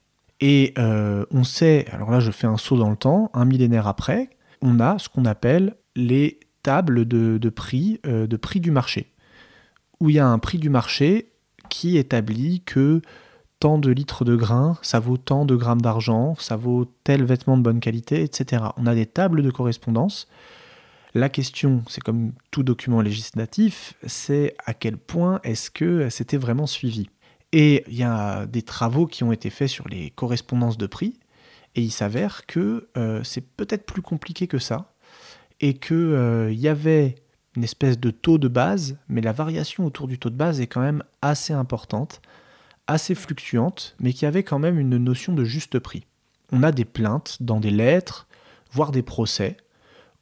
Et 0.46 0.74
euh, 0.78 1.26
on 1.32 1.46
sait, 1.46 1.86
alors 1.90 2.12
là 2.12 2.20
je 2.20 2.30
fais 2.30 2.48
un 2.48 2.58
saut 2.58 2.76
dans 2.76 2.90
le 2.90 2.98
temps, 2.98 3.32
un 3.34 3.46
millénaire 3.46 3.88
après, 3.88 4.30
on 4.62 4.82
a 4.82 5.00
ce 5.00 5.08
qu'on 5.08 5.24
appelle 5.24 5.78
les 5.96 6.42
tables 6.64 7.06
de, 7.06 7.50
prix, 7.50 8.02
euh, 8.06 8.28
de 8.28 8.36
prix 8.36 8.60
du 8.60 8.70
marché, 8.70 9.14
où 10.02 10.10
il 10.10 10.18
y 10.18 10.20
a 10.20 10.28
un 10.28 10.40
prix 10.40 10.58
du 10.58 10.70
marché 10.70 11.32
qui 11.70 11.98
établit 11.98 12.62
que 12.66 13.02
tant 13.62 13.78
de 13.78 13.90
litres 13.90 14.26
de 14.26 14.36
grains, 14.36 14.78
ça 14.82 15.00
vaut 15.00 15.16
tant 15.16 15.46
de 15.46 15.56
grammes 15.56 15.80
d'argent, 15.80 16.36
ça 16.38 16.58
vaut 16.58 16.92
tel 17.06 17.24
vêtement 17.24 17.56
de 17.56 17.62
bonne 17.62 17.80
qualité, 17.80 18.22
etc. 18.22 18.66
On 18.76 18.86
a 18.86 18.96
des 18.96 19.06
tables 19.06 19.44
de 19.44 19.50
correspondance. 19.50 20.28
La 21.14 21.30
question, 21.30 21.84
c'est 21.88 22.04
comme 22.04 22.34
tout 22.52 22.64
document 22.64 23.00
législatif, 23.00 23.94
c'est 24.06 24.58
à 24.66 24.74
quel 24.74 24.98
point 24.98 25.40
est-ce 25.46 25.72
que 25.72 26.10
c'était 26.10 26.36
vraiment 26.36 26.68
suivi? 26.68 27.08
Et 27.54 27.86
il 27.88 27.96
y 27.96 28.04
a 28.04 28.48
des 28.48 28.63
travaux 28.63 29.06
qui 29.06 29.24
ont 29.24 29.32
été 29.32 29.50
faits 29.52 29.70
sur 29.70 29.88
les 29.88 30.10
correspondances 30.10 30.78
de 30.78 30.88
prix, 30.88 31.20
et 31.76 31.82
il 31.82 31.92
s'avère 31.92 32.46
que 32.48 32.89
euh, 32.98 33.24
c'est 33.24 33.46
peut-être 33.46 33.86
plus 33.86 34.02
compliqué 34.02 34.48
que 34.48 34.58
ça, 34.58 34.92
et 35.62 35.76
qu'il 35.76 36.50
y 36.52 36.68
avait 36.68 37.16
une 37.56 37.63
espèce 37.63 38.00
de 38.00 38.10
taux 38.10 38.39
de 38.39 38.48
base, 38.48 38.98
mais 39.08 39.22
la 39.22 39.32
variation 39.32 39.86
autour 39.86 40.08
du 40.08 40.18
taux 40.18 40.32
de 40.32 40.36
base 40.36 40.60
est 40.60 40.68
quand 40.68 40.82
même 40.82 41.04
assez 41.22 41.54
importante, 41.54 42.22
assez 42.88 43.13
fluctuante, 43.13 43.96
mais 44.00 44.13
qui 44.13 44.26
avait 44.26 44.44
quand 44.44 44.60
même 44.60 44.80
une 44.80 44.98
notion 44.98 45.34
de 45.34 45.44
juste 45.44 45.78
prix. 45.78 46.06
On 46.52 46.63
a 46.63 46.72
des 46.72 46.86
plaintes 46.86 47.38
dans 47.39 47.60
des 47.60 47.70
lettres, 47.70 48.28
voire 48.72 48.92
des 48.92 49.04
procès, 49.04 49.58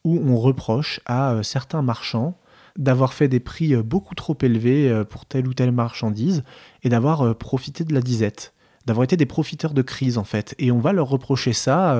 où 0.04 0.18
on 0.18 0.38
reproche 0.38 1.00
à 1.06 1.32
euh, 1.32 1.44
certains 1.44 1.82
marchands 1.82 2.38
d'avoir 2.78 3.14
fait 3.14 3.28
des 3.28 3.40
prix 3.40 3.74
euh, 3.74 3.84
beaucoup 3.84 4.16
trop 4.16 4.38
élevés 4.42 4.90
euh, 4.90 5.04
pour 5.04 5.26
telle 5.26 5.48
ou 5.48 5.54
telle 5.54 5.72
marchandise 5.72 6.44
et 6.84 6.90
d'avoir 6.90 7.22
euh, 7.22 7.34
profité 7.34 7.84
de 7.84 7.94
la 7.94 8.02
disette, 8.02 8.54
d'avoir 8.86 9.04
été 9.04 9.18
des 9.18 9.26
profiteurs 9.26 9.74
de 9.74 9.82
crise 9.82 10.18
en 10.18 10.24
fait. 10.24 10.56
Et 10.60 10.72
on 10.72 10.80
va 10.80 10.94
leur 10.94 11.10
reprocher 11.10 11.54
ça, 11.54 11.96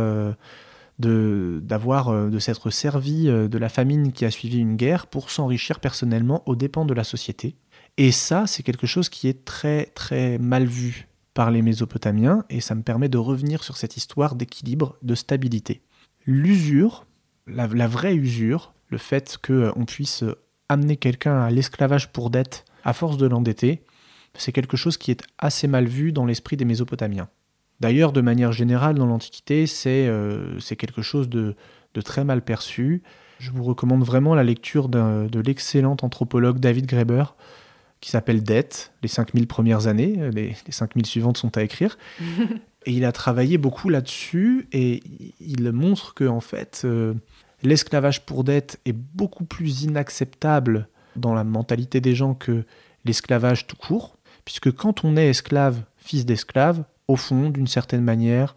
de, 1.00 1.62
de 1.64 2.40
s'être 2.40 2.70
servi 2.70 3.26
de 3.26 3.58
la 3.58 3.70
famine 3.70 4.12
qui 4.12 4.26
a 4.26 4.32
suivi 4.32 4.60
une 4.60 4.76
guerre 4.76 5.08
pour 5.08 5.30
s'enrichir 5.30 5.80
personnellement 5.80 6.44
aux 6.48 6.56
dépens 6.56 6.86
de 6.86 6.94
la 6.94 7.04
société. 7.04 7.56
Et 7.98 8.12
ça, 8.12 8.48
c'est 8.48 8.64
quelque 8.64 8.88
chose 8.88 9.10
qui 9.10 9.28
est 9.28 9.46
très 9.46 9.86
très 9.94 10.38
mal 10.38 10.66
vu 10.66 11.08
par 11.34 11.52
les 11.52 11.62
Mésopotamiens, 11.62 12.46
et 12.50 12.62
ça 12.62 12.76
me 12.76 12.82
permet 12.82 13.10
de 13.10 13.18
revenir 13.18 13.64
sur 13.64 13.78
cette 13.78 13.96
histoire 13.96 14.36
d'équilibre, 14.36 14.98
de 15.02 15.16
stabilité. 15.16 15.82
L'usure, 16.26 17.06
la, 17.48 17.68
la 17.68 17.88
vraie 17.88 18.16
usure, 18.16 18.74
le 18.90 18.98
fait 18.98 19.38
qu'on 19.42 19.86
puisse 19.86 20.24
amener 20.72 20.98
quelqu'un 20.98 21.42
à 21.42 21.50
l'esclavage 21.50 22.12
pour 22.12 22.30
dette 22.30 22.66
à 22.84 22.94
force 22.94 23.18
de 23.18 23.28
l'endetter, 23.28 23.84
c'est 24.34 24.52
quelque 24.52 24.78
chose 24.78 24.98
qui 24.98 25.12
est 25.12 25.22
assez 25.38 25.68
mal 25.68 25.88
vu 25.88 26.12
dans 26.12 26.26
l'esprit 26.26 26.58
des 26.58 26.66
Mésopotamiens. 26.66 27.30
D'ailleurs, 27.80 28.12
de 28.12 28.22
manière 28.22 28.52
générale, 28.52 28.96
dans 28.96 29.06
l'Antiquité, 29.06 29.68
c'est 29.68 30.08
euh, 30.08 30.60
quelque 30.78 31.02
chose 31.02 31.30
de, 31.30 31.56
de 31.94 32.02
très 32.02 32.24
mal 32.24 32.44
perçu. 32.44 33.02
Je 33.40 33.52
vous 33.52 33.64
recommande 33.64 34.04
vraiment 34.04 34.36
la 34.36 34.44
lecture 34.44 34.88
de 34.88 35.40
l'excellent 35.40 35.98
anthropologue 36.02 36.60
David 36.60 36.86
Graeber, 36.86 37.36
qui 38.00 38.12
s'appelle 38.12 38.44
Dette, 38.44 38.94
les 39.02 39.08
5000 39.08 39.48
premières 39.48 39.88
années, 39.88 40.16
euh, 40.20 40.32
les, 40.32 40.56
les 40.66 40.72
5000 40.72 41.06
suivantes 41.06 41.38
sont 41.38 41.58
à 41.58 41.64
écrire. 41.64 41.98
et 42.86 42.92
il 42.92 43.06
a 43.06 43.12
travaillé 43.12 43.58
beaucoup 43.58 43.90
là-dessus, 43.90 44.68
et 44.72 45.02
il 45.40 45.72
montre 45.72 46.14
que, 46.14 46.26
en 46.26 46.40
fait, 46.40 46.82
euh, 46.86 47.14
l'esclavage 47.64 48.26
pour 48.26 48.44
dette 48.44 48.80
est 48.86 48.94
beaucoup 48.94 49.46
plus 49.46 49.84
inacceptable 49.84 50.88
dans 51.16 51.34
la 51.34 51.44
mentalité 51.44 52.02
des 52.02 52.16
gens 52.16 52.34
que 52.34 52.66
l'esclavage 53.06 53.68
tout 53.68 53.76
court, 53.76 54.18
puisque 54.46 54.72
quand 54.72 55.04
on 55.04 55.18
est 55.18 55.30
esclave, 55.30 55.84
fils 55.98 56.26
d'esclave, 56.26 56.84
au 57.08 57.16
fond, 57.16 57.50
d'une 57.50 57.68
certaine 57.68 58.04
manière, 58.04 58.56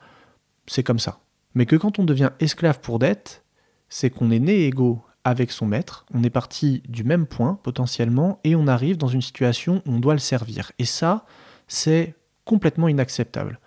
c'est 0.67 0.83
comme 0.83 0.99
ça. 0.99 1.19
Mais 1.55 1.67
que 1.67 1.77
quand 1.77 1.99
on 1.99 2.05
devient 2.05 2.31
esclave 2.41 2.81
pour 2.81 2.99
dette, 2.99 3.45
c'est 3.89 4.11
qu'on 4.11 4.31
est 4.31 4.39
né 4.39 4.67
égaux 4.67 5.03
avec 5.25 5.51
son 5.51 5.67
maître, 5.67 6.05
on 6.13 6.23
est 6.23 6.31
parti 6.31 6.83
du 6.89 7.05
même 7.05 7.27
point 7.27 7.59
potentiellement, 7.63 8.41
et 8.45 8.55
on 8.55 8.67
arrive 8.67 8.99
dans 8.99 9.09
une 9.09 9.23
situation 9.23 9.83
où 9.87 9.93
on 9.93 10.01
doit 10.01 10.15
le 10.15 10.19
servir. 10.21 10.73
Et 10.79 10.85
ça, 10.85 11.25
c'est 11.67 12.15
complètement 12.45 12.89
inacceptable. 12.89 13.59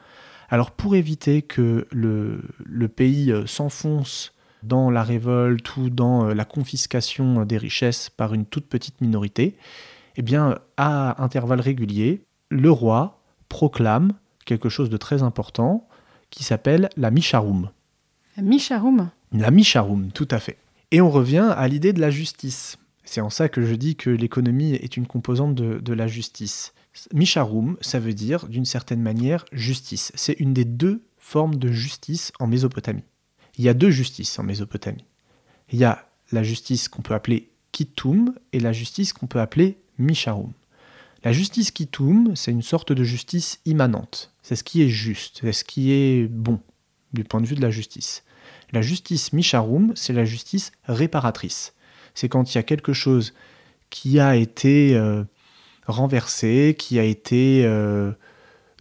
Alors 0.49 0.71
pour 0.71 0.95
éviter 0.95 1.41
que 1.41 1.87
le, 1.91 2.41
le 2.63 2.87
pays 2.87 3.31
euh, 3.31 3.45
s'enfonce 3.45 4.33
dans 4.67 4.89
la 4.89 5.03
révolte 5.03 5.77
ou 5.77 5.89
dans 5.89 6.27
euh, 6.27 6.33
la 6.33 6.45
confiscation 6.45 7.45
des 7.45 7.57
richesses 7.57 8.09
par 8.09 8.33
une 8.33 8.45
toute 8.45 8.67
petite 8.67 9.01
minorité, 9.01 9.57
eh 10.17 10.21
bien, 10.21 10.59
à 10.77 11.23
intervalles 11.23 11.61
réguliers, 11.61 12.21
le 12.49 12.71
roi 12.71 13.21
proclame 13.49 14.13
quelque 14.45 14.69
chose 14.69 14.89
de 14.89 14.97
très 14.97 15.23
important 15.23 15.87
qui 16.29 16.43
s'appelle 16.43 16.89
la 16.97 17.11
Misharum. 17.11 17.69
Micharoum? 18.37 19.09
La 19.31 19.51
Misharum, 19.51 20.11
tout 20.11 20.27
à 20.31 20.39
fait. 20.39 20.57
Et 20.91 21.01
on 21.01 21.09
revient 21.09 21.53
à 21.55 21.67
l'idée 21.67 21.93
de 21.93 21.99
la 21.99 22.09
justice. 22.09 22.77
C'est 23.03 23.21
en 23.21 23.29
ça 23.29 23.49
que 23.49 23.61
je 23.61 23.75
dis 23.75 23.95
que 23.95 24.09
l'économie 24.09 24.73
est 24.73 24.97
une 24.97 25.07
composante 25.07 25.55
de, 25.55 25.79
de 25.79 25.93
la 25.93 26.07
justice. 26.07 26.73
Misharum, 27.13 27.77
ça 27.81 27.99
veut 27.99 28.13
dire 28.13 28.47
d'une 28.47 28.65
certaine 28.65 29.01
manière 29.01 29.45
justice. 29.51 30.11
C'est 30.15 30.39
une 30.39 30.53
des 30.53 30.65
deux 30.65 31.03
formes 31.17 31.55
de 31.55 31.71
justice 31.71 32.31
en 32.39 32.47
Mésopotamie. 32.47 33.03
Il 33.57 33.63
y 33.63 33.69
a 33.69 33.73
deux 33.73 33.89
justices 33.89 34.37
en 34.39 34.43
Mésopotamie. 34.43 35.05
Il 35.71 35.79
y 35.79 35.83
a 35.83 36.07
la 36.31 36.43
justice 36.43 36.87
qu'on 36.87 37.01
peut 37.01 37.13
appeler 37.13 37.49
Kitum 37.71 38.33
et 38.53 38.59
la 38.59 38.71
justice 38.71 39.13
qu'on 39.13 39.27
peut 39.27 39.39
appeler 39.39 39.77
Misharum. 39.97 40.53
La 41.23 41.33
justice 41.33 41.71
Kitum, 41.71 42.35
c'est 42.35 42.51
une 42.51 42.61
sorte 42.61 42.91
de 42.91 43.03
justice 43.03 43.59
immanente. 43.65 44.31
C'est 44.43 44.55
ce 44.55 44.63
qui 44.63 44.83
est 44.83 44.89
juste, 44.89 45.39
c'est 45.41 45.51
ce 45.51 45.63
qui 45.63 45.91
est 45.91 46.27
bon 46.27 46.59
du 47.13 47.23
point 47.23 47.41
de 47.41 47.47
vue 47.47 47.55
de 47.55 47.61
la 47.61 47.71
justice. 47.71 48.23
La 48.71 48.81
justice 48.81 49.33
Misharum, 49.33 49.93
c'est 49.95 50.13
la 50.13 50.25
justice 50.25 50.71
réparatrice. 50.85 51.73
C'est 52.13 52.29
quand 52.29 52.53
il 52.53 52.57
y 52.57 52.59
a 52.59 52.63
quelque 52.63 52.93
chose 52.93 53.33
qui 53.89 54.19
a 54.19 54.35
été 54.35 54.95
euh, 54.95 55.23
renversé, 55.87 56.75
qui 56.77 56.99
a 56.99 57.03
été 57.03 57.63
euh, 57.65 58.11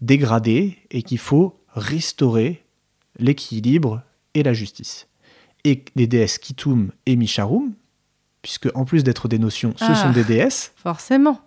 dégradé 0.02 0.78
et 0.90 1.02
qu'il 1.02 1.18
faut 1.18 1.60
restaurer 1.74 2.64
l'équilibre 3.18 4.02
et 4.36 4.42
la 4.44 4.52
justice. 4.52 5.08
Et 5.64 5.84
les 5.96 6.06
déesses 6.06 6.38
Kitum 6.38 6.92
et 7.06 7.16
Misharum, 7.16 7.72
puisque 8.42 8.68
en 8.76 8.84
plus 8.84 9.02
d'être 9.02 9.26
des 9.28 9.38
notions, 9.40 9.74
ce 9.76 9.84
Ah. 9.88 9.94
sont 9.96 10.12
des 10.12 10.22
déesses, 10.24 10.72
Forcément. 10.76 11.40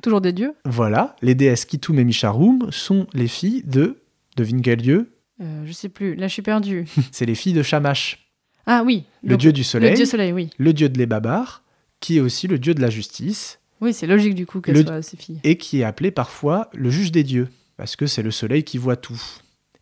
Toujours 0.00 0.20
des 0.22 0.32
dieux. 0.32 0.54
voilà, 0.64 1.16
les 1.20 1.34
déesses 1.34 1.66
Kitum 1.66 1.98
et 1.98 2.04
Misharum 2.04 2.68
sont 2.70 3.06
les 3.12 3.28
filles 3.28 3.62
de, 3.66 4.00
devine 4.36 4.62
quel 4.62 4.80
dieu? 4.80 5.12
Euh, 5.42 5.64
je 5.66 5.72
sais 5.72 5.88
plus. 5.90 6.14
Là, 6.14 6.28
je 6.28 6.32
suis 6.32 6.42
perdue. 6.42 6.86
C'est 7.12 7.26
les 7.26 7.34
filles 7.34 7.52
de 7.52 7.62
Shamash, 7.62 8.30
Ah 8.64 8.82
oui. 8.86 9.04
le 9.22 9.36
dieu 9.36 9.52
du 9.52 9.64
soleil, 9.64 9.90
Le 9.90 9.96
dieu 9.96 10.06
soleil, 10.06 10.32
oui. 10.32 10.48
le 10.56 10.72
dieu 10.72 10.88
de 10.88 10.96
l'Ebabar, 10.96 11.62
qui 11.98 12.16
est 12.16 12.20
aussi 12.20 12.46
le 12.46 12.58
dieu 12.58 12.72
de 12.74 12.80
la 12.80 12.88
justice, 12.90 13.58
Oui, 13.82 13.92
c'est 13.92 14.06
logique 14.06 14.34
du 14.34 14.46
coup 14.46 14.60
qu'elle 14.62 14.76
Le- 14.76 14.84
soit 14.84 15.02
ses 15.02 15.16
filles. 15.18 15.40
et 15.44 15.58
qui 15.58 15.80
est 15.80 15.84
appelé 15.84 16.10
parfois 16.10 16.70
le 16.72 16.88
juge 16.90 17.12
des 17.12 17.24
dieux, 17.24 17.48
parce 17.76 17.96
que 17.96 18.06
c'est 18.06 18.22
le 18.22 18.30
soleil 18.30 18.62
qui 18.64 18.78
voit 18.78 18.96
tout. 18.96 19.20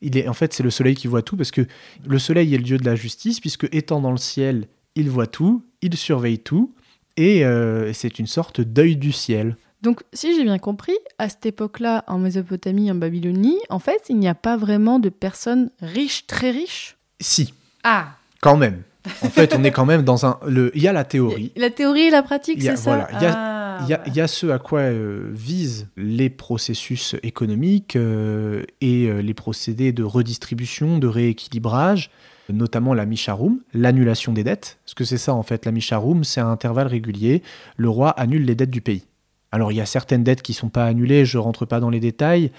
Il 0.00 0.16
est, 0.16 0.28
en 0.28 0.32
fait, 0.34 0.52
c'est 0.52 0.62
le 0.62 0.70
soleil 0.70 0.94
qui 0.94 1.06
voit 1.08 1.22
tout, 1.22 1.36
parce 1.36 1.50
que 1.50 1.62
le 2.06 2.18
soleil 2.18 2.54
est 2.54 2.58
le 2.58 2.62
dieu 2.64 2.78
de 2.78 2.84
la 2.84 2.94
justice, 2.94 3.40
puisque 3.40 3.66
étant 3.72 4.00
dans 4.00 4.10
le 4.12 4.16
ciel, 4.16 4.68
il 4.94 5.10
voit 5.10 5.26
tout, 5.26 5.64
il 5.82 5.96
surveille 5.96 6.38
tout, 6.38 6.72
et 7.16 7.44
euh, 7.44 7.92
c'est 7.92 8.18
une 8.18 8.26
sorte 8.26 8.60
d'œil 8.60 8.96
du 8.96 9.12
ciel. 9.12 9.56
Donc, 9.82 10.02
si 10.12 10.34
j'ai 10.36 10.42
bien 10.44 10.58
compris, 10.58 10.96
à 11.18 11.28
cette 11.28 11.46
époque-là, 11.46 12.04
en 12.08 12.18
Mésopotamie, 12.18 12.90
en 12.90 12.96
Babylonie, 12.96 13.58
en 13.70 13.78
fait, 13.78 14.02
il 14.08 14.16
n'y 14.18 14.26
a 14.28 14.34
pas 14.34 14.56
vraiment 14.56 14.98
de 14.98 15.08
personnes 15.08 15.70
riches, 15.80 16.26
très 16.26 16.50
riches? 16.50 16.96
Si, 17.20 17.54
Ah 17.84 18.10
quand 18.40 18.56
même. 18.56 18.82
En 19.22 19.30
fait, 19.30 19.54
on 19.56 19.64
est 19.64 19.70
quand 19.72 19.86
même 19.86 20.02
dans 20.02 20.26
un... 20.26 20.38
le- 20.46 20.70
Il 20.76 20.82
y 20.82 20.86
a 20.88 20.92
la 20.92 21.04
théorie, 21.04 21.50
La 21.56 21.70
théorie 21.70 22.02
et 22.02 22.10
la 22.10 22.22
pratique, 22.22 22.60
c'est 22.62 22.76
ça? 22.76 22.82
voilà, 22.82 23.08
il 23.14 23.22
y 23.22 23.24
a- 23.26 23.32
Il 23.80 24.14
y, 24.14 24.20
a, 24.20 24.28
ce 24.28 24.46
à 24.48 24.58
quoi 24.58 24.80
euh, 24.80 25.28
visent 25.32 25.88
les 25.96 26.30
processus 26.30 27.14
économiques 27.22 27.96
euh, 27.96 28.64
et 28.80 29.06
euh, 29.06 29.20
les 29.20 29.34
procédés 29.34 29.92
de 29.92 30.02
redistribution, 30.02 30.98
de 30.98 31.06
rééquilibrage, 31.06 32.10
notamment 32.52 32.94
la 32.94 33.06
Misharum, 33.06 33.60
l'annulation 33.74 34.32
des 34.32 34.42
dettes. 34.42 34.78
Parce 34.84 34.94
que 34.94 35.04
c'est 35.04 35.18
ça 35.18 35.34
en 35.34 35.42
fait, 35.42 35.64
la 35.64 35.72
Misharum, 35.72 36.24
c'est 36.24 36.40
à 36.40 36.46
intervalles 36.46 36.88
réguliers, 36.88 37.42
le 37.76 37.88
roi 37.88 38.10
annule 38.10 38.44
les 38.44 38.54
dettes 38.54 38.70
du 38.70 38.80
pays. 38.80 39.04
Alors 39.52 39.72
il 39.72 39.76
y 39.76 39.80
a 39.80 39.86
certaines 39.86 40.24
dettes 40.24 40.42
qui 40.42 40.52
ne 40.52 40.56
sont 40.56 40.68
pas 40.68 40.84
annulées, 40.84 41.24
je 41.24 41.38
ne 41.38 41.42
rentre 41.42 41.64
pas 41.64 41.80
dans 41.80 41.90
les 41.90 42.00
détails, 42.00 42.50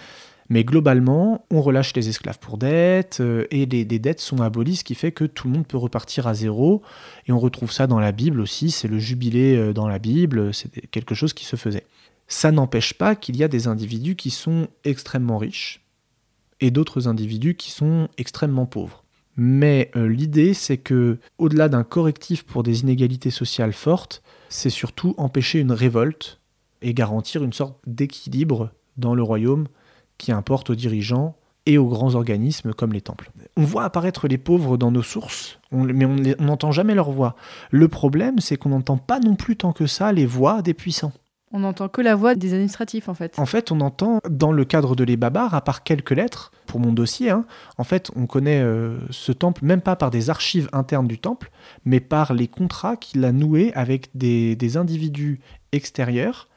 mais 0.49 0.63
globalement, 0.63 1.45
on 1.51 1.61
relâche 1.61 1.93
les 1.95 2.09
esclaves 2.09 2.39
pour 2.39 2.57
dettes 2.57 3.19
euh, 3.21 3.45
et 3.51 3.67
les, 3.67 3.85
dettes 3.85 4.19
sont 4.19 4.41
abolies, 4.41 4.77
ce 4.77 4.83
qui 4.83 4.95
fait 4.95 5.11
que 5.11 5.25
tout 5.25 5.47
le 5.47 5.53
monde 5.53 5.67
peut 5.67 5.77
repartir 5.77 6.25
à 6.25 6.33
zéro. 6.33 6.81
Et 7.27 7.31
on 7.31 7.39
retrouve 7.39 7.71
ça 7.71 7.85
dans 7.85 7.99
la 7.99 8.11
Bible 8.11 8.41
aussi, 8.41 8.71
c'est 8.71 8.87
le 8.87 8.97
jubilé 8.97 9.55
euh, 9.55 9.73
dans 9.73 9.87
la 9.87 9.99
Bible, 9.99 10.53
c'est 10.53 10.87
quelque 10.87 11.13
chose 11.13 11.33
qui 11.33 11.45
se 11.45 11.55
faisait. 11.55 11.85
Ça 12.27 12.51
n'empêche 12.51 12.95
pas 12.95 13.15
qu'il 13.15 13.37
y 13.37 13.43
a 13.43 13.47
des 13.47 13.67
individus 13.67 14.15
qui 14.15 14.31
sont 14.31 14.67
extrêmement 14.83 15.37
riches 15.37 15.81
et 16.61 16.71
d'autres 16.71 17.07
individus 17.07 17.55
qui 17.55 17.71
sont 17.71 18.09
extrêmement 18.17 18.65
pauvres. 18.65 19.03
Mais 19.37 19.91
euh, 19.95 20.07
l'idée, 20.07 20.53
c'est 20.53 20.77
que, 20.77 21.19
au-delà 21.37 21.69
d'un 21.69 21.83
correctif 21.83 22.43
pour 22.43 22.63
des 22.63 22.81
inégalités 22.81 23.31
sociales 23.31 23.71
fortes, 23.71 24.23
c'est 24.49 24.69
surtout 24.71 25.13
empêcher 25.17 25.59
une 25.59 25.71
révolte 25.71 26.39
et 26.81 26.93
garantir 26.93 27.43
une 27.43 27.53
sorte 27.53 27.77
d'équilibre 27.85 28.71
dans 28.97 29.13
le 29.13 29.23
royaume 29.23 29.67
qui 30.19 30.31
importe 30.31 30.69
aux 30.69 30.75
dirigeants 30.75 31.35
et 31.65 31.77
aux 31.79 31.87
grands 31.87 32.13
organismes 32.15 32.73
comme 32.73 32.93
les 32.93 33.01
temples. 33.01 33.31
On 33.57 33.63
voit 33.63 33.83
apparaître 33.83 34.27
les 34.27 34.37
pauvres 34.37 34.77
dans 34.77 34.91
nos 34.91 35.01
sources, 35.03 35.59
on- 35.71 35.83
mais 35.83 36.05
on 36.05 36.43
n'entend 36.43 36.71
jamais 36.71 36.93
leur 36.95 37.09
voix. 37.11 37.35
Le 37.71 37.87
problème, 37.87 38.39
c'est 38.39 38.57
qu'on 38.57 38.69
n'entend 38.69 38.97
pas 38.97 39.19
non 39.19 39.35
plus 39.35 39.55
tant 39.55 39.71
que 39.73 39.87
ça 39.87 40.11
les 40.11 40.25
voix 40.27 40.61
des 40.61 40.73
puissants. 40.75 41.11
On 41.51 41.61
n'entend 41.61 41.87
que 41.89 42.01
la 42.01 42.13
voix 42.13 42.35
des 42.35 42.53
administratifs, 42.53 43.09
en 43.09 43.15
fait. 43.15 43.39
En 43.39 43.47
fait, 43.47 43.71
on 43.71 43.81
entend 43.81 44.19
dans 44.29 44.51
le 44.51 44.65
cadre 44.65 44.95
de 44.95 45.03
les 45.03 45.17
Babars, 45.17 45.55
à 45.55 45.61
part 45.61 45.81
quelques 45.83 46.11
lettres, 46.11 46.51
pour 46.67 46.79
mon 46.79 46.93
dossier, 46.93 47.31
hein, 47.31 47.43
en 47.79 47.83
fait, 47.83 48.11
on 48.15 48.27
connaît 48.27 48.61
euh, 48.61 48.99
ce 49.09 49.31
temple 49.31 49.65
même 49.65 49.81
pas 49.81 49.95
par 49.95 50.11
des 50.11 50.29
archives 50.29 50.69
internes 50.73 51.07
du 51.07 51.17
temple, 51.17 51.49
mais 51.85 51.99
par 52.01 52.35
les 52.35 52.47
contrats 52.47 52.97
qu'il 52.97 53.25
a 53.25 53.31
noués 53.31 53.73
avec 53.73 54.09
des, 54.13 54.55
des 54.55 54.77
individus 54.77 55.39
extérieurs, 55.71 56.48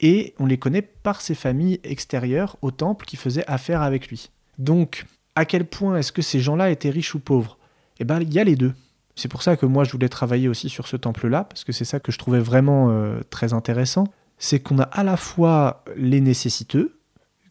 et 0.00 0.34
on 0.38 0.46
les 0.46 0.58
connaît 0.58 0.82
par 0.82 1.20
ces 1.20 1.34
familles 1.34 1.80
extérieures 1.84 2.56
au 2.62 2.70
temple 2.70 3.06
qui 3.06 3.16
faisaient 3.16 3.46
affaire 3.46 3.82
avec 3.82 4.08
lui. 4.08 4.30
Donc, 4.58 5.06
à 5.34 5.44
quel 5.44 5.64
point 5.66 5.96
est-ce 5.96 6.12
que 6.12 6.22
ces 6.22 6.40
gens-là 6.40 6.70
étaient 6.70 6.90
riches 6.90 7.14
ou 7.14 7.18
pauvres? 7.18 7.58
Eh 7.98 8.04
bien, 8.04 8.20
il 8.20 8.32
y 8.32 8.38
a 8.38 8.44
les 8.44 8.56
deux. 8.56 8.74
C'est 9.14 9.28
pour 9.28 9.42
ça 9.42 9.56
que 9.56 9.64
moi, 9.64 9.84
je 9.84 9.92
voulais 9.92 10.08
travailler 10.08 10.48
aussi 10.48 10.68
sur 10.68 10.86
ce 10.86 10.96
temple-là, 10.96 11.44
parce 11.44 11.64
que 11.64 11.72
c'est 11.72 11.86
ça 11.86 12.00
que 12.00 12.12
je 12.12 12.18
trouvais 12.18 12.40
vraiment 12.40 12.90
euh, 12.90 13.20
très 13.30 13.54
intéressant 13.54 14.04
c'est 14.38 14.60
qu'on 14.60 14.78
a 14.78 14.84
à 14.84 15.02
la 15.02 15.16
fois 15.16 15.84
les 15.96 16.20
nécessiteux, 16.20 16.98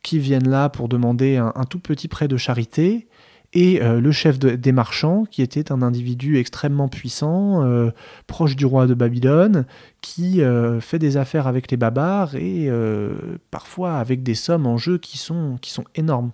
qui 0.03 0.19
viennent 0.19 0.49
là 0.49 0.69
pour 0.69 0.88
demander 0.88 1.38
un 1.38 1.63
tout 1.67 1.79
petit 1.79 2.08
prêt 2.08 2.27
de 2.27 2.38
charité, 2.38 3.08
et 3.56 3.82
euh, 3.82 4.00
le 4.00 4.12
chef 4.12 4.38
de- 4.38 4.52
des 4.52 4.72
marchands, 4.72 5.24
qui 5.26 5.41
était 5.41 5.72
un 5.72 5.82
individu 5.82 6.38
extrêmement 6.38 6.88
puissant, 6.88 7.63
euh, 7.63 7.89
proche 8.28 8.56
du 8.56 8.65
roi 8.68 8.86
de 8.86 8.94
Babylone, 8.94 9.65
qui 10.02 10.41
euh, 10.41 10.80
fait 10.80 11.00
des 11.00 11.18
affaires 11.18 11.48
avec 11.48 11.72
les 11.72 11.78
babars, 11.78 12.36
et 12.36 12.68
euh, 12.70 13.15
parfois 13.50 13.98
avec 13.98 14.22
des 14.22 14.36
sommes 14.36 14.68
en 14.68 14.78
jeu 14.78 15.00
qui 15.00 15.18
sont, 15.18 15.58
qui 15.62 15.72
sont 15.72 15.86
énormes. 15.96 16.32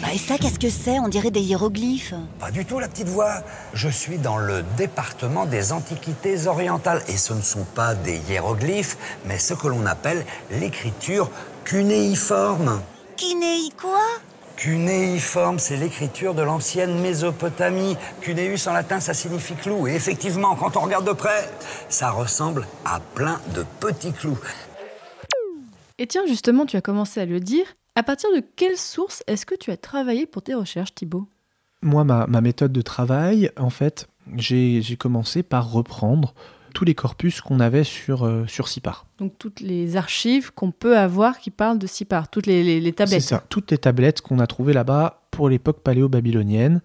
Bah, 0.00 0.08
et 0.14 0.18
ça, 0.18 0.38
qu'est-ce 0.38 0.58
que 0.58 0.70
c'est? 0.70 0.98
On 0.98 1.08
dirait 1.08 1.30
des 1.30 1.42
hiéroglyphes. 1.42 2.14
Pas 2.38 2.50
du 2.50 2.64
tout, 2.64 2.78
la 2.78 2.88
petite 2.88 3.08
voix. 3.08 3.42
Je 3.74 3.90
suis 3.90 4.16
dans 4.16 4.38
le 4.38 4.62
département 4.78 5.44
des 5.44 5.72
antiquités 5.72 6.46
orientales. 6.46 7.02
Et 7.08 7.18
ce 7.18 7.34
ne 7.34 7.42
sont 7.42 7.66
pas 7.74 7.94
des 7.94 8.18
hiéroglyphes, 8.30 8.96
mais 9.26 9.38
ce 9.38 9.52
que 9.52 9.68
l'on 9.68 9.84
appelle 9.84 10.24
l'écriture 10.58 11.30
cunéiforme. 11.64 12.80
Kinéi 13.16 13.68
quoi? 13.78 14.00
Cunéiforme, 14.60 15.58
c'est 15.58 15.78
l'écriture 15.78 16.34
de 16.34 16.42
l'ancienne 16.42 17.00
Mésopotamie. 17.00 17.96
Cunéus 18.20 18.66
en 18.66 18.74
latin, 18.74 19.00
ça 19.00 19.14
signifie 19.14 19.54
clou. 19.54 19.88
Et 19.88 19.94
effectivement, 19.94 20.54
quand 20.54 20.76
on 20.76 20.80
regarde 20.80 21.06
de 21.06 21.14
près, 21.14 21.50
ça 21.88 22.10
ressemble 22.10 22.66
à 22.84 23.00
plein 23.14 23.40
de 23.54 23.64
petits 23.80 24.12
clous. 24.12 24.38
Et 25.96 26.06
tiens, 26.06 26.26
justement, 26.26 26.66
tu 26.66 26.76
as 26.76 26.82
commencé 26.82 27.20
à 27.20 27.24
le 27.24 27.40
dire. 27.40 27.64
À 27.94 28.02
partir 28.02 28.28
de 28.36 28.42
quelle 28.54 28.76
source 28.76 29.22
est-ce 29.26 29.46
que 29.46 29.54
tu 29.54 29.70
as 29.70 29.78
travaillé 29.78 30.26
pour 30.26 30.42
tes 30.42 30.52
recherches, 30.52 30.94
Thibaut? 30.94 31.26
Moi, 31.80 32.04
ma, 32.04 32.26
ma 32.26 32.42
méthode 32.42 32.72
de 32.72 32.82
travail, 32.82 33.50
en 33.56 33.70
fait, 33.70 34.08
j'ai 34.36 34.82
j'ai 34.82 34.96
commencé 34.96 35.42
par 35.42 35.72
reprendre 35.72 36.34
tous 36.70 36.84
les 36.84 36.94
corpus 36.94 37.40
qu'on 37.40 37.60
avait 37.60 37.84
sur, 37.84 38.24
euh, 38.24 38.46
sur 38.46 38.68
Sipar. 38.68 39.06
Donc, 39.18 39.34
toutes 39.38 39.60
les 39.60 39.96
archives 39.96 40.52
qu'on 40.52 40.70
peut 40.70 40.96
avoir 40.96 41.38
qui 41.38 41.50
parlent 41.50 41.78
de 41.78 41.86
Sipar, 41.86 42.30
toutes 42.30 42.46
les, 42.46 42.62
les- 42.64 42.80
les 42.80 42.86
C'est 42.90 42.92
tablettes. 42.94 43.22
ça, 43.22 43.44
toutes 43.48 43.70
les 43.70 43.78
tablettes 43.78 44.20
qu'on 44.22 44.38
a 44.38 44.46
trouvées 44.46 44.72
là-bas 44.72 45.22
pour 45.30 45.48
l'époque 45.48 45.80
paléo-babylonienne. 45.82 46.80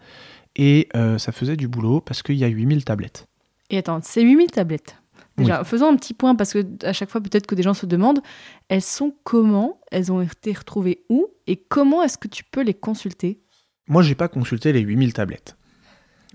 Et 0.57 0.87
euh, 0.95 1.17
ça 1.17 1.31
faisait 1.31 1.57
du 1.57 1.67
boulot 1.67 1.99
parce 2.01 2.23
qu'il 2.23 2.35
y 2.35 2.43
a 2.43 2.47
8000 2.47 2.85
tablettes. 2.85 3.27
Et 3.69 3.77
attends, 3.77 3.99
c'est 4.03 4.21
8000 4.21 4.51
tablettes. 4.51 4.95
Déjà, 5.37 5.65
faisons 5.65 5.89
un 5.91 5.97
petit 5.97 6.13
point 6.13 6.33
parce 6.35 6.53
que 6.53 6.63
à 6.85 6.93
chaque 6.93 7.09
fois, 7.09 7.19
peut-être 7.19 7.45
que 7.45 7.55
des 7.55 7.63
gens 7.63 7.73
se 7.73 7.85
demandent 7.85 8.21
elles 8.69 8.81
sont 8.81 9.13
comment? 9.25 9.81
Elles 9.91 10.09
ont 10.13 10.21
été 10.21 10.53
retrouvées 10.53 11.03
où? 11.09 11.27
Et 11.45 11.57
comment 11.57 12.01
est-ce 12.03 12.17
que 12.17 12.29
tu 12.29 12.45
peux 12.45 12.61
les 12.63 12.73
consulter? 12.73 13.41
Moi, 13.89 14.01
j'ai 14.01 14.15
pas 14.15 14.29
consulté 14.29 14.71
les 14.71 14.79
8000 14.79 15.11
tablettes. 15.11 15.57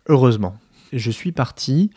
Heureusement. 0.07 0.57
Je 0.93 1.11
suis 1.11 1.33
parti 1.33 1.91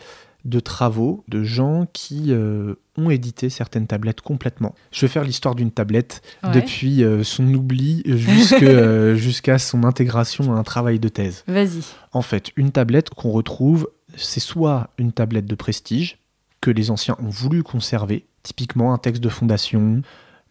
de 0.46 0.60
travaux 0.60 1.24
de 1.30 1.44
gens 1.44 1.88
qui 1.94 2.26
euh, 2.30 2.76
ont 2.98 3.10
édité 3.10 3.50
certaines 3.50 3.88
tablettes 3.88 4.22
complètement. 4.22 4.76
Je 4.92 5.02
vais 5.02 5.08
faire 5.08 5.24
l'histoire 5.24 5.56
d'une 5.56 5.72
tablette 5.72 6.22
Ouais. 6.44 6.52
depuis 6.52 7.04
euh, 7.04 7.24
son 7.24 7.52
oubli 7.54 8.04
euh, 8.62 9.16
jusqu'à 9.16 9.58
son 9.58 9.84
intégration 9.84 10.54
à 10.54 10.60
un 10.60 10.64
travail 10.64 11.00
de 11.00 11.08
thèse. 11.08 11.44
Vas-y. 11.48 11.82
En 12.12 12.22
fait, 12.22 12.52
une 12.58 12.72
tablette 12.72 13.10
qu'on 13.12 13.32
retrouve, 13.32 13.90
c'est 14.18 14.42
soit 14.42 14.90
une 14.98 15.14
tablette 15.14 15.46
de 15.46 15.56
prestige 15.56 16.18
que 16.60 16.72
les 16.72 16.92
anciens 16.92 17.16
ont 17.20 17.30
voulu 17.30 17.64
conserver, 17.64 18.26
typiquement 18.44 18.94
un 18.94 18.98
texte 18.98 19.24
de 19.24 19.30
fondation, 19.30 20.02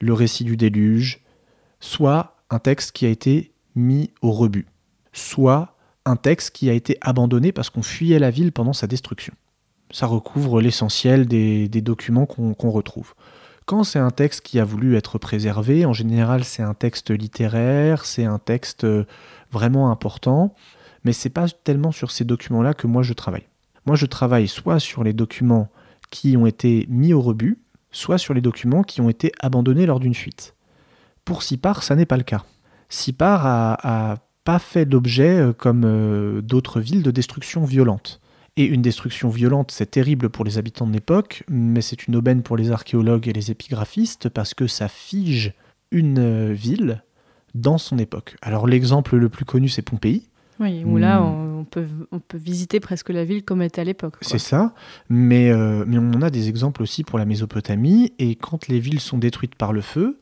le 0.00 0.12
récit 0.14 0.44
du 0.44 0.56
déluge, 0.56 1.20
soit 1.80 2.36
un 2.50 2.58
texte 2.58 2.92
qui 2.92 3.06
a 3.06 3.08
été 3.08 3.52
mis 3.74 4.10
au 4.22 4.32
rebut, 4.32 4.66
soit 5.12 5.76
un 6.04 6.16
texte 6.16 6.50
qui 6.50 6.68
a 6.68 6.72
été 6.72 6.96
abandonné 7.00 7.52
parce 7.52 7.70
qu'on 7.70 7.82
fuyait 7.82 8.18
la 8.18 8.30
ville 8.30 8.52
pendant 8.52 8.72
sa 8.72 8.86
destruction. 8.86 9.34
Ça 9.92 10.06
recouvre 10.06 10.60
l'essentiel 10.60 11.26
des, 11.26 11.68
documents 11.68 12.26
qu'on 12.26 12.70
retrouve. 12.70 13.14
Quand 13.66 13.84
c'est 13.84 14.00
un 14.00 14.10
texte 14.10 14.40
qui 14.40 14.58
a 14.58 14.64
voulu 14.64 14.96
être 14.96 15.18
préservé, 15.18 15.86
en 15.86 15.92
général 15.92 16.42
c'est 16.42 16.64
un 16.64 16.74
texte 16.74 17.10
littéraire, 17.10 18.04
c'est 18.04 18.24
un 18.24 18.40
texte 18.40 18.82
euh, 18.82 19.04
vraiment 19.52 19.92
important, 19.92 20.54
mais 21.04 21.12
c'est 21.12 21.30
pas 21.30 21.46
tellement 21.48 21.92
sur 21.92 22.10
ces 22.10 22.24
documents-là 22.24 22.74
que 22.74 22.88
moi 22.88 23.02
je 23.04 23.12
travaille. 23.12 23.46
Moi, 23.86 23.96
je 23.96 24.06
travaille 24.06 24.48
soit 24.48 24.78
sur 24.78 25.02
les 25.02 25.12
documents 25.12 25.68
qui 26.10 26.36
ont 26.36 26.46
été 26.46 26.86
mis 26.88 27.12
au 27.12 27.20
rebut, 27.20 27.58
soit 27.90 28.18
sur 28.18 28.34
les 28.34 28.40
documents 28.40 28.82
qui 28.82 29.00
ont 29.00 29.08
été 29.08 29.32
abandonnés 29.40 29.86
lors 29.86 29.98
d'une 29.98 30.14
fuite. 30.14 30.54
Pour 31.24 31.42
Sipar, 31.42 31.82
ça 31.82 31.96
n'est 31.96 32.06
pas 32.06 32.16
le 32.16 32.22
cas. 32.22 32.44
Sipar 32.88 33.46
a, 33.46 34.12
a 34.12 34.16
pas 34.44 34.58
fait 34.58 34.84
l'objet, 34.84 35.38
euh, 35.38 35.52
comme 35.52 35.84
euh, 35.84 36.40
d'autres 36.42 36.80
villes, 36.80 37.02
de 37.02 37.10
destruction 37.10 37.64
violente. 37.64 38.20
Et 38.56 38.64
une 38.64 38.82
destruction 38.82 39.30
violente, 39.30 39.70
c'est 39.70 39.90
terrible 39.90 40.28
pour 40.28 40.44
les 40.44 40.58
habitants 40.58 40.86
de 40.86 40.92
l'époque, 40.92 41.42
mais 41.48 41.80
c'est 41.80 42.06
une 42.06 42.16
aubaine 42.16 42.42
pour 42.42 42.56
les 42.58 42.70
archéologues 42.70 43.26
et 43.26 43.32
les 43.32 43.50
épigraphistes 43.50 44.28
parce 44.28 44.52
que 44.52 44.66
ça 44.66 44.88
fige 44.88 45.54
une 45.90 46.18
euh, 46.18 46.52
ville 46.52 47.02
dans 47.54 47.78
son 47.78 47.98
époque. 47.98 48.36
Alors 48.42 48.66
l'exemple 48.66 49.16
le 49.16 49.28
plus 49.30 49.46
connu, 49.46 49.68
c'est 49.68 49.82
Pompéi. 49.82 50.28
Oui, 50.60 50.84
où 50.84 50.98
là, 50.98 51.20
Hmm. 51.20 51.24
on, 51.24 51.58
on 51.60 51.64
peut, 51.64 51.86
on 52.12 52.18
peut 52.20 52.36
visiter 52.38 52.78
presque 52.78 53.08
la 53.08 53.24
ville 53.24 53.42
comme 53.42 53.62
elle 53.62 53.68
était 53.68 53.80
à 53.80 53.84
l'époque. 53.84 54.16
C'est 54.20 54.38
ça, 54.38 54.74
mais, 55.08 55.50
euh, 55.50 55.84
mais 55.86 55.96
on 55.98 56.10
en 56.12 56.20
a 56.22 56.28
des 56.30 56.48
exemples 56.50 56.82
aussi 56.82 57.04
pour 57.04 57.18
la 57.18 57.24
Mésopotamie, 57.24 58.12
et 58.18 58.34
quand 58.36 58.68
les 58.68 58.80
villes 58.80 59.00
sont 59.00 59.16
détruites 59.18 59.54
par 59.54 59.72
le 59.72 59.80
feu, 59.80 60.20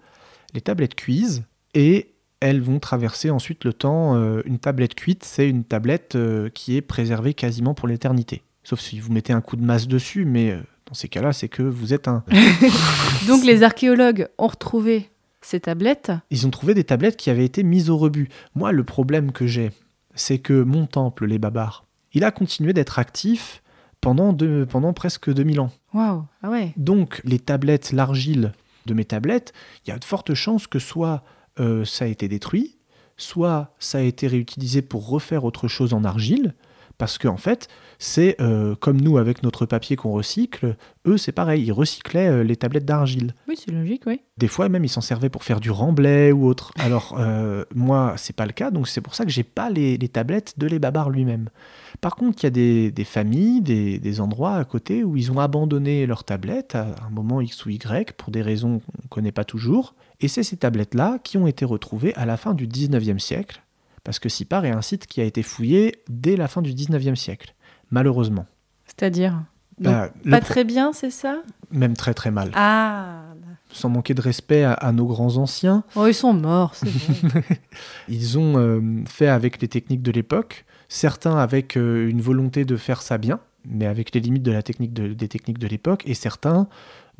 les 0.55 0.61
tablettes 0.61 0.95
cuisent, 0.95 1.45
et 1.75 2.15
elles 2.41 2.61
vont 2.61 2.79
traverser 2.79 3.31
ensuite 3.31 3.65
le 3.65 3.73
temps. 3.73 4.17
euh, 4.17 4.41
une 4.45 4.59
tablette 4.59 4.95
cuite, 4.95 5.25
c'est 5.25 5.49
une 5.49 5.65
tablette 5.65 6.17
euh, 6.17 6.49
qui 6.51 6.77
est 6.77 6.81
préservée 6.83 7.35
quasiment 7.35 7.75
pour 7.75 7.87
l'éternité. 7.89 8.43
Sauf 8.65 8.81
si 8.81 8.99
vous 9.01 9.13
mettez 9.13 9.33
un 9.33 9.41
coup 9.41 9.57
de 9.57 9.65
masse 9.65 9.87
dessus, 9.89 10.25
mais 10.25 10.51
euh, 10.51 10.61
dans 10.87 10.95
ces 10.95 11.09
cas-là, 11.09 11.33
c'est 11.33 11.49
que 11.49 11.63
vous 11.63 11.93
êtes 11.95 12.09
un... 12.09 12.25
Donc 13.29 13.45
les 13.45 13.63
archéologues 13.63 14.29
ont 14.39 14.47
retrouvé 14.49 15.11
ces 15.43 15.61
tablettes. 15.61 16.13
Ils 16.31 16.47
ont 16.47 16.51
trouvé 16.51 16.75
des 16.75 16.85
tablettes 16.85 17.17
qui 17.17 17.31
avaient 17.31 17.45
été 17.45 17.63
mises 17.63 17.89
au 17.91 17.97
rebut. 17.97 18.29
Moi, 18.55 18.73
le 18.73 18.85
problème 18.85 19.33
que 19.33 19.47
j'ai, 19.47 19.71
c'est 20.15 20.39
que 20.39 20.63
mon 20.63 20.87
temple, 20.87 21.27
les 21.27 21.39
Babars, 21.39 21.85
il 22.13 22.25
a 22.25 22.31
continué 22.31 22.73
d'être 22.73 22.99
actif 22.99 23.63
pendant, 24.01 24.33
deux- 24.33 24.67
pendant 24.67 24.93
presque 24.93 25.33
2000 25.33 25.61
ans. 25.61 25.71
Waouh, 25.95 26.25
ah 26.43 26.51
ouais. 26.51 26.73
Donc, 26.77 27.21
les 27.25 27.39
tablettes, 27.39 27.93
l'argile 27.93 28.53
de 28.87 28.95
mes 28.95 29.05
tablettes, 29.05 29.53
il 29.87 29.91
y 29.91 29.93
a 29.93 29.99
de 29.99 30.05
fortes 30.05 30.35
chances 30.35 30.67
que 30.67 30.79
soit 30.79 31.23
euh, 31.59 31.85
ça 31.85 32.05
a 32.05 32.09
été 32.09 32.29
détruit, 32.29 32.79
soit 33.17 33.75
ça 33.79 33.99
a 33.99 34.03
été 34.03 34.27
réutilisé 34.27 34.83
pour 34.83 35.09
refaire 35.09 35.45
autre 35.45 35.69
chose 35.69 35.93
en 35.95 36.05
argile, 36.05 36.55
parce 36.99 37.17
qu'en 37.17 37.39
fait, 37.39 37.69
c'est 37.99 38.37
euh, 38.43 38.75
comme 38.75 39.01
nous 39.01 39.17
avec 39.17 39.43
notre 39.43 39.65
papier 39.65 39.97
qu'on 39.97 40.13
recycle, 40.13 40.77
eux 41.07 41.17
c'est 41.17 41.33
pareil, 41.33 41.65
ils 41.65 41.73
recyclaient 41.73 42.29
euh, 42.29 42.45
les 42.45 42.57
tablettes 42.57 42.85
d'argile. 42.85 43.35
Oui, 43.49 43.55
c'est 43.57 43.71
logique, 43.73 44.03
oui. 44.07 44.21
Des 44.37 44.49
fois 44.49 44.69
même 44.69 44.85
ils 44.85 44.91
s'en 44.91 45.01
servaient 45.01 45.31
pour 45.31 45.43
faire 45.43 45.61
du 45.61 45.71
remblai 45.71 46.31
ou 46.31 46.47
autre. 46.47 46.73
Alors 46.79 47.17
euh, 47.19 47.65
moi 47.75 48.15
c'est 48.19 48.37
pas 48.37 48.45
le 48.45 48.53
cas, 48.53 48.71
donc 48.71 48.87
c'est 48.87 49.01
pour 49.01 49.15
ça 49.15 49.25
que 49.25 49.31
j'ai 49.31 49.45
pas 49.45 49.71
les, 49.71 49.97
les 49.97 50.09
tablettes 50.09 50.59
de 50.59 50.67
les 50.67 50.79
lui-même. 51.11 51.49
Par 52.03 52.17
contre 52.17 52.43
il 52.43 52.45
y 52.45 52.49
a 52.49 52.51
des, 52.51 52.91
des 52.91 53.05
familles, 53.05 53.63
des, 53.63 53.99
des 53.99 54.21
endroits 54.21 54.57
à 54.57 54.65
côté 54.67 55.03
où 55.03 55.17
ils 55.17 55.33
ont 55.33 55.41
abandonné 55.41 56.05
leurs 56.05 56.25
tablettes 56.25 56.75
à 56.75 56.97
un 57.07 57.11
moment 57.11 57.41
X 57.41 57.65
ou 57.65 57.71
Y 57.71 58.13
pour 58.13 58.31
des 58.31 58.43
raisons 58.43 58.81
qu'on 58.81 59.03
ne 59.03 59.09
connaît 59.09 59.33
pas 59.33 59.45
toujours. 59.45 59.95
Et 60.21 60.29
c'est 60.29 60.43
ces 60.43 60.57
tablettes-là 60.57 61.19
qui 61.23 61.39
ont 61.39 61.47
été 61.47 61.65
retrouvées 61.65 62.15
à 62.15 62.27
la 62.27 62.37
fin 62.37 62.55
du 62.55 62.67
19e 62.67 63.19
siècle, 63.19 63.63
parce 64.05 64.19
que 64.19 64.29
Sipar 64.29 64.65
est 64.65 64.71
un 64.71 64.83
site 64.83 65.07
qui 65.07 65.21
a 65.21 65.25
été 65.25 65.43
fouillé 65.43 66.03
dès 66.09 66.37
la 66.37 66.49
fin 66.49 66.63
du 66.63 66.73
19e 66.73 67.17
siècle, 67.17 67.55
malheureusement. 67.91 68.47
C'est-à-dire 68.87 69.43
Bah, 69.79 70.11
Pas 70.29 70.41
très 70.41 70.65
bien, 70.65 70.93
c'est 70.93 71.11
ça? 71.11 71.43
Même 71.71 71.97
très 71.97 72.13
très 72.13 72.31
mal. 72.31 72.51
Ah 72.55 73.23
Sans 73.73 73.89
manquer 73.89 74.13
de 74.15 74.21
respect 74.21 74.63
à- 74.65 74.73
à 74.75 74.93
nos 74.93 75.07
grands 75.07 75.37
anciens, 75.39 75.85
Oh, 75.97 76.07
ils 76.07 76.13
sont 76.15 76.35
morts, 76.35 76.75
c'est. 76.75 76.89
Ils 78.09 78.39
ont 78.39 78.59
euh, 78.59 78.81
fait 79.07 79.29
avec 79.29 79.61
les 79.63 79.69
techniques 79.69 80.03
de 80.03 80.11
l'époque, 80.13 80.65
certains 80.89 81.37
avec 81.39 81.77
euh, 81.77 82.09
une 82.09 82.21
volonté 82.21 82.65
de 82.65 82.77
faire 82.77 83.01
ça 83.01 83.17
bien, 83.19 83.41
mais 83.65 83.87
avec 83.87 84.15
les 84.15 84.21
limites 84.21 84.43
de 84.43 84.53
la 84.53 84.63
technique 84.63 84.93
de- 84.93 85.13
des 85.15 85.29
techniques 85.29 85.59
de 85.59 85.67
l'époque, 85.69 86.03
et 86.07 86.15
certains 86.15 86.69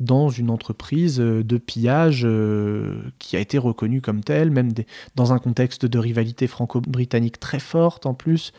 dans 0.01 0.29
une 0.29 0.49
entreprise 0.49 1.19
euh, 1.19 1.43
de 1.43 1.57
pillage 1.57 2.23
euh, 2.25 3.01
qui 3.19 3.37
a 3.37 3.39
été 3.39 3.57
reconnue 3.57 4.01
comme 4.01 4.23
telle, 4.23 4.49
même 4.49 4.71
dans 5.15 5.31
un 5.31 5.37
contexte 5.37 5.85
de 5.85 5.99
rivalité 5.99 6.47
franco-britannique 6.47 7.39
très 7.39 7.59
forte 7.59 8.05
en 8.05 8.13
plus, 8.13 8.51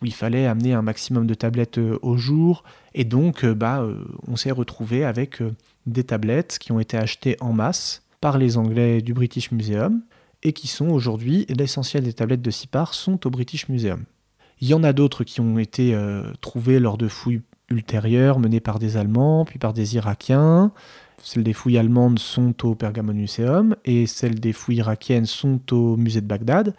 où 0.00 0.06
il 0.06 0.12
fallait 0.12 0.46
amener 0.46 0.74
un 0.74 0.82
maximum 0.82 1.26
de 1.26 1.34
tablettes 1.34 1.78
euh, 1.78 1.98
au 2.02 2.16
jour, 2.16 2.64
et 2.94 3.04
donc 3.04 3.46
bah, 3.46 3.86
on 4.26 4.36
s'est 4.36 4.50
retrouvé 4.50 5.04
avec 5.04 5.42
des 5.86 6.04
tablettes 6.04 6.58
qui 6.58 6.72
ont 6.72 6.80
été 6.80 6.96
achetées 6.96 7.36
en 7.40 7.52
masse 7.52 8.02
par 8.20 8.36
les 8.36 8.56
Anglais 8.56 9.00
du 9.00 9.14
British 9.14 9.52
Museum, 9.52 10.02
et 10.42 10.52
qui 10.52 10.66
sont 10.66 10.88
aujourd'hui, 10.88 11.46
l'essentiel 11.48 12.04
des 12.04 12.12
tablettes 12.12 12.42
de 12.42 12.50
Sipar 12.50 12.94
sont 12.94 13.26
au 13.26 13.30
British 13.30 13.68
Museum. 13.68 14.04
Il 14.60 14.68
y 14.68 14.74
en 14.74 14.82
a 14.82 14.92
d'autres 14.92 15.22
qui 15.22 15.40
ont 15.40 15.58
été 15.58 15.96
trouvées 16.40 16.80
lors 16.80 16.98
de 16.98 17.08
fouilles 17.08 17.42
ultérieures 17.70 18.38
menées 18.38 18.60
par 18.60 18.78
des 18.78 18.96
Allemands, 18.96 19.44
puis 19.44 19.58
par 19.58 19.72
des 19.72 19.96
Irakiens. 19.96 20.72
Celles 21.22 21.44
des 21.44 21.52
fouilles 21.52 21.78
allemandes 21.78 22.18
sont 22.18 22.66
au 22.66 22.74
Pergamon 22.74 23.12
Museum 23.12 23.76
et 23.84 24.06
celles 24.06 24.40
des 24.40 24.52
fouilles 24.54 24.78
irakiennes 24.78 25.26
sont 25.26 25.60
au 25.72 25.96
musée 25.96 26.22
de 26.22 26.26
Bagdad. 26.26 26.74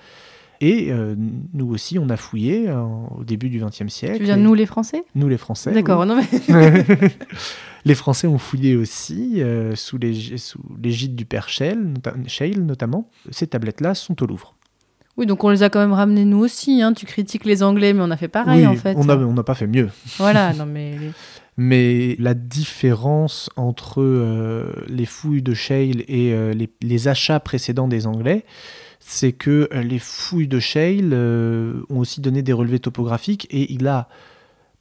Et 0.61 0.91
euh, 0.91 1.15
nous 1.53 1.71
aussi, 1.71 1.97
on 1.99 2.09
a 2.09 2.17
fouillé 2.17 2.67
euh, 2.67 2.81
au 3.17 3.23
début 3.23 3.49
du 3.49 3.59
XXe 3.63 3.87
siècle. 3.87 4.17
Tu 4.17 4.19
veux 4.21 4.25
dire 4.25 4.37
nous 4.37 4.53
les 4.53 4.65
Français? 4.65 5.03
Nous 5.15 5.27
les 5.27 5.37
Français. 5.37 5.71
D'accord, 5.71 6.01
oui. 6.01 6.07
non 6.07 6.15
mais... 6.49 6.95
les 7.85 7.95
Français 7.95 8.27
ont 8.27 8.37
fouillé 8.37 8.75
aussi, 8.75 9.41
euh, 9.41 9.75
sous 9.75 9.97
l'ég- 9.97 10.37
sous 10.37 10.59
l'égide 10.81 11.15
du 11.15 11.25
père 11.25 11.49
Scheil 11.49 11.77
notamment. 12.57 13.09
Ces 13.31 13.47
tablettes-là 13.47 13.95
sont 13.95 14.21
au 14.21 14.27
Louvre. 14.27 14.55
Oui, 15.17 15.25
donc 15.25 15.43
on 15.43 15.49
les 15.49 15.63
a 15.63 15.69
quand 15.69 15.79
même 15.79 15.93
ramenés 15.93 16.25
nous 16.25 16.39
aussi. 16.39 16.81
Hein. 16.81 16.93
Tu 16.93 17.05
critiques 17.05 17.45
les 17.45 17.63
Anglais, 17.63 17.93
mais 17.93 18.01
on 18.01 18.11
a 18.11 18.17
fait 18.17 18.27
pareil 18.27 18.61
oui, 18.61 18.67
en 18.67 18.75
fait. 18.75 18.95
on 18.95 19.05
n'a 19.05 19.17
on 19.17 19.35
pas 19.35 19.55
fait 19.55 19.67
mieux. 19.67 19.89
Voilà, 20.17 20.53
non 20.57 20.65
mais... 20.65 20.97
Mais 21.57 22.15
la 22.17 22.33
différence 22.33 23.49
entre 23.57 24.01
euh, 24.01 24.71
les 24.87 25.05
fouilles 25.05 25.41
de 25.41 25.53
Scheil 25.53 26.05
et 26.07 26.33
euh, 26.33 26.53
les, 26.53 26.71
les 26.81 27.07
achats 27.09 27.41
précédents 27.41 27.89
des 27.89 28.07
Anglais, 28.07 28.45
c'est 29.01 29.33
que 29.33 29.67
euh, 29.73 29.81
les 29.81 29.99
fouilles 29.99 30.47
de 30.47 30.59
euh, 30.75 31.81
ont 31.89 31.99
aussi 31.99 32.21
donné 32.21 32.43
des 32.43 32.53
relevés 32.53 32.79
topographiques 32.79 33.47
et 33.49 33.73
il 33.73 33.87
a 33.87 34.07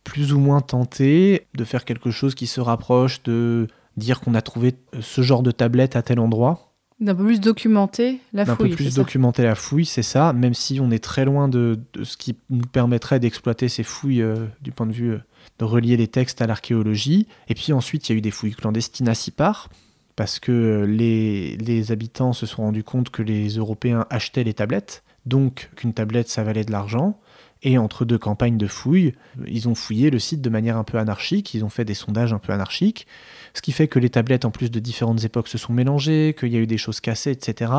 plus 0.04 0.32
ou 0.32 0.38
moins 0.38 0.60
tenté 0.60 1.46
de 1.54 1.64
faire 1.64 1.84
quelque 1.84 2.10
chose 2.10 2.34
qui 2.34 2.46
se 2.46 2.60
rapproche 2.60 3.22
de 3.24 3.66
dire 3.96 4.20
qu'on 4.20 4.34
a 4.34 4.42
trouvé 4.42 4.74
ce 5.00 5.22
genre 5.22 5.42
de 5.42 5.50
tablette 5.50 5.96
à 5.96 6.02
tel 6.02 6.20
endroit. 6.20 6.69
D'un 7.00 7.14
peu 7.14 7.24
plus 7.24 7.40
documenté 7.40 8.20
la 8.34 8.44
d'un 8.44 8.56
fouille. 8.56 8.70
peu 8.70 8.76
plus 8.76 8.84
c'est 8.84 8.90
ça 8.90 8.96
documenter 8.96 9.42
la 9.42 9.54
fouille, 9.54 9.86
c'est 9.86 10.02
ça, 10.02 10.32
même 10.34 10.52
si 10.52 10.80
on 10.80 10.90
est 10.90 11.02
très 11.02 11.24
loin 11.24 11.48
de, 11.48 11.78
de 11.94 12.04
ce 12.04 12.16
qui 12.18 12.36
nous 12.50 12.66
permettrait 12.66 13.18
d'exploiter 13.20 13.68
ces 13.68 13.82
fouilles 13.82 14.20
euh, 14.20 14.46
du 14.60 14.70
point 14.70 14.86
de 14.86 14.92
vue 14.92 15.12
euh, 15.12 15.18
de 15.58 15.64
relier 15.64 15.96
les 15.96 16.08
textes 16.08 16.42
à 16.42 16.46
l'archéologie. 16.46 17.26
Et 17.48 17.54
puis 17.54 17.72
ensuite, 17.72 18.08
il 18.08 18.12
y 18.12 18.14
a 18.14 18.18
eu 18.18 18.20
des 18.20 18.30
fouilles 18.30 18.54
clandestines 18.54 19.08
à 19.08 19.14
Sipar, 19.14 19.70
parce 20.14 20.38
que 20.38 20.52
euh, 20.52 20.84
les, 20.86 21.56
les 21.56 21.90
habitants 21.90 22.34
se 22.34 22.44
sont 22.44 22.64
rendus 22.64 22.84
compte 22.84 23.08
que 23.08 23.22
les 23.22 23.48
Européens 23.56 24.06
achetaient 24.10 24.44
les 24.44 24.54
tablettes, 24.54 25.02
donc 25.24 25.70
qu'une 25.76 25.94
tablette, 25.94 26.28
ça 26.28 26.44
valait 26.44 26.64
de 26.64 26.72
l'argent. 26.72 27.18
Et 27.62 27.76
entre 27.76 28.06
deux 28.06 28.16
campagnes 28.16 28.56
de 28.56 28.66
fouilles, 28.66 29.12
ils 29.46 29.68
ont 29.68 29.74
fouillé 29.74 30.08
le 30.10 30.18
site 30.18 30.40
de 30.40 30.48
manière 30.48 30.78
un 30.78 30.84
peu 30.84 30.96
anarchique, 30.96 31.52
ils 31.52 31.62
ont 31.62 31.68
fait 31.68 31.84
des 31.84 31.92
sondages 31.92 32.32
un 32.32 32.38
peu 32.38 32.54
anarchiques, 32.54 33.06
ce 33.54 33.62
qui 33.62 33.72
fait 33.72 33.88
que 33.88 33.98
les 33.98 34.10
tablettes, 34.10 34.44
en 34.44 34.50
plus 34.50 34.70
de 34.70 34.80
différentes 34.80 35.24
époques, 35.24 35.48
se 35.48 35.58
sont 35.58 35.72
mélangées, 35.72 36.34
qu'il 36.38 36.48
y 36.50 36.56
a 36.56 36.60
eu 36.60 36.66
des 36.66 36.78
choses 36.78 37.00
cassées, 37.00 37.30
etc. 37.30 37.72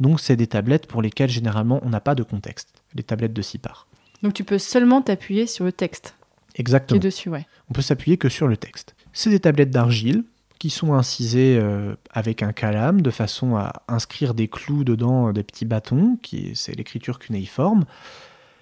Donc 0.00 0.20
c'est 0.20 0.36
des 0.36 0.46
tablettes 0.46 0.86
pour 0.86 1.02
lesquelles 1.02 1.30
généralement 1.30 1.80
on 1.82 1.90
n'a 1.90 2.00
pas 2.00 2.14
de 2.14 2.22
contexte, 2.22 2.68
les 2.94 3.02
tablettes 3.02 3.32
de 3.32 3.42
Sipar. 3.42 3.86
Donc 4.22 4.34
tu 4.34 4.44
peux 4.44 4.58
seulement 4.58 5.02
t'appuyer 5.02 5.46
sur 5.46 5.64
le 5.64 5.72
texte 5.72 6.14
qui 6.54 6.60
est 6.60 6.62
Exactement. 6.62 7.00
dessus, 7.00 7.28
ouais. 7.28 7.46
On 7.70 7.74
peut 7.74 7.82
s'appuyer 7.82 8.16
que 8.16 8.28
sur 8.28 8.48
le 8.48 8.56
texte. 8.56 8.94
C'est 9.12 9.30
des 9.30 9.40
tablettes 9.40 9.70
d'argile 9.70 10.24
qui 10.58 10.70
sont 10.70 10.94
incisées 10.94 11.58
euh, 11.60 11.94
avec 12.10 12.42
un 12.42 12.52
calame 12.52 13.00
de 13.00 13.10
façon 13.10 13.56
à 13.56 13.82
inscrire 13.86 14.34
des 14.34 14.48
clous 14.48 14.82
dedans, 14.82 15.28
euh, 15.28 15.32
des 15.32 15.44
petits 15.44 15.64
bâtons, 15.64 16.18
qui 16.22 16.52
c'est 16.54 16.74
l'écriture 16.74 17.18
cunéiforme. 17.18 17.84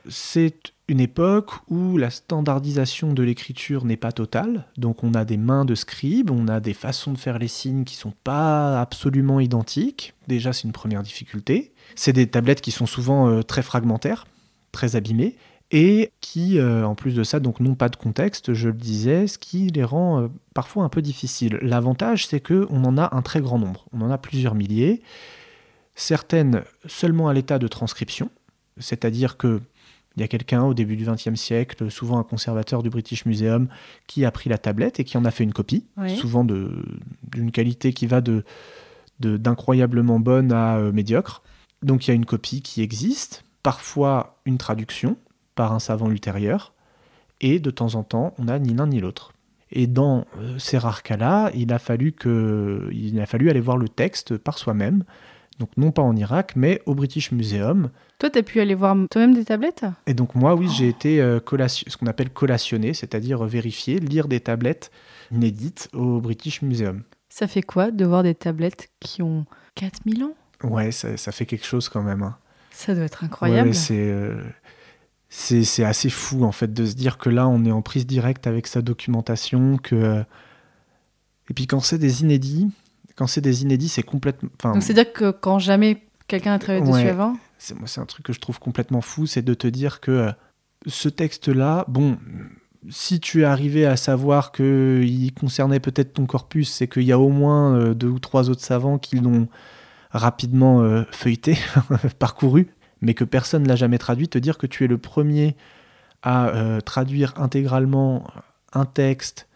C'est 0.08 0.74
une 0.88 1.00
époque 1.00 1.50
où 1.68 1.96
la 1.96 2.10
standardisation 2.10 3.12
de 3.12 3.22
l'écriture 3.22 3.84
n'est 3.84 3.96
pas 3.96 4.12
totale, 4.12 4.66
donc 4.76 5.02
on 5.02 5.14
a 5.14 5.24
des 5.24 5.36
mains 5.36 5.64
de 5.64 5.74
scribes, 5.74 6.30
on 6.30 6.46
a 6.46 6.60
des 6.60 6.74
façons 6.74 7.12
de 7.12 7.18
faire 7.18 7.38
les 7.38 7.48
signes 7.48 7.84
qui 7.84 7.96
sont 7.96 8.14
pas 8.22 8.80
absolument 8.80 9.40
identiques. 9.40 10.14
Déjà, 10.28 10.52
c'est 10.52 10.64
une 10.64 10.72
première 10.72 11.02
difficulté. 11.02 11.72
C'est 11.96 12.12
des 12.12 12.28
tablettes 12.28 12.60
qui 12.60 12.70
sont 12.70 12.86
souvent 12.86 13.28
euh, 13.28 13.42
très 13.42 13.62
fragmentaires, 13.62 14.28
très 14.70 14.94
abîmées, 14.94 15.36
et 15.72 16.12
qui, 16.20 16.58
euh, 16.58 16.86
en 16.86 16.94
plus 16.94 17.14
de 17.14 17.24
ça, 17.24 17.40
donc 17.40 17.58
n'ont 17.58 17.74
pas 17.74 17.88
de 17.88 17.96
contexte, 17.96 18.54
je 18.54 18.68
le 18.68 18.74
disais, 18.74 19.26
ce 19.26 19.38
qui 19.38 19.66
les 19.66 19.82
rend 19.82 20.22
euh, 20.22 20.28
parfois 20.54 20.84
un 20.84 20.88
peu 20.88 21.02
difficiles. 21.02 21.58
L'avantage, 21.62 22.28
c'est 22.28 22.38
que 22.38 22.68
on 22.70 22.84
en 22.84 22.96
a 22.96 23.14
un 23.16 23.22
très 23.22 23.40
grand 23.40 23.58
nombre, 23.58 23.86
on 23.92 24.00
en 24.02 24.10
a 24.10 24.18
plusieurs 24.18 24.54
milliers, 24.54 25.02
certaines 25.96 26.62
seulement 26.86 27.28
à 27.28 27.34
l'état 27.34 27.58
de 27.58 27.66
transcription, 27.66 28.30
c'est-à-dire 28.78 29.36
que 29.36 29.60
il 30.16 30.20
y 30.20 30.24
a 30.24 30.28
quelqu'un 30.28 30.64
au 30.64 30.74
début 30.74 30.96
du 30.96 31.04
XXe 31.04 31.34
siècle, 31.34 31.90
souvent 31.90 32.18
un 32.18 32.22
conservateur 32.22 32.82
du 32.82 32.90
British 32.90 33.26
Museum, 33.26 33.68
qui 34.06 34.24
a 34.24 34.30
pris 34.30 34.48
la 34.48 34.58
tablette 34.58 34.98
et 34.98 35.04
qui 35.04 35.18
en 35.18 35.24
a 35.24 35.30
fait 35.30 35.44
une 35.44 35.52
copie, 35.52 35.84
souvent 36.16 36.44
d'une 36.44 37.50
qualité 37.52 37.92
qui 37.92 38.06
va 38.06 38.20
de 38.20 38.44
d'incroyablement 39.18 40.20
bonne 40.20 40.52
à 40.52 40.76
euh, 40.76 40.92
médiocre. 40.92 41.42
Donc 41.82 42.06
il 42.06 42.10
y 42.10 42.12
a 42.12 42.14
une 42.14 42.26
copie 42.26 42.60
qui 42.60 42.82
existe, 42.82 43.44
parfois 43.62 44.38
une 44.44 44.58
traduction 44.58 45.16
par 45.54 45.72
un 45.72 45.78
savant 45.78 46.10
ultérieur, 46.10 46.74
et 47.40 47.58
de 47.58 47.70
temps 47.70 47.94
en 47.94 48.02
temps, 48.02 48.34
on 48.38 48.44
n'a 48.44 48.58
ni 48.58 48.74
l'un 48.74 48.86
ni 48.86 49.00
l'autre. 49.00 49.32
Et 49.72 49.86
dans 49.86 50.26
euh, 50.38 50.58
ces 50.58 50.78
rares 50.78 51.02
cas-là, 51.02 51.50
il 51.54 51.72
a 51.72 51.78
fallu 51.78 52.12
que, 52.12 52.88
il 52.92 53.18
a 53.20 53.26
fallu 53.26 53.50
aller 53.50 53.60
voir 53.60 53.76
le 53.76 53.88
texte 53.88 54.36
par 54.36 54.58
soi-même. 54.58 55.04
Donc 55.58 55.70
non 55.76 55.90
pas 55.90 56.02
en 56.02 56.14
Irak, 56.16 56.52
mais 56.56 56.82
au 56.86 56.94
British 56.94 57.32
Museum. 57.32 57.90
Toi, 58.18 58.28
tu 58.30 58.38
as 58.38 58.42
pu 58.42 58.60
aller 58.60 58.74
voir 58.74 58.94
toi-même 59.10 59.34
des 59.34 59.44
tablettes? 59.44 59.84
Et 60.06 60.12
donc 60.14 60.34
moi, 60.34 60.54
oui, 60.54 60.68
j'ai 60.68 60.88
été 60.88 61.20
euh, 61.20 61.40
ce 61.66 61.96
qu'on 61.96 62.06
appelle 62.06 62.30
collationné, 62.30 62.92
c'est-à-dire 62.92 63.44
vérifier, 63.44 63.98
lire 63.98 64.28
des 64.28 64.40
tablettes 64.40 64.90
inédites 65.32 65.88
au 65.94 66.20
British 66.20 66.60
Museum. 66.62 67.02
Ça 67.30 67.46
fait 67.46 67.62
quoi 67.62 67.90
de 67.90 68.04
voir 68.04 68.22
des 68.22 68.34
tablettes 68.34 68.88
qui 69.00 69.22
ont 69.22 69.46
4000 69.76 70.24
ans? 70.24 70.34
Ouais, 70.62 70.92
ça, 70.92 71.16
ça 71.16 71.32
fait 71.32 71.46
quelque 71.46 71.66
chose 71.66 71.88
quand 71.88 72.02
même. 72.02 72.22
hein. 72.22 72.36
Ça 72.70 72.94
doit 72.94 73.04
être 73.04 73.24
incroyable. 73.24 73.68
ouais, 73.68 73.74
c'est 73.74 74.10
euh, 74.10 74.42
c'est 75.28 75.64
c'est 75.64 75.84
assez 75.84 76.10
fou 76.10 76.44
en 76.44 76.52
fait 76.52 76.72
de 76.72 76.84
se 76.86 76.94
dire 76.94 77.16
que 77.18 77.28
là 77.30 77.48
on 77.48 77.64
est 77.64 77.70
en 77.72 77.82
prise 77.82 78.06
directe 78.06 78.46
avec 78.46 78.66
sa 78.66 78.80
documentation 78.82 79.76
que 79.78 79.94
euh, 79.94 80.22
et 81.50 81.54
puis 81.54 81.66
quand 81.66 81.80
c'est 81.80 81.98
des 81.98 82.22
inédits 82.22 82.68
quand 83.16 83.26
c'est 83.26 83.40
des 83.40 83.62
inédits 83.62 83.88
c'est 83.88 84.02
complètement 84.02 84.50
Donc 84.62 84.82
c'est-à-dire 84.82 85.12
que 85.12 85.30
quand 85.32 85.58
jamais 85.58 86.02
quelqu'un 86.28 86.52
a 86.54 86.58
travaillé 86.58 86.84
Ouais. 86.84 86.92
dessus 86.92 87.08
avant, 87.08 87.36
c'est 87.58 87.76
moi 87.78 87.88
c'est 87.88 88.00
un 88.00 88.06
truc 88.06 88.24
que 88.26 88.32
je 88.32 88.40
trouve 88.40 88.58
complètement 88.60 89.00
fou 89.00 89.26
c'est 89.26 89.42
de 89.42 89.54
te 89.54 89.66
dire 89.66 90.00
que 90.00 90.10
euh, 90.10 90.32
ce 90.86 91.08
texte 91.08 91.48
là 91.48 91.84
bon 91.88 92.18
si 92.88 93.18
tu 93.18 93.40
es 93.40 93.44
arrivé 93.44 93.84
à 93.86 93.96
savoir 93.96 94.52
que 94.52 95.02
il 95.04 95.32
concernait 95.34 95.80
peut-être 95.80 96.12
ton 96.12 96.26
corpus 96.26 96.70
c'est 96.70 96.86
qu'il 96.86 97.02
y 97.02 97.12
a 97.12 97.18
au 97.18 97.30
moins 97.30 97.74
euh, 97.74 97.94
deux 97.94 98.08
ou 98.08 98.18
trois 98.20 98.48
autres 98.50 98.62
savants 98.62 98.98
qui 98.98 99.16
l'ont 99.18 99.48
rapidement 100.10 100.82
euh, 100.82 101.02
feuilleté 101.10 101.58
parcouru 102.18 102.68
mais 103.00 103.14
que 103.14 103.24
personne 103.24 103.66
l'a 103.66 103.76
jamais 103.76 103.98
traduit 103.98 104.28
te 104.28 104.38
dire 104.38 104.56
que 104.58 104.66
tu 104.66 104.84
es 104.84 104.86
le 104.86 104.98
premier 104.98 105.56
à 106.22 106.48
euh, 106.48 106.80
traduire 106.80 107.34
intégralement 107.36 108.26
un 108.72 108.84
texte 108.84 109.48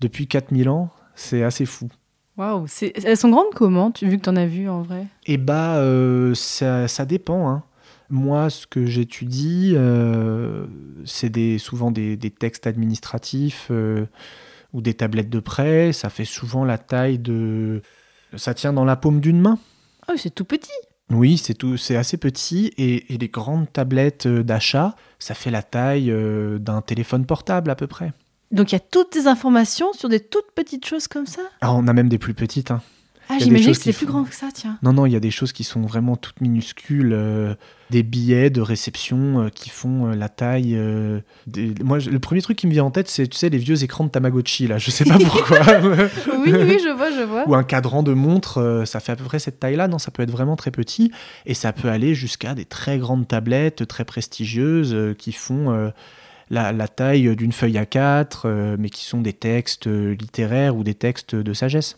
depuis 0.00 0.26
4000 0.26 0.68
ans 0.68 0.90
c'est 1.14 1.42
assez 1.42 1.66
fou 1.66 1.88
waouh, 2.36 2.66
elles 3.04 3.16
sont 3.16 3.30
grandes 3.30 3.54
comment, 3.54 3.90
tu, 3.90 4.08
vu 4.08 4.18
que 4.18 4.22
tu 4.22 4.28
en 4.30 4.36
as 4.36 4.46
vu 4.46 4.68
en 4.68 4.82
vrai? 4.82 5.06
Eh 5.26 5.36
bah, 5.36 5.76
euh, 5.76 6.34
ça, 6.34 6.88
ça 6.88 7.04
dépend. 7.04 7.48
hein. 7.48 7.62
Moi, 8.08 8.50
ce 8.50 8.66
que 8.66 8.86
j'étudie, 8.86 9.72
euh, 9.74 10.66
c'est 11.04 11.28
des, 11.28 11.58
souvent 11.58 11.90
des, 11.90 12.16
des 12.16 12.30
textes 12.30 12.66
administratifs 12.66 13.68
euh, 13.70 14.06
ou 14.72 14.80
des 14.80 14.94
tablettes 14.94 15.30
de 15.30 15.40
prêt. 15.40 15.92
Ça 15.92 16.08
fait 16.08 16.24
souvent 16.24 16.64
la 16.64 16.78
taille 16.78 17.18
de... 17.18 17.82
Ça 18.36 18.54
tient 18.54 18.72
dans 18.72 18.84
la 18.84 18.96
paume 18.96 19.20
d'une 19.20 19.40
main. 19.40 19.58
Oh, 20.08 20.14
c'est 20.16 20.34
tout 20.34 20.44
petit 20.44 20.70
Oui, 21.10 21.36
c'est 21.36 21.54
tout, 21.54 21.76
c'est 21.76 21.96
assez 21.96 22.16
petit. 22.16 22.72
Et, 22.76 23.12
et 23.12 23.18
les 23.18 23.28
grandes 23.28 23.72
tablettes 23.72 24.28
d'achat, 24.28 24.94
ça 25.18 25.34
fait 25.34 25.50
la 25.50 25.62
taille 25.62 26.14
d'un 26.60 26.82
téléphone 26.82 27.26
portable 27.26 27.70
à 27.70 27.74
peu 27.74 27.88
près. 27.88 28.12
Donc 28.52 28.72
il 28.72 28.74
y 28.74 28.76
a 28.76 28.80
toutes 28.80 29.14
ces 29.14 29.26
informations 29.26 29.92
sur 29.92 30.08
des 30.08 30.20
toutes 30.20 30.52
petites 30.54 30.86
choses 30.86 31.08
comme 31.08 31.26
ça? 31.26 31.42
Ah, 31.60 31.72
on 31.72 31.86
a 31.88 31.92
même 31.92 32.08
des 32.08 32.18
plus 32.18 32.34
petites. 32.34 32.70
hein. 32.70 32.80
Ah, 33.28 33.38
des 33.38 33.44
j'imagine 33.46 33.72
que 33.72 33.78
c'est 33.78 33.92
plus 33.92 34.06
font- 34.06 34.12
grand 34.12 34.22
que 34.24 34.34
ça, 34.36 34.50
tiens. 34.54 34.78
Non, 34.84 34.92
non, 34.92 35.04
il 35.04 35.12
y 35.12 35.16
a 35.16 35.20
des 35.20 35.32
choses 35.32 35.50
qui 35.52 35.64
sont 35.64 35.80
vraiment 35.80 36.14
toutes 36.16 36.40
minuscules. 36.40 37.12
euh, 37.12 37.54
des 37.90 38.02
billets 38.04 38.50
de 38.50 38.60
réception 38.60 39.42
euh, 39.44 39.48
qui 39.48 39.68
font 39.68 40.06
euh, 40.10 40.14
la 40.14 40.28
taille. 40.28 40.78
des- 41.48 41.74
Moi, 41.82 41.98
le 41.98 42.18
premier 42.20 42.40
truc 42.40 42.56
qui 42.56 42.68
me 42.68 42.72
vient 42.72 42.84
en 42.84 42.90
tête, 42.92 43.08
c'est, 43.08 43.26
tu 43.26 43.36
sais, 43.36 43.48
les 43.48 43.58
vieux 43.58 43.82
écrans 43.82 44.04
de 44.04 44.10
Tamagotchi, 44.10 44.68
là. 44.68 44.78
Je 44.78 44.92
sais 44.92 45.04
pas 45.04 45.18
pourquoi. 45.18 45.58
Oui, 45.80 46.52
oui, 46.52 46.78
je 46.80 46.96
vois, 46.96 47.10
je 47.10 47.22
vois. 47.24 47.48
Ou 47.48 47.56
un 47.56 47.64
cadran 47.64 48.04
de 48.04 48.12
montre, 48.12 48.84
ça 48.86 49.00
fait 49.00 49.10
à 49.12 49.16
peu 49.16 49.24
près 49.24 49.40
cette 49.40 49.58
taille-là. 49.58 49.88
Non, 49.88 49.98
ça 49.98 50.12
peut 50.12 50.22
être 50.22 50.30
vraiment 50.30 50.54
très 50.54 50.70
petit. 50.70 51.10
Et 51.46 51.54
ça 51.54 51.72
peut 51.72 51.88
aller 51.88 52.14
jusqu'à 52.14 52.54
des 52.54 52.64
très 52.64 52.98
grandes 52.98 53.26
tablettes, 53.26 53.88
très 53.88 54.04
prestigieuses, 54.04 54.96
qui 55.18 55.32
font 55.32 55.90
la, 56.50 56.88
taille 56.88 57.34
d'une 57.36 57.52
feuille 57.52 57.76
A4, 57.76 58.42
euh, 58.44 58.76
mais 58.78 58.90
qui 58.90 59.04
sont 59.04 59.20
des 59.20 59.32
textes 59.32 59.86
littéraires 59.86 60.76
ou 60.76 60.84
des 60.84 60.94
textes 60.94 61.34
de 61.34 61.52
sagesse. 61.52 61.96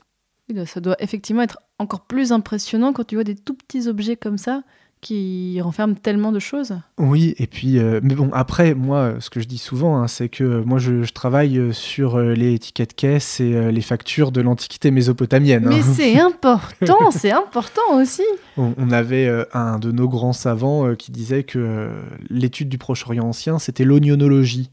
Ça 0.65 0.81
doit 0.81 0.97
effectivement 1.01 1.43
être 1.43 1.59
encore 1.79 2.07
plus 2.07 2.33
impressionnant 2.33 2.93
quand 2.93 3.05
tu 3.05 3.17
vois 3.17 3.25
des 3.25 3.37
tout 3.37 3.55
petits 3.55 3.87
objets 3.87 4.17
comme 4.17 4.39
ça 4.39 4.63
qui 5.01 5.61
renferment 5.61 5.95
tellement 5.95 6.33
de 6.33 6.39
choses. 6.41 6.75
Oui, 6.99 7.35
et 7.39 7.47
puis, 7.47 7.79
euh, 7.79 8.01
mais 8.03 8.15
bon, 8.15 8.31
après, 8.33 8.75
moi, 8.75 9.15
ce 9.21 9.31
que 9.31 9.39
je 9.41 9.47
dis 9.47 9.59
souvent, 9.59 9.97
hein, 10.01 10.09
c'est 10.09 10.29
que 10.29 10.43
euh, 10.43 10.63
moi, 10.65 10.79
je, 10.79 11.05
je 11.05 11.13
travaille 11.13 11.57
euh, 11.59 11.73
sur 11.73 12.17
euh, 12.17 12.35
les 12.35 12.55
étiquettes 12.55 12.95
caisses 12.95 13.39
et 13.41 13.55
euh, 13.55 13.71
les 13.71 13.81
factures 13.81 14.33
de 14.33 14.41
l'Antiquité 14.41 14.91
mésopotamienne. 14.91 15.67
hein. 15.67 15.71
Mais 15.71 15.83
c'est 15.95 16.19
important, 16.19 17.11
c'est 17.13 17.31
important 17.33 17.83
aussi. 17.95 18.23
On, 18.57 18.75
on 18.77 18.91
avait 18.91 19.27
euh, 19.29 19.45
un 19.55 19.79
de 19.79 19.93
nos 19.93 20.09
grands 20.09 20.33
savants 20.33 20.87
euh, 20.89 20.95
qui 20.97 21.13
disait 21.13 21.45
que 21.45 21.59
euh, 21.61 21.91
l'étude 22.29 22.69
du 22.69 22.79
Proche-Orient 22.79 23.25
ancien, 23.27 23.59
c'était 23.61 23.85
l'oignonologie. 23.85 24.71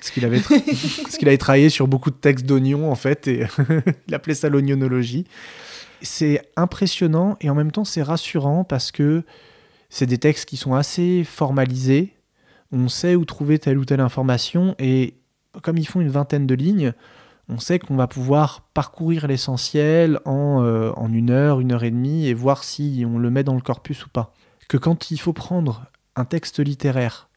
Parce 0.00 0.10
qu'il 0.10 0.24
avait, 0.24 0.38
tra- 0.38 1.22
avait 1.26 1.38
travaillé 1.38 1.68
sur 1.68 1.86
beaucoup 1.86 2.10
de 2.10 2.16
textes 2.16 2.46
d'oignons, 2.46 2.90
en 2.90 2.94
fait, 2.94 3.28
et 3.28 3.46
il 4.08 4.14
appelait 4.14 4.34
ça 4.34 4.48
l'oignonologie. 4.48 5.26
C'est 6.02 6.40
impressionnant 6.56 7.36
et 7.42 7.50
en 7.50 7.54
même 7.54 7.70
temps, 7.70 7.84
c'est 7.84 8.02
rassurant 8.02 8.64
parce 8.64 8.90
que 8.90 9.22
c'est 9.90 10.06
des 10.06 10.18
textes 10.18 10.48
qui 10.48 10.56
sont 10.56 10.74
assez 10.74 11.24
formalisés. 11.24 12.14
On 12.72 12.88
sait 12.88 13.16
où 13.16 13.24
trouver 13.24 13.58
telle 13.58 13.78
ou 13.78 13.84
telle 13.84 14.00
information 14.00 14.74
et 14.78 15.14
comme 15.62 15.76
ils 15.76 15.86
font 15.86 16.00
une 16.00 16.08
vingtaine 16.08 16.46
de 16.46 16.54
lignes, 16.54 16.92
on 17.48 17.58
sait 17.58 17.80
qu'on 17.80 17.96
va 17.96 18.06
pouvoir 18.06 18.62
parcourir 18.72 19.26
l'essentiel 19.26 20.20
en, 20.24 20.62
euh, 20.62 20.92
en 20.94 21.12
une 21.12 21.30
heure, 21.30 21.58
une 21.58 21.72
heure 21.72 21.82
et 21.82 21.90
demie 21.90 22.28
et 22.28 22.34
voir 22.34 22.62
si 22.62 23.04
on 23.06 23.18
le 23.18 23.30
met 23.30 23.42
dans 23.42 23.56
le 23.56 23.60
corpus 23.60 24.06
ou 24.06 24.08
pas. 24.08 24.32
Que 24.68 24.76
quand 24.76 25.10
il 25.10 25.18
faut 25.18 25.32
prendre 25.32 25.86
un 26.14 26.24
texte 26.24 26.60
littéraire 26.60 27.28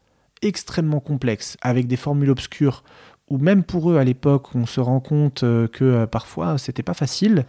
extrêmement 0.42 1.00
complexe, 1.00 1.56
avec 1.62 1.88
des 1.88 1.96
formules 1.96 2.30
obscures, 2.30 2.84
ou 3.28 3.38
même 3.38 3.64
pour 3.64 3.90
eux 3.90 3.98
à 3.98 4.04
l'époque, 4.04 4.54
on 4.54 4.66
se 4.66 4.80
rend 4.80 5.00
compte 5.00 5.42
euh, 5.42 5.66
que 5.66 5.84
euh, 5.84 6.06
parfois 6.06 6.58
c'était 6.58 6.82
pas 6.82 6.94
facile. 6.94 7.46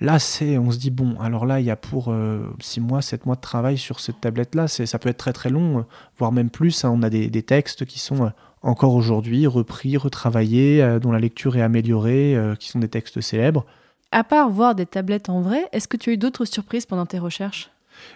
Là, 0.00 0.18
c'est, 0.18 0.58
on 0.58 0.70
se 0.72 0.78
dit 0.78 0.90
bon, 0.90 1.14
alors 1.20 1.46
là, 1.46 1.60
il 1.60 1.66
y 1.66 1.70
a 1.70 1.76
pour 1.76 2.12
6 2.60 2.80
mois, 2.80 3.00
7 3.00 3.26
mois 3.26 3.36
de 3.36 3.40
travail 3.40 3.78
sur 3.78 4.00
cette 4.00 4.20
tablette-là, 4.20 4.66
c'est, 4.68 4.86
ça 4.86 4.98
peut 4.98 5.08
être 5.08 5.18
très 5.18 5.32
très 5.32 5.50
long, 5.50 5.78
euh, 5.78 5.82
voire 6.18 6.32
même 6.32 6.50
plus. 6.50 6.84
hein. 6.84 6.90
On 6.92 7.02
a 7.02 7.10
des, 7.10 7.28
des 7.28 7.42
textes 7.44 7.84
qui 7.84 8.00
sont 8.00 8.24
euh, 8.26 8.28
encore 8.62 8.94
aujourd'hui 8.94 9.46
repris, 9.46 9.96
retravaillés, 9.96 10.82
euh, 10.82 10.98
dont 10.98 11.12
la 11.12 11.20
lecture 11.20 11.56
est 11.56 11.62
améliorée, 11.62 12.34
euh, 12.36 12.56
qui 12.56 12.68
sont 12.70 12.80
des 12.80 12.88
textes 12.88 13.20
célèbres. 13.20 13.64
À 14.10 14.24
part 14.24 14.50
voir 14.50 14.74
des 14.74 14.86
tablettes 14.86 15.28
en 15.28 15.40
vrai, 15.40 15.64
est-ce 15.72 15.86
que 15.88 15.96
tu 15.96 16.10
as 16.10 16.12
eu 16.14 16.16
d'autres 16.18 16.44
surprises 16.44 16.86
pendant 16.86 17.06
tes 17.06 17.18
recherches? 17.20 17.70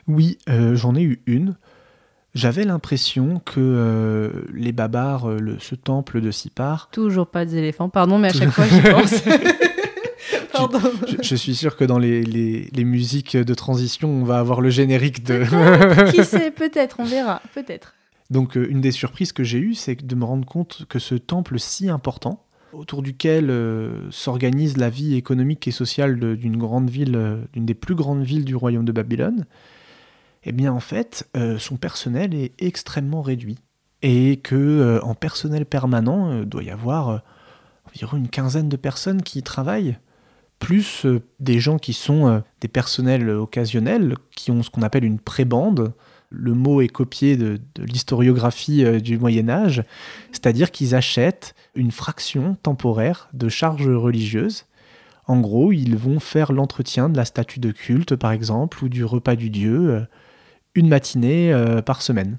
Oui, 0.09 0.37
euh, 0.49 0.75
j'en 0.75 0.97
ai 0.97 1.03
eu 1.03 1.21
une. 1.27 1.55
J'avais 2.35 2.65
l'impression 2.65 3.41
que 3.45 3.59
euh, 3.61 4.31
les 4.53 4.73
Babars, 4.73 5.29
euh, 5.31 5.39
le- 5.39 5.59
ce 5.61 5.75
temple 5.77 6.21
de 6.21 6.31
Sipar, 6.33 6.89
Toujours 6.93 7.29
pas 7.29 7.45
des 7.45 7.57
éléphants, 7.57 7.89
pardon, 7.89 8.19
mais 8.19 8.29
à 8.29 8.33
chaque 8.33 8.51
fois 8.51 8.67
j'y 8.67 8.81
pense. 8.91 9.23
Je, 11.07 11.17
je 11.23 11.35
suis 11.37 11.55
sûr 11.55 11.77
que 11.77 11.85
dans 11.85 11.99
les, 11.99 12.23
les- 12.23 12.69
les 12.73 12.85
musiques 12.85 13.37
de 13.37 13.55
transition, 13.55 14.11
on 14.11 14.25
va 14.25 14.39
avoir 14.39 14.61
le 14.61 14.71
générique 14.71 15.23
de... 15.25 15.45
Qui 16.13 16.25
sait, 16.25 16.51
peut-être, 16.51 16.97
on 17.01 17.05
verra, 17.05 17.41
peut-être. 17.55 17.95
Donc 18.31 18.57
euh, 18.57 18.67
une 18.71 18.81
des 18.81 18.91
surprises 18.93 19.33
que 19.33 19.45
j'ai 19.45 19.59
eues, 19.59 19.75
c'est 19.75 20.05
de 20.07 20.15
me 20.15 20.25
rendre 20.25 20.47
compte 20.47 20.85
que 20.89 20.99
ce 20.99 21.15
temple 21.15 21.59
si 21.59 21.89
important, 21.89 22.45
autour 22.75 23.03
duquel 23.03 23.49
euh, 23.51 24.11
s'organise 24.11 24.77
la 24.77 24.91
vie 24.91 25.15
économique 25.15 25.67
et 25.67 25.71
sociale 25.71 26.37
d'une 26.37 26.57
grande 26.59 26.91
ville, 26.91 27.17
euh, 27.17 27.37
d'une 27.55 27.65
des 27.65 27.75
plus 27.75 27.95
grandes 27.95 28.23
villes 28.25 28.45
du 28.45 28.55
royaume 28.55 28.85
de 28.85 28.93
Babylone, 28.93 29.47
eh 30.45 30.53
bien 30.53 30.73
en 30.73 30.81
fait, 30.81 31.29
euh, 31.37 31.59
son 31.59 31.77
personnel 31.77 32.35
est 32.35 32.53
extrêmement 32.59 33.23
réduit. 33.23 33.59
Et 34.03 34.37
que 34.37 35.01
en 35.03 35.15
personnel 35.17 35.67
permanent, 35.67 36.45
doit 36.45 36.63
y 36.63 36.71
avoir 36.71 37.23
environ 37.89 38.17
une 38.17 38.29
quinzaine 38.29 38.69
de 38.69 38.77
personnes 38.77 39.23
qui 39.23 39.41
y 39.41 39.43
travaillent, 39.43 39.99
plus 40.59 41.07
euh, 41.07 41.21
des 41.41 41.61
gens 41.61 41.79
qui 41.79 41.93
sont 41.93 42.29
euh, 42.29 42.41
des 42.61 42.69
personnels 42.69 43.31
occasionnels, 43.31 44.17
qui 44.35 44.51
ont 44.51 44.63
ce 44.63 44.71
qu'on 44.71 44.83
appelle 44.83 45.05
une 45.05 45.21
prébande, 45.21 45.93
le 46.31 46.53
mot 46.53 46.83
est 46.83 46.89
copié 46.89 47.37
de, 47.37 47.59
de 47.75 47.85
l'historiographie 47.85 48.85
euh, 48.85 49.01
du 49.01 49.19
Moyen 49.19 49.49
Âge, 49.49 49.83
c'est-à-dire 50.33 50.71
qu'ils 50.71 50.95
achètent 50.95 51.55
une 51.75 51.91
fraction 51.91 52.57
temporaire 52.63 53.29
de 53.33 53.49
charges 53.49 53.89
religieuses. 53.89 54.67
En 55.27 55.41
gros, 55.41 55.73
ils 55.73 55.97
vont 55.97 56.21
faire 56.21 56.53
l'entretien 56.53 57.09
de 57.09 57.17
la 57.17 57.25
statue 57.25 57.61
de 57.61 57.71
culte, 57.71 58.17
par 58.17 58.33
exemple, 58.33 58.83
ou 58.85 58.89
du 58.89 59.05
repas 59.05 59.37
du 59.37 59.51
dieu, 59.51 60.07
une 60.75 60.89
matinée 60.89 61.53
par 61.85 62.01
semaine. 62.01 62.39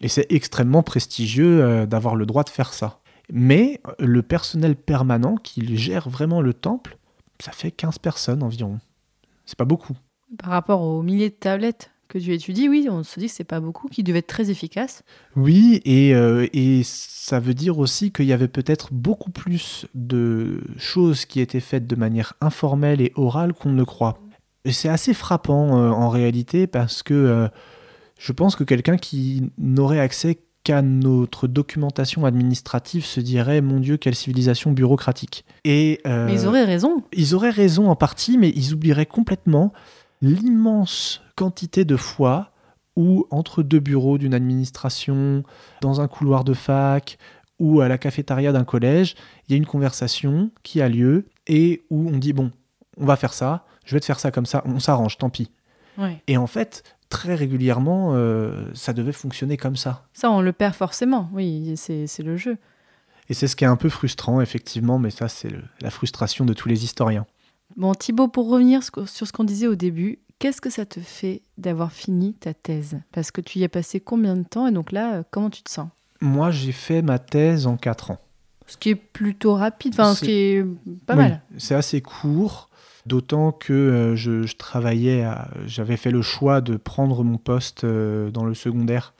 Et 0.00 0.06
c'est 0.06 0.30
extrêmement 0.30 0.84
prestigieux 0.84 1.84
d'avoir 1.88 2.14
le 2.14 2.26
droit 2.26 2.44
de 2.44 2.48
faire 2.48 2.72
ça. 2.74 3.00
Mais 3.32 3.80
le 3.98 4.22
personnel 4.22 4.76
permanent 4.76 5.34
qui 5.34 5.76
gère 5.76 6.08
vraiment 6.08 6.40
le 6.40 6.54
temple, 6.54 6.97
ça 7.42 7.52
fait 7.52 7.70
15 7.70 7.98
personnes 7.98 8.42
environ. 8.42 8.78
C'est 9.46 9.58
pas 9.58 9.64
beaucoup. 9.64 9.96
Par 10.38 10.50
rapport 10.50 10.82
aux 10.82 11.02
milliers 11.02 11.30
de 11.30 11.34
tablettes 11.34 11.90
que 12.08 12.18
tu 12.18 12.32
étudies, 12.32 12.68
oui, 12.68 12.88
on 12.90 13.02
se 13.02 13.20
dit 13.20 13.26
que 13.26 13.32
c'est 13.32 13.44
pas 13.44 13.60
beaucoup, 13.60 13.88
qui 13.88 14.02
devaient 14.02 14.20
être 14.20 14.26
très 14.26 14.50
efficaces. 14.50 15.02
Oui, 15.36 15.80
et, 15.84 16.14
euh, 16.14 16.46
et 16.52 16.82
ça 16.84 17.38
veut 17.38 17.54
dire 17.54 17.78
aussi 17.78 18.12
qu'il 18.12 18.24
y 18.26 18.32
avait 18.32 18.48
peut-être 18.48 18.92
beaucoup 18.92 19.30
plus 19.30 19.86
de 19.94 20.62
choses 20.76 21.26
qui 21.26 21.40
étaient 21.40 21.60
faites 21.60 21.86
de 21.86 21.96
manière 21.96 22.34
informelle 22.40 23.00
et 23.00 23.12
orale 23.14 23.52
qu'on 23.52 23.72
ne 23.72 23.84
croit. 23.84 24.18
Et 24.64 24.72
c'est 24.72 24.88
assez 24.88 25.14
frappant 25.14 25.78
euh, 25.78 25.90
en 25.90 26.08
réalité 26.08 26.66
parce 26.66 27.02
que 27.02 27.14
euh, 27.14 27.48
je 28.18 28.32
pense 28.32 28.56
que 28.56 28.64
quelqu'un 28.64 28.96
qui 28.96 29.50
n'aurait 29.58 30.00
accès 30.00 30.38
notre 30.82 31.46
documentation 31.46 32.24
administrative 32.24 33.04
se 33.04 33.20
dirait 33.20 33.60
mon 33.60 33.80
Dieu, 33.80 33.96
quelle 33.96 34.14
civilisation 34.14 34.72
bureaucratique. 34.72 35.44
Et, 35.64 36.00
euh, 36.06 36.26
Mais 36.26 36.34
ils 36.34 36.46
auraient 36.46 36.64
raison. 36.64 37.02
ils 37.12 37.34
auraient 37.34 37.50
raison 37.50 37.90
en 37.90 37.96
partie, 37.96 38.38
mais 38.38 38.50
ils 38.50 38.72
oublieraient 38.74 39.06
complètement 39.06 39.72
l'immense 40.22 41.22
quantité 41.36 41.84
de 41.84 41.96
fois 41.96 42.50
où, 42.96 43.26
entre 43.30 43.62
deux 43.62 43.78
bureaux 43.78 44.18
d'une 44.18 44.34
administration, 44.34 45.44
dans 45.80 46.00
un 46.00 46.08
couloir 46.08 46.44
de 46.44 46.54
fac 46.54 47.18
ou 47.60 47.80
à 47.80 47.88
la 47.88 47.98
cafétéria 47.98 48.52
d'un 48.52 48.64
collège, 48.64 49.14
il 49.46 49.52
y 49.52 49.54
a 49.54 49.56
une 49.56 49.66
conversation 49.66 50.50
qui 50.62 50.80
a 50.80 50.88
lieu 50.88 51.26
et 51.46 51.82
où 51.90 52.08
on 52.08 52.18
dit 52.18 52.32
Bon, 52.32 52.50
on 52.96 53.06
va 53.06 53.16
faire 53.16 53.32
ça, 53.32 53.64
je 53.84 53.94
vais 53.94 54.00
te 54.00 54.04
faire 54.04 54.20
ça 54.20 54.30
comme 54.30 54.46
ça, 54.46 54.62
on 54.66 54.80
s'arrange, 54.80 55.18
tant 55.18 55.30
pis. 55.30 55.50
Ouais. 55.96 56.22
Et 56.26 56.36
en 56.36 56.46
fait, 56.46 56.82
très 57.08 57.34
régulièrement, 57.34 58.10
euh, 58.14 58.64
ça 58.74 58.92
devait 58.92 59.12
fonctionner 59.12 59.56
comme 59.56 59.76
ça. 59.76 60.06
Ça, 60.12 60.30
on 60.30 60.40
le 60.40 60.52
perd 60.52 60.74
forcément. 60.74 61.28
Oui, 61.32 61.74
c'est 61.76 62.22
le 62.22 62.36
jeu. 62.36 62.56
Et 63.28 63.34
c'est 63.34 63.46
ce 63.46 63.56
qui 63.56 63.64
est 63.64 63.68
un 63.68 63.76
peu 63.76 63.88
frustrant, 63.88 64.40
effectivement, 64.40 64.98
mais 64.98 65.10
ça, 65.10 65.28
c'est 65.28 65.50
la 65.80 65.90
frustration 65.90 66.44
de 66.44 66.54
tous 66.54 66.68
les 66.68 66.84
historiens. 66.84 67.26
Bon, 67.76 67.92
Thibaut, 67.94 68.28
pour 68.28 68.48
revenir 68.48 68.82
sur 68.82 69.06
ce 69.06 69.32
qu'on 69.32 69.44
disait 69.44 69.66
au 69.66 69.74
début, 69.74 70.18
qu'est-ce 70.38 70.60
que 70.60 70.70
ça 70.70 70.86
te 70.86 71.00
fait 71.00 71.42
d'avoir 71.58 71.92
fini 71.92 72.32
ta 72.34 72.54
thèse? 72.54 72.98
Parce 73.12 73.30
que 73.30 73.40
tu 73.42 73.58
y 73.58 73.64
as 73.64 73.68
passé 73.68 74.00
combien 74.00 74.36
de 74.36 74.44
temps? 74.44 74.66
Et 74.66 74.72
donc 74.72 74.92
là, 74.92 75.16
euh, 75.16 75.22
comment 75.30 75.50
tu 75.50 75.62
te 75.62 75.70
sens? 75.70 75.88
Moi, 76.20 76.50
j'ai 76.50 76.72
fait 76.72 77.02
ma 77.02 77.18
thèse 77.18 77.66
en 77.66 77.76
4 77.76 78.12
ans. 78.12 78.18
Ce 78.66 78.76
qui 78.76 78.90
est 78.90 78.94
plutôt 78.96 79.54
rapide, 79.54 79.94
enfin, 79.94 80.14
ce 80.14 80.24
qui 80.24 80.30
est 80.32 80.64
pas 81.06 81.14
Oui, 81.14 81.20
mal. 81.20 81.42
C'est 81.58 81.74
assez 81.74 82.00
court, 82.02 82.67
d'autant 83.08 83.50
que 83.50 83.72
euh, 83.72 84.14
je, 84.16 84.44
je 84.46 84.56
travaillais, 84.56 85.26
j'avais 85.66 85.96
fait 85.96 86.10
le 86.10 86.22
choix 86.22 86.60
de 86.60 86.76
prendre 86.76 87.24
mon 87.24 87.38
poste 87.38 87.82
euh, 87.84 88.30
dans 88.30 88.44
le 88.44 88.54
secondaire. 88.54 89.14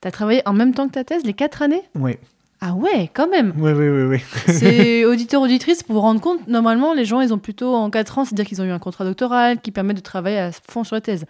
T'as 0.00 0.10
travaillé 0.10 0.42
en 0.46 0.52
même 0.52 0.72
temps 0.74 0.86
que 0.86 0.92
ta 0.92 1.04
thèse, 1.04 1.24
les 1.24 1.34
quatre 1.34 1.62
années? 1.62 1.82
Oui, 1.94 2.16
Ah 2.60 2.74
ouais, 2.74 3.10
quand 3.12 3.28
même 3.28 3.52
oui, 3.58 3.72
oui, 3.72 3.88
oui. 3.88 4.02
oui. 4.04 4.20
C'est 4.54 5.04
auditeur 5.12 5.42
auditrice 5.42 5.82
pour 5.82 5.94
vous 5.96 6.00
rendre 6.00 6.20
compte. 6.20 6.46
Normalement, 6.46 6.94
les 6.94 7.04
gens, 7.04 7.20
ils 7.20 7.34
ont 7.34 7.38
plutôt 7.38 7.74
en 7.74 7.90
4 7.90 8.18
ans, 8.18 8.24
c'est-à-dire 8.24 8.46
qu'ils 8.46 8.62
ont 8.62 8.64
eu 8.64 8.70
un 8.70 8.78
contrat 8.78 9.04
doctoral 9.04 9.60
qui 9.60 9.72
permet 9.72 9.94
de 9.94 10.00
travailler 10.00 10.38
à 10.38 10.50
fond 10.52 10.84
sur 10.84 10.94
la 10.96 11.00
thèse. 11.00 11.24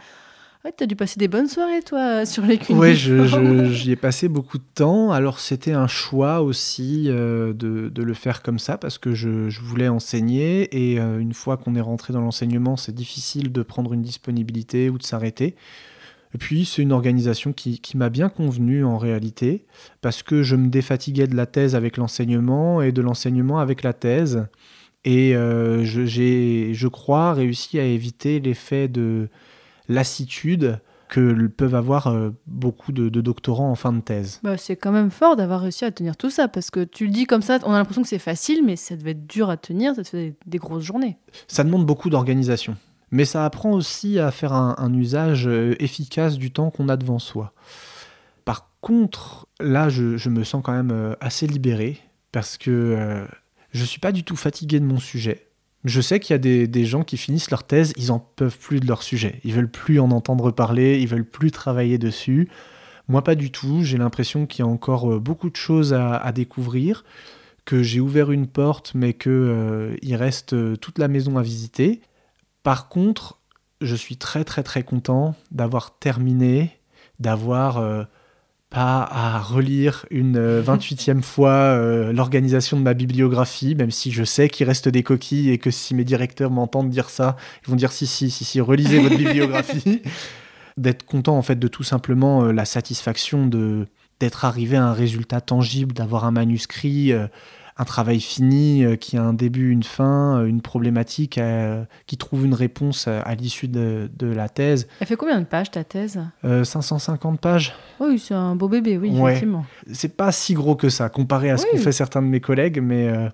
Ouais, 0.65 0.73
t'as 0.77 0.85
dû 0.85 0.95
passer 0.95 1.19
des 1.19 1.27
bonnes 1.29 1.49
soirées, 1.49 1.81
toi, 1.83 2.27
sur 2.27 2.45
les 2.45 2.59
cuniformes. 2.59 2.93
je- 2.95 3.65
j'y 3.73 3.93
ai 3.93 3.97
passé 3.97 4.29
beaucoup 4.29 4.59
de 4.59 4.65
temps. 4.75 5.11
Alors, 5.11 5.41
c'était 5.41 5.73
un 5.73 5.87
choix 5.87 6.43
aussi 6.43 7.07
euh, 7.09 7.55
de, 7.55 7.89
de 7.89 8.03
le 8.03 8.13
faire 8.13 8.43
comme 8.43 8.59
ça 8.59 8.77
parce 8.77 8.99
que 8.99 9.15
je, 9.15 9.49
je 9.49 9.61
voulais 9.63 9.89
enseigner. 9.89 10.69
Et 10.93 11.01
euh, 11.01 11.19
une 11.19 11.33
fois 11.33 11.57
qu'on 11.57 11.75
est 11.77 11.81
rentré 11.81 12.13
dans 12.13 12.21
l'enseignement, 12.21 12.77
c'est 12.77 12.95
difficile 12.95 13.53
de 13.53 13.63
prendre 13.63 13.95
une 13.95 14.03
disponibilité 14.03 14.91
ou 14.91 14.99
de 14.99 15.03
s'arrêter. 15.03 15.57
Et 16.35 16.39
puis, 16.39 16.67
c'est 16.67 16.83
une 16.83 16.93
organisation 16.93 17.55
qui, 17.55 17.81
qui 17.81 17.97
m'a 17.97 18.11
bien 18.11 18.29
convenu 18.29 18.85
en 18.85 18.99
réalité 18.99 19.65
parce 20.03 20.23
que 20.23 20.43
je 20.43 20.57
me 20.57 20.69
défatiguais 20.69 21.27
de 21.27 21.35
la 21.37 21.47
thèse 21.47 21.75
avec 21.75 21.97
l'enseignement 21.97 22.83
et 22.83 22.93
de 22.93 23.01
l'enseignement 23.01 23.61
avec 23.61 23.83
la 23.83 23.95
thèse. 23.95 24.47
Et 25.07 25.35
euh, 25.35 25.83
j'ai, 25.85 26.75
je 26.75 26.87
crois, 26.87 27.33
réussi 27.33 27.79
à 27.81 27.85
éviter 27.85 28.39
l'effet 28.41 28.87
de 28.89 29.29
lassitude 29.91 30.81
que 31.09 31.49
peuvent 31.49 31.75
avoir 31.75 32.07
euh, 32.07 32.31
beaucoup 32.47 32.93
de, 32.93 33.09
de 33.09 33.21
doctorants 33.21 33.71
en 33.71 33.75
fin 33.75 33.93
de 33.93 34.01
thèse. 34.01 34.41
Bah, 34.45 34.57
c'est 34.57 34.77
quand 34.77 34.93
même 34.93 35.11
fort 35.11 35.35
d'avoir 35.35 35.61
réussi 35.61 35.85
à 35.85 35.91
tenir 35.91 36.17
tout 36.17 36.31
ça, 36.31 36.47
parce 36.47 36.71
que 36.71 36.85
tu 36.85 37.07
le 37.07 37.13
dis 37.13 37.27
comme 37.27 37.43
ça, 37.43 37.59
on 37.65 37.73
a 37.73 37.79
l'impression 37.79 38.03
que 38.03 38.09
c'est 38.09 38.21
facile, 38.21 38.65
mais 38.65 38.77
ça 38.77 38.97
devait 38.97 39.11
être 39.11 39.27
dur 39.27 39.51
à 39.51 39.57
tenir, 39.57 39.97
ça 39.97 40.05
te 40.05 40.09
fait 40.09 40.37
des, 40.47 40.59
grosses 40.59 40.85
journées. 40.85 41.19
Ça 41.49 41.65
demande 41.65 41.85
beaucoup 41.85 42.11
d'organisation, 42.11 42.77
mais 43.11 43.25
ça 43.25 43.45
apprend 43.45 43.73
aussi 43.73 44.21
à 44.21 44.31
faire 44.31 44.53
un, 44.53 44.77
un 44.79 44.95
usage 44.95 45.49
euh, 45.49 45.75
efficace 45.81 46.39
du 46.39 46.53
temps 46.53 46.71
qu'on 46.71 46.89
a 46.89 46.97
devant 46.97 47.19
soi. 47.19 47.53
Par 48.45 48.71
contre, 48.81 49.49
là, 49.59 49.89
je, 49.89 50.17
je 50.17 50.29
me 50.31 50.45
sens 50.45 50.63
quand 50.65 50.73
même 50.73 50.93
euh, 50.93 51.15
assez 51.21 51.49
libéré, 51.49 51.99
parce 52.31 52.57
que 52.57 52.71
euh, 52.71 53.25
je 53.73 53.85
suis 53.85 54.01
pas 54.01 54.13
du 54.13 54.23
tout 54.23 54.37
fatigué 54.37 54.79
de 54.79 54.85
mon 54.85 54.99
sujet. 54.99 55.50
Je 55.85 56.01
sais 56.01 56.21
qu'il 56.21 56.35
y 56.35 56.35
a 56.35 56.67
des, 56.67 56.85
gens 56.85 57.03
qui 57.05 57.17
finissent 57.17 57.51
leur 57.51 57.65
thèse, 57.65 57.93
ils 57.97 58.13
en 58.13 58.19
peuvent 58.19 58.59
plus 58.59 58.81
de 58.81 58.87
leur 58.87 59.03
sujet. 59.03 59.41
Ils 59.45 59.55
veulent 59.55 59.71
plus 59.71 59.99
en 59.99 60.11
entendre 60.11 60.51
parler, 60.51 61.01
ils 61.01 61.09
veulent 61.09 61.25
plus 61.25 61.51
travailler 61.51 61.97
dessus. 61.97 62.49
Moi, 63.09 63.25
pas 63.25 63.35
du 63.35 63.51
tout. 63.51 63.83
J'ai 63.83 63.97
l'impression 63.97 64.47
qu'il 64.47 64.65
y 64.65 64.69
a 64.69 64.71
encore 64.71 65.11
euh, 65.11 65.19
beaucoup 65.19 65.49
de 65.49 65.57
choses 65.57 65.95
à, 65.95 66.31
découvrir, 66.33 67.05
que 67.65 67.83
j'ai 67.83 68.01
ouvert 68.01 68.31
une 68.31 68.47
porte, 68.47 68.93
mais 68.95 69.15
que 69.15 69.31
euh, 69.31 70.17
reste 70.17 70.53
euh, 70.53 70.77
toute 70.77 70.99
la 70.99 71.09
maison 71.09 71.39
à 71.39 71.43
visiter. 71.43 72.03
Par 72.63 72.89
contre, 72.89 73.41
je 73.81 73.97
suis 73.97 74.17
très 74.17 74.45
très 74.45 74.63
très 74.63 74.83
content 74.83 75.35
d'avoir 75.51 75.99
terminé, 75.99 76.79
d'avoir 77.19 77.79
euh, 77.79 78.05
pas 78.71 79.03
à 79.03 79.41
relire 79.41 80.07
une 80.11 80.37
euh, 80.37 80.63
28e 80.63 81.23
fois 81.23 81.51
euh, 81.51 82.13
l'organisation 82.13 82.79
de 82.79 82.83
ma 82.83 82.95
bibliographie, 82.95 83.75
même 83.75 83.91
si 83.91 84.13
je 84.13 84.23
sais 84.23 84.49
qu'il 84.49 84.67
reste 84.67 84.89
des 84.89 85.03
coquilles 85.03 85.51
et 85.51 85.59
que 85.59 85.73
si 85.73 85.95
mes 85.95 86.05
directeurs 86.05 86.53
m'entendent 86.53 86.89
dire 86.89 87.11
ça, 87.11 87.37
ils 87.65 87.71
vont 87.71 87.77
dire 87.77 87.91
si 87.91 88.07
si 88.07 88.31
si 88.31 88.45
si 88.45 88.61
relisez 88.61 89.01
votre 89.01 89.17
bibliographie. 89.19 90.03
D'être 90.77 91.05
content 91.05 91.37
en 91.37 91.43
fait 91.43 91.59
de 91.59 91.69
tout 91.69 91.83
simplement 91.83 92.45
euh, 92.45 92.53
la 92.53 92.65
satisfaction 92.65 93.47
de 93.47 93.87
d'être 94.21 94.45
arrivé 94.45 94.77
à 94.77 94.85
un 94.85 94.93
résultat 94.93 95.41
tangible, 95.41 95.95
d'avoir 95.95 96.25
un 96.25 96.31
manuscrit, 96.31 97.13
euh, 97.13 97.27
un 97.77 97.85
travail 97.85 98.21
fini 98.21 98.85
euh, 98.85 98.97
qui 98.97 99.17
a 99.17 99.23
un 99.23 99.33
début, 99.33 99.71
une 99.71 99.83
fin, 99.83 100.41
euh, 100.41 100.47
une 100.47 100.61
problématique 100.61 101.39
euh, 101.39 101.85
qui 102.07 102.17
trouve 102.17 102.45
une 102.45 102.55
réponse 102.55 103.09
à, 103.09 103.21
à 103.21 103.35
l'issue 103.35 103.69
de, 103.69 104.11
de 104.19 104.27
la 104.27 104.49
thèse. 104.49 104.87
Elle 105.01 105.07
fait 105.07 105.17
combien 105.17 105.41
de 105.41 105.47
pages 105.47 105.71
ta 105.71 105.85
thèse? 105.85 106.21
Euh, 106.45 106.65
550 106.65 107.41
pages. 107.41 107.73
Oui, 108.01 108.19
c'est 108.19 108.35
un 108.35 108.55
beau 108.57 108.69
bébé, 108.69 108.99
oui, 108.99 109.11
Ouais. 109.11 109.31
effectivement. 109.33 109.65
C'est 109.93 110.17
pas 110.17 110.33
si 110.33 110.55
gros 110.55 110.77
que 110.77 110.89
ça 110.89 111.09
comparé 111.09 111.51
à 111.51 111.57
ce 111.57 111.65
Oui. 111.65 111.71
qu'ont 111.73 111.79
fait 111.79 111.93
certains 111.93 112.23
de 112.23 112.27
mes 112.27 112.41
collègues, 112.41 112.81
mais, 112.83 113.09
euh, 113.09 113.29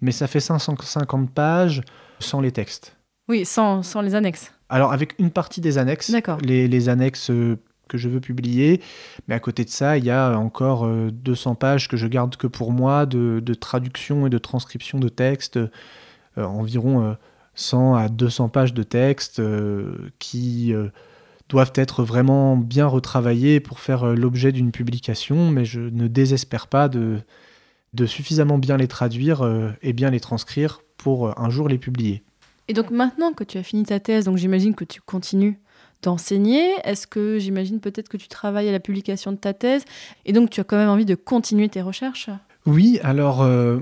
mais 0.00 0.12
ça 0.12 0.26
fait 0.26 0.40
550 0.40 1.30
pages 1.30 1.82
sans 2.18 2.40
les 2.40 2.52
textes. 2.52 2.96
Oui, 3.28 3.44
sans, 3.44 3.82
sans 3.82 4.00
les 4.00 4.14
annexes. 4.14 4.52
Alors 4.68 4.92
avec 4.92 5.14
une 5.18 5.30
partie 5.30 5.60
des 5.60 5.78
annexes, 5.78 6.10
D'accord. 6.10 6.38
les, 6.42 6.66
les 6.66 6.88
annexes 6.88 7.30
que 7.88 7.98
je 7.98 8.08
veux 8.08 8.20
publier, 8.20 8.80
mais 9.28 9.34
à 9.34 9.40
côté 9.40 9.64
de 9.64 9.70
ça, 9.70 9.98
il 9.98 10.04
y 10.04 10.10
a 10.10 10.38
encore 10.38 10.86
euh, 10.86 11.10
200 11.10 11.54
pages 11.56 11.88
que 11.88 11.96
je 11.96 12.06
garde 12.06 12.36
que 12.36 12.46
pour 12.46 12.72
moi 12.72 13.06
de, 13.06 13.54
traduction 13.54 14.26
et 14.26 14.30
de 14.30 14.38
transcription 14.38 14.98
de 14.98 15.08
textes, 15.08 15.56
euh, 15.56 15.68
environ 16.36 17.04
euh, 17.04 17.14
100 17.54 17.94
à 17.94 18.08
200 18.08 18.48
pages 18.48 18.74
de 18.74 18.82
textes 18.82 19.40
euh, 19.40 20.10
qui 20.18 20.72
euh, 20.72 20.88
doivent 21.48 21.72
être 21.74 22.02
vraiment 22.02 22.56
bien 22.56 22.86
retravaillés 22.86 23.60
pour 23.60 23.80
faire 23.80 24.04
euh, 24.04 24.14
l'objet 24.14 24.52
d'une 24.52 24.72
publication, 24.72 25.50
mais 25.50 25.64
je 25.64 25.80
ne 25.80 26.08
désespère 26.08 26.66
pas 26.66 26.88
de, 26.88 27.18
de 27.92 28.06
suffisamment 28.06 28.58
bien 28.58 28.76
les 28.76 28.88
traduire 28.88 29.42
euh, 29.42 29.70
et 29.82 29.92
bien 29.92 30.10
les 30.10 30.20
transcrire 30.20 30.80
pour 30.96 31.28
euh, 31.28 31.32
un 31.36 31.50
jour 31.50 31.68
les 31.68 31.78
publier. 31.78 32.22
Et 32.68 32.72
donc 32.72 32.90
maintenant 32.90 33.32
que 33.32 33.44
tu 33.44 33.58
as 33.58 33.62
fini 33.62 33.84
ta 33.84 34.00
thèse, 34.00 34.24
donc 34.24 34.38
j'imagine 34.38 34.74
que 34.74 34.84
tu 34.84 35.00
continues 35.00 35.58
d'enseigner. 36.02 36.72
Est-ce 36.84 37.06
que 37.06 37.38
j'imagine 37.38 37.80
peut-être 37.80 38.08
que 38.08 38.16
tu 38.16 38.28
travailles 38.28 38.68
à 38.68 38.72
la 38.72 38.80
publication 38.80 39.32
de 39.32 39.36
ta 39.36 39.54
thèse 39.54 39.84
et 40.26 40.32
donc 40.32 40.50
tu 40.50 40.60
as 40.60 40.64
quand 40.64 40.76
même 40.76 40.88
envie 40.88 41.04
de 41.04 41.14
continuer 41.14 41.68
tes 41.68 41.82
recherches? 41.82 42.30
Oui, 42.66 43.00
alors 43.02 43.42
euh, 43.42 43.80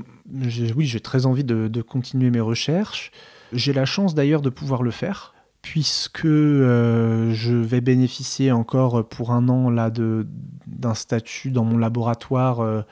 oui, 0.76 0.86
j'ai 0.86 1.00
très 1.00 1.26
envie 1.26 1.44
de, 1.44 1.82
continuer 1.82 2.30
mes 2.30 2.40
recherches. 2.40 3.10
J'ai 3.52 3.72
la 3.72 3.84
chance 3.84 4.14
d'ailleurs 4.14 4.42
de 4.42 4.50
pouvoir 4.50 4.82
le 4.82 4.90
faire, 4.90 5.34
puisque 5.60 6.24
euh, 6.24 7.32
je 7.32 7.54
vais 7.54 7.80
bénéficier 7.80 8.52
encore 8.52 9.06
pour 9.08 9.32
un 9.32 9.48
an 9.48 9.70
là 9.70 9.90
d'un 9.90 10.94
statut 10.94 11.50
dans 11.50 11.64
mon 11.64 11.76
laboratoire 11.76 12.60
euh, 12.60 12.82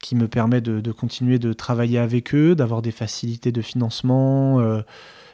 qui 0.00 0.14
me 0.14 0.28
permet 0.28 0.60
de, 0.60 0.92
continuer 0.92 1.38
de 1.38 1.52
travailler 1.52 1.98
avec 1.98 2.34
eux, 2.34 2.54
d'avoir 2.54 2.82
des 2.82 2.90
facilités 2.90 3.52
de 3.52 3.62
financement, 3.62 4.82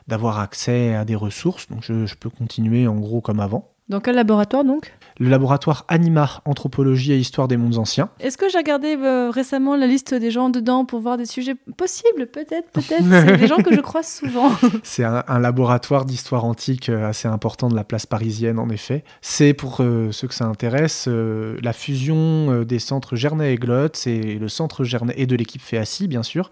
d'avoir 0.09 0.39
accès 0.39 0.95
à 0.95 1.05
des 1.05 1.17
ressources. 1.17 1.69
Donc 1.69 1.83
je, 1.83 2.07
je 2.07 2.15
peux 2.15 2.31
continuer 2.31 2.87
en 2.87 2.97
gros 2.97 3.21
comme 3.21 3.41
avant. 3.41 3.73
Dans 3.89 4.01
quel 4.01 4.17
laboratoire 4.17 4.65
donc? 4.65 4.93
Le 5.21 5.29
laboratoire 5.29 5.85
Anima, 5.87 6.43
Anthropologie 6.45 7.13
et 7.13 7.19
Histoire 7.19 7.47
des 7.47 7.57
mondes 7.57 7.79
anciens. 7.79 8.11
Est-ce 8.19 8.37
que 8.37 8.49
j'ai 8.49 8.59
regardé 8.59 8.97
euh, 8.97 9.31
récemment 9.31 9.77
la 9.77 9.87
liste 9.87 10.13
des 10.13 10.33
gens 10.33 10.51
dedans 10.51 10.85
pour 10.85 10.99
voir 10.99 11.17
des 11.17 11.25
sujets 11.25 11.55
possibles? 11.77 12.27
Peut-être, 12.27 12.69
peut-être. 12.73 13.05
C'est 13.11 13.37
des 13.37 13.47
gens 13.47 13.59
que 13.59 13.73
je 13.73 13.81
croise 13.81 14.09
souvent. 14.09 14.51
C'est 14.83 15.05
un, 15.05 15.23
un 15.29 15.39
laboratoire 15.39 16.05
d'histoire 16.05 16.45
antique 16.45 16.89
euh, 16.89 17.09
assez 17.09 17.29
important 17.29 17.69
de 17.69 17.77
la 17.77 17.85
place 17.85 18.07
parisienne, 18.07 18.59
en 18.59 18.69
effet. 18.71 19.05
C'est, 19.21 19.55
pour 19.55 19.77
euh, 19.81 20.11
ceux 20.11 20.27
que 20.27 20.35
ça 20.35 20.47
intéresse, 20.47 21.07
euh, 21.07 21.57
la 21.63 21.73
fusion 21.73 22.63
des 22.63 22.81
centres 22.81 23.15
Gernet 23.15 23.55
et 23.55 23.57
Glot, 23.57 23.91
c'est 23.93 24.35
le 24.35 24.49
centre 24.49 24.83
Gernet 24.83 25.15
et 25.17 25.27
de 25.27 25.37
l'équipe 25.37 25.63
Féacie, 25.63 26.09
bien 26.09 26.25
sûr. 26.25 26.51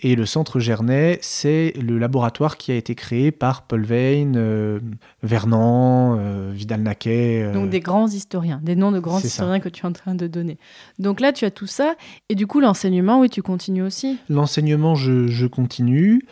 Et 0.00 0.14
le 0.14 0.26
centre 0.26 0.60
Gernet, 0.60 1.18
c'est 1.22 1.72
le 1.76 1.98
laboratoire 1.98 2.56
qui 2.56 2.70
a 2.70 2.76
été 2.76 2.94
créé 2.94 3.32
par 3.32 3.62
Paul 3.62 3.84
Veyne, 3.84 4.34
euh, 4.36 4.78
Vernant, 5.24 6.16
euh, 6.18 6.52
Vidal-Naquet. 6.54 7.42
euh, 7.42 7.52
Donc 7.52 7.68
des 7.70 7.80
grands 7.80 8.06
historiens, 8.06 8.60
des 8.62 8.76
noms 8.76 8.92
de 8.92 9.00
grands 9.00 9.18
ça. 9.18 9.26
historiens 9.26 9.58
que 9.58 9.68
tu 9.68 9.82
es 9.82 9.86
en 9.86 9.92
train 9.92 10.14
de 10.14 10.28
donner. 10.28 10.56
Donc 11.00 11.18
là, 11.20 11.32
tu 11.32 11.44
as 11.44 11.50
tout 11.50 11.66
ça. 11.66 11.96
Et 12.28 12.36
du 12.36 12.46
coup, 12.46 12.60
l'enseignement, 12.60 13.18
oui, 13.20 13.28
tu 13.28 13.42
continues 13.42 13.82
aussi. 13.82 14.18
L'enseignement, 14.28 14.94
je, 14.94 15.26
je 15.26 15.46
continue. 15.46 16.22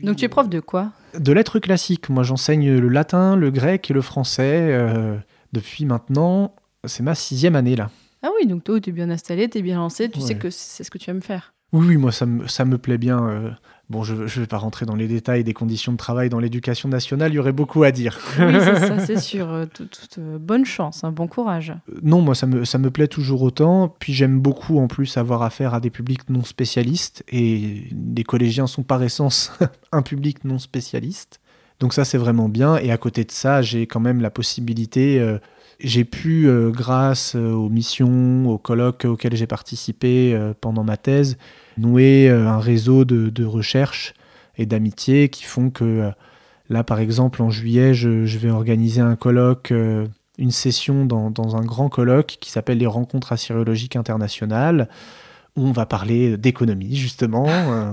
Donc 0.00 0.14
tu 0.16 0.24
es 0.24 0.28
prof 0.28 0.48
de 0.48 0.60
quoi? 0.60 0.92
De 1.18 1.32
lettres 1.32 1.58
classiques. 1.58 2.08
Moi, 2.10 2.22
j'enseigne 2.22 2.78
le 2.78 2.88
latin, 2.88 3.34
le 3.34 3.50
grec 3.50 3.90
et 3.90 3.94
le 3.94 4.00
français 4.02 4.68
euh, 4.70 5.16
depuis 5.52 5.86
maintenant. 5.86 6.54
C'est 6.84 7.02
ma 7.02 7.16
sixième 7.16 7.56
année 7.56 7.74
là. 7.74 7.90
Ah 8.22 8.28
oui, 8.38 8.46
donc 8.46 8.62
toi, 8.62 8.78
tu 8.80 8.90
es 8.90 8.92
bien 8.92 9.10
installé, 9.10 9.48
tu 9.48 9.58
es 9.58 9.62
bien 9.62 9.76
lancé, 9.78 10.08
tu 10.08 10.20
sais 10.20 10.36
que 10.36 10.50
c'est 10.50 10.84
ce 10.84 10.90
que 10.90 10.98
tu 10.98 11.10
aimes 11.10 11.22
faire. 11.22 11.52
Oui, 11.72 11.86
oui, 11.88 11.96
moi, 11.96 12.12
ça 12.12 12.26
me, 12.26 12.46
ça 12.46 12.64
me 12.64 12.78
plaît 12.78 12.98
bien. 12.98 13.26
euh. 13.28 13.50
Bon, 13.90 14.04
je 14.04 14.14
ne 14.14 14.26
vais 14.26 14.46
pas 14.46 14.58
rentrer 14.58 14.84
dans 14.84 14.96
les 14.96 15.08
détails 15.08 15.44
des 15.44 15.54
conditions 15.54 15.92
de 15.92 15.96
travail 15.96 16.28
dans 16.28 16.40
l'éducation 16.40 16.90
nationale, 16.90 17.32
il 17.32 17.36
y 17.36 17.38
aurait 17.38 17.52
beaucoup 17.52 17.84
à 17.84 17.90
dire. 17.90 18.18
Oui, 18.38 18.54
c'est 18.60 18.86
ça, 18.86 18.98
c'est 19.06 19.18
sûr. 19.18 19.48
Euh, 19.48 19.64
toute, 19.64 20.16
euh, 20.18 20.36
bonne 20.38 20.66
chance, 20.66 21.04
hein, 21.04 21.10
bon 21.10 21.26
courage. 21.26 21.74
Non, 22.02 22.20
moi, 22.20 22.34
ça 22.34 22.46
me, 22.46 22.66
ça 22.66 22.76
me 22.76 22.90
plaît 22.90 23.08
toujours 23.08 23.40
autant. 23.40 23.94
Puis 23.98 24.12
j'aime 24.12 24.40
beaucoup, 24.40 24.78
en 24.78 24.88
plus, 24.88 25.16
avoir 25.16 25.40
affaire 25.42 25.72
à 25.72 25.80
des 25.80 25.88
publics 25.88 26.28
non 26.28 26.44
spécialistes. 26.44 27.24
Et 27.32 27.84
les 28.14 28.24
collégiens 28.24 28.66
sont 28.66 28.82
par 28.82 29.02
essence 29.02 29.52
un 29.92 30.02
public 30.02 30.44
non 30.44 30.58
spécialiste. 30.58 31.40
Donc 31.80 31.94
ça, 31.94 32.04
c'est 32.04 32.18
vraiment 32.18 32.50
bien. 32.50 32.76
Et 32.76 32.90
à 32.90 32.98
côté 32.98 33.24
de 33.24 33.30
ça, 33.30 33.62
j'ai 33.62 33.86
quand 33.86 34.00
même 34.00 34.20
la 34.20 34.30
possibilité... 34.30 35.18
j'ai 35.80 36.04
pu, 36.04 36.48
euh, 36.48 36.70
grâce 36.70 37.34
euh, 37.36 37.52
aux 37.52 37.68
missions, 37.68 38.48
aux 38.48 38.58
colloques 38.58 39.04
auxquels 39.04 39.36
j'ai 39.36 39.46
participé 39.46 40.34
euh, 40.34 40.52
pendant 40.60 40.82
ma 40.82 40.96
thèse, 40.96 41.38
nouer 41.76 42.28
un 42.28 42.58
réseau 42.58 43.04
de, 43.04 43.28
de 43.28 43.44
recherche 43.44 44.14
et 44.56 44.66
d'amitié 44.66 45.28
qui 45.28 45.44
font 45.44 45.70
que, 45.70 46.10
là, 46.68 46.82
par 46.82 46.98
exemple, 46.98 47.40
en 47.40 47.50
juillet, 47.50 47.94
je, 47.94 48.26
je 48.26 48.38
vais 48.38 48.50
organiser 48.50 49.00
un 49.00 49.14
colloque 49.14 49.72
une 50.38 50.50
session 50.50 51.04
dans, 51.04 51.30
dans 51.30 51.54
un 51.54 51.64
grand 51.64 51.88
colloque 51.88 52.38
qui 52.40 52.50
s'appelle 52.50 52.78
les 52.78 52.86
Rencontres 52.86 53.30
assyriologiques 53.30 53.94
internationales, 53.94 54.88
où 55.54 55.66
on 55.68 55.70
va 55.70 55.86
parler 55.86 56.36
d'économie, 56.36 56.96
justement. 56.96 57.46
Euh, 57.48 57.92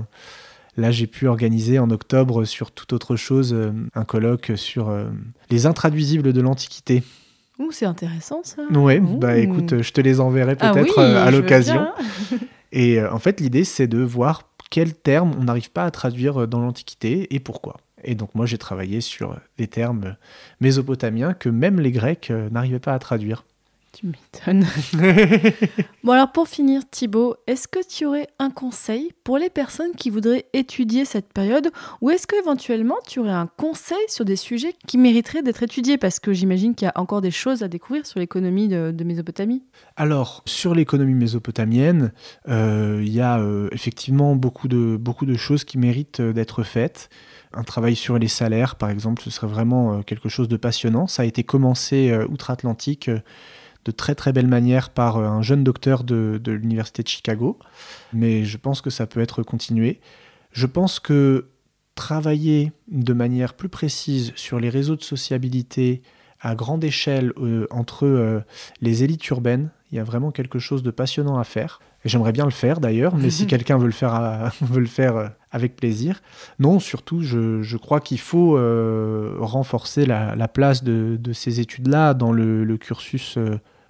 Là, 0.78 0.92
j'ai 0.92 1.08
pu 1.08 1.28
organiser 1.28 1.80
en 1.80 1.90
octobre 1.90 2.44
sur 2.44 2.72
toute 2.72 2.92
autre 2.92 3.16
chose 3.16 3.56
un 3.94 4.04
colloque 4.04 4.52
sur 4.58 4.94
les 5.50 5.68
intraduisibles 5.68 6.34
de 6.34 6.42
l'Antiquité. 6.42 7.02
Ouh, 7.60 7.72
c'est 7.72 7.86
intéressant 7.86 8.41
ça. 8.43 8.64
Ouh. 8.99 9.18
bah 9.18 9.38
écoute, 9.38 9.82
je 9.82 9.91
te 9.91 10.01
les 10.01 10.20
enverrai 10.20 10.56
Ah 10.60 10.72
peut-être 10.72 10.97
oui, 10.97 11.03
euh, 11.03 11.26
à 11.26 11.32
l'occasion. 11.32 11.88
Et 12.72 12.99
euh, 12.99 13.12
en 13.12 13.20
fait, 13.20 13.39
l'idée, 13.39 13.64
c'est 13.64 13.88
de 13.88 13.99
voir 13.99 14.49
quels 14.70 14.93
termes 14.93 15.32
on 15.39 15.43
n'arrive 15.43 15.72
pas 15.72 15.86
à 15.86 15.91
traduire 15.91 16.41
euh, 16.41 16.47
dans 16.47 16.60
l'Antiquité 16.60 17.34
et 17.34 17.39
pourquoi. 17.39 17.78
Et 18.03 18.14
donc, 18.16 18.36
moi, 18.36 18.45
j'ai 18.45 18.58
travaillé 18.58 19.01
sur 19.01 19.38
des 19.58 19.68
termes 19.68 20.16
mésopotamiens 20.60 21.34
que 21.34 21.49
même 21.49 21.80
les 21.80 21.91
Grecs 21.91 22.32
n'arrivaient 22.51 22.80
pas 22.80 22.93
à 22.93 22.99
traduire. 22.99 23.45
Tu 23.96 24.08
m'étonnes. 24.08 24.66
bon 26.04 26.12
alors 26.12 26.34
pour 26.34 26.50
finir 26.50 26.82
Thibaut, 26.91 27.38
est-ce 27.48 27.70
que 27.70 27.80
tu 27.88 28.06
aurais 28.06 28.28
un 28.39 28.50
conseil 28.50 29.14
pour 29.24 29.38
les 29.38 29.50
personnes 29.50 29.93
qui 29.96 30.10
voudraient 30.10 30.48
étudier 30.52 31.06
cette 31.06 31.32
période 31.32 31.72
ou 32.02 32.10
est-ce 32.10 32.28
que 32.28 32.36
éventuellement 32.36 32.98
tu 33.08 33.20
aurais 33.22 33.32
un 33.32 33.48
conseil 33.48 33.98
sur 34.10 34.26
des 34.26 34.36
sujets 34.36 34.76
qui 34.86 34.98
mériteraient 34.98 35.43
d'être 35.43 35.64
étudiés? 35.64 35.98
Parce 35.98 36.20
que 36.20 36.34
j'imagine 36.34 36.76
qu'il 36.76 36.88
y 36.88 36.89
a 36.89 37.00
encore 37.00 37.22
des 37.22 37.32
choses 37.32 37.64
à 37.64 37.70
découvrir 37.70 38.06
sur 38.06 38.20
l'économie 38.20 38.68
de, 38.68 38.91
de 38.91 39.04
Mésopotamie. 39.06 39.64
Alors, 39.96 40.43
sur 40.46 40.76
l'économie 40.76 41.14
mésopotamienne, 41.14 42.12
euh, 42.50 43.02
il 43.02 43.14
y 43.14 43.22
a 43.22 43.39
euh, 43.39 43.70
effectivement 43.72 44.36
beaucoup 44.36 44.68
de, 44.68 44.98
beaucoup 44.98 45.26
de 45.26 45.36
choses 45.36 45.64
qui 45.64 45.78
méritent 45.78 46.20
euh, 46.20 46.34
d'être 46.34 46.64
faites. 46.64 47.10
Un 47.54 47.64
travail 47.64 47.96
sur 47.96 48.20
les 48.20 48.28
salaires, 48.28 48.76
par 48.76 48.89
exemple, 48.89 49.22
ce 49.22 49.30
serait 49.30 49.48
vraiment 49.48 50.04
quelque 50.04 50.28
chose 50.28 50.50
de 50.50 50.58
passionnant. 50.58 51.08
Ça 51.08 51.22
a 51.22 51.26
été 51.26 51.46
commencé 51.46 52.14
outre-Atlantique 52.28 53.10
de 53.86 53.92
très 53.92 54.16
très 54.16 54.34
belle 54.34 54.48
manière 54.48 54.90
par 54.90 55.18
euh, 55.18 55.26
un 55.28 55.42
jeune 55.42 55.64
docteur 55.64 56.04
de, 56.04 56.40
de 56.44 56.52
l'Université 56.52 57.04
de 57.04 57.08
Chicago, 57.08 57.60
mais 58.14 58.44
je 58.44 58.58
pense 58.58 58.82
que 58.82 58.90
ça 58.90 59.06
peut 59.08 59.20
être 59.22 59.44
continué. 59.44 60.00
Je 60.52 60.66
pense 60.66 61.00
que 61.00 61.48
travailler 61.96 62.72
de 62.90 63.14
manière 63.14 63.54
plus 63.54 63.70
précise 63.70 64.34
sur 64.36 64.60
les 64.60 64.70
réseaux 64.70 64.96
de 64.96 65.04
sociabilité 65.04 66.02
à 66.42 66.54
grande 66.56 66.84
échelle 66.84 67.32
euh, 67.38 67.66
entre 67.72 68.06
euh, 68.06 68.42
les 68.82 69.04
élites 69.04 69.28
urbaines, 69.30 69.70
il 69.92 69.96
y 69.98 70.00
a 70.00 70.04
vraiment 70.04 70.32
quelque 70.32 70.60
chose 70.60 70.84
de 70.84 70.92
passionnant 70.92 71.38
à 71.38 71.44
faire. 71.44 71.80
Et 72.04 72.10
j'aimerais 72.10 72.34
bien 72.34 72.46
le 72.46 72.52
faire 72.52 72.80
d'ailleurs, 72.80 73.16
mais 73.16 73.30
si 73.30 73.48
quelqu'un 73.54 73.78
veut 73.78 73.86
le 73.86 73.92
faire, 73.94 74.14
à- 74.14 74.52
veut 74.62 74.82
le 74.82 74.86
faire 74.88 75.32
avec 75.52 75.76
plaisir. 75.76 76.22
Non, 76.60 76.80
surtout, 76.80 77.22
je, 77.22 77.62
je 77.62 77.78
crois 77.78 78.02
qu'il 78.02 78.20
faut 78.20 78.58
euh, 78.58 79.36
renforcer 79.40 80.06
la, 80.06 80.36
la 80.36 80.48
place 80.48 80.84
de, 80.84 81.18
de 81.20 81.34
ces 81.34 81.60
études-là 81.62 82.14
dans 82.14 82.32
le, 82.34 82.64
le 82.66 82.78
cursus 82.78 83.38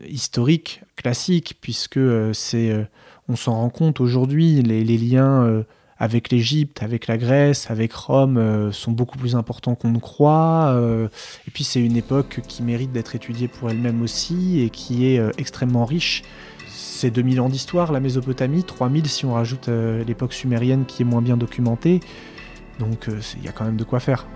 historique, 0.04 0.82
classique, 0.96 1.58
puisque 1.62 1.98
euh, 1.98 2.34
c'est, 2.34 2.72
euh, 2.72 2.84
on 3.30 3.36
s'en 3.36 3.54
rend 3.54 3.70
compte 3.70 4.00
aujourd'hui, 4.00 4.62
les, 4.62 4.84
liens 4.98 5.44
euh, 5.44 5.64
avec 5.98 6.30
l'Égypte, 6.30 6.84
avec 6.84 7.08
la 7.08 7.18
Grèce, 7.18 7.72
avec 7.72 7.94
Rome 7.94 8.72
sont 8.74 8.92
beaucoup 8.92 9.18
plus 9.18 9.36
importants 9.36 9.76
qu'on 9.76 9.92
ne 9.92 10.00
croit. 10.00 10.78
et 11.48 11.52
puis 11.52 11.64
c'est 11.64 11.80
une 11.80 11.96
époque 11.96 12.42
qui 12.50 12.64
mérite 12.64 12.92
d'être 12.92 13.16
étudiée 13.16 13.48
pour 13.48 13.70
elle-même 13.70 14.02
aussi 14.02 14.60
et 14.60 14.70
qui 14.70 15.08
est 15.08 15.22
extrêmement 15.38 15.86
riche. 15.86 16.24
C'est 16.68 17.12
2000 17.12 17.40
ans 17.40 17.50
d'histoire, 17.50 17.94
la 17.94 18.02
Mésopotamie, 18.02 18.66
3000 18.66 19.08
si 19.08 19.26
on 19.26 19.36
rajoute 19.36 19.70
l'époque 20.06 20.34
sumérienne 20.34 20.84
qui 20.86 21.04
est 21.04 21.06
moins 21.06 21.22
bien 21.22 21.38
documentée. 21.38 22.02
Donc 22.78 23.08
il 23.38 23.46
y 23.46 23.48
a 23.48 23.54
quand 23.54 23.64
même 23.64 23.78
de 23.78 23.86
quoi 23.86 24.02
faire. 24.02 24.28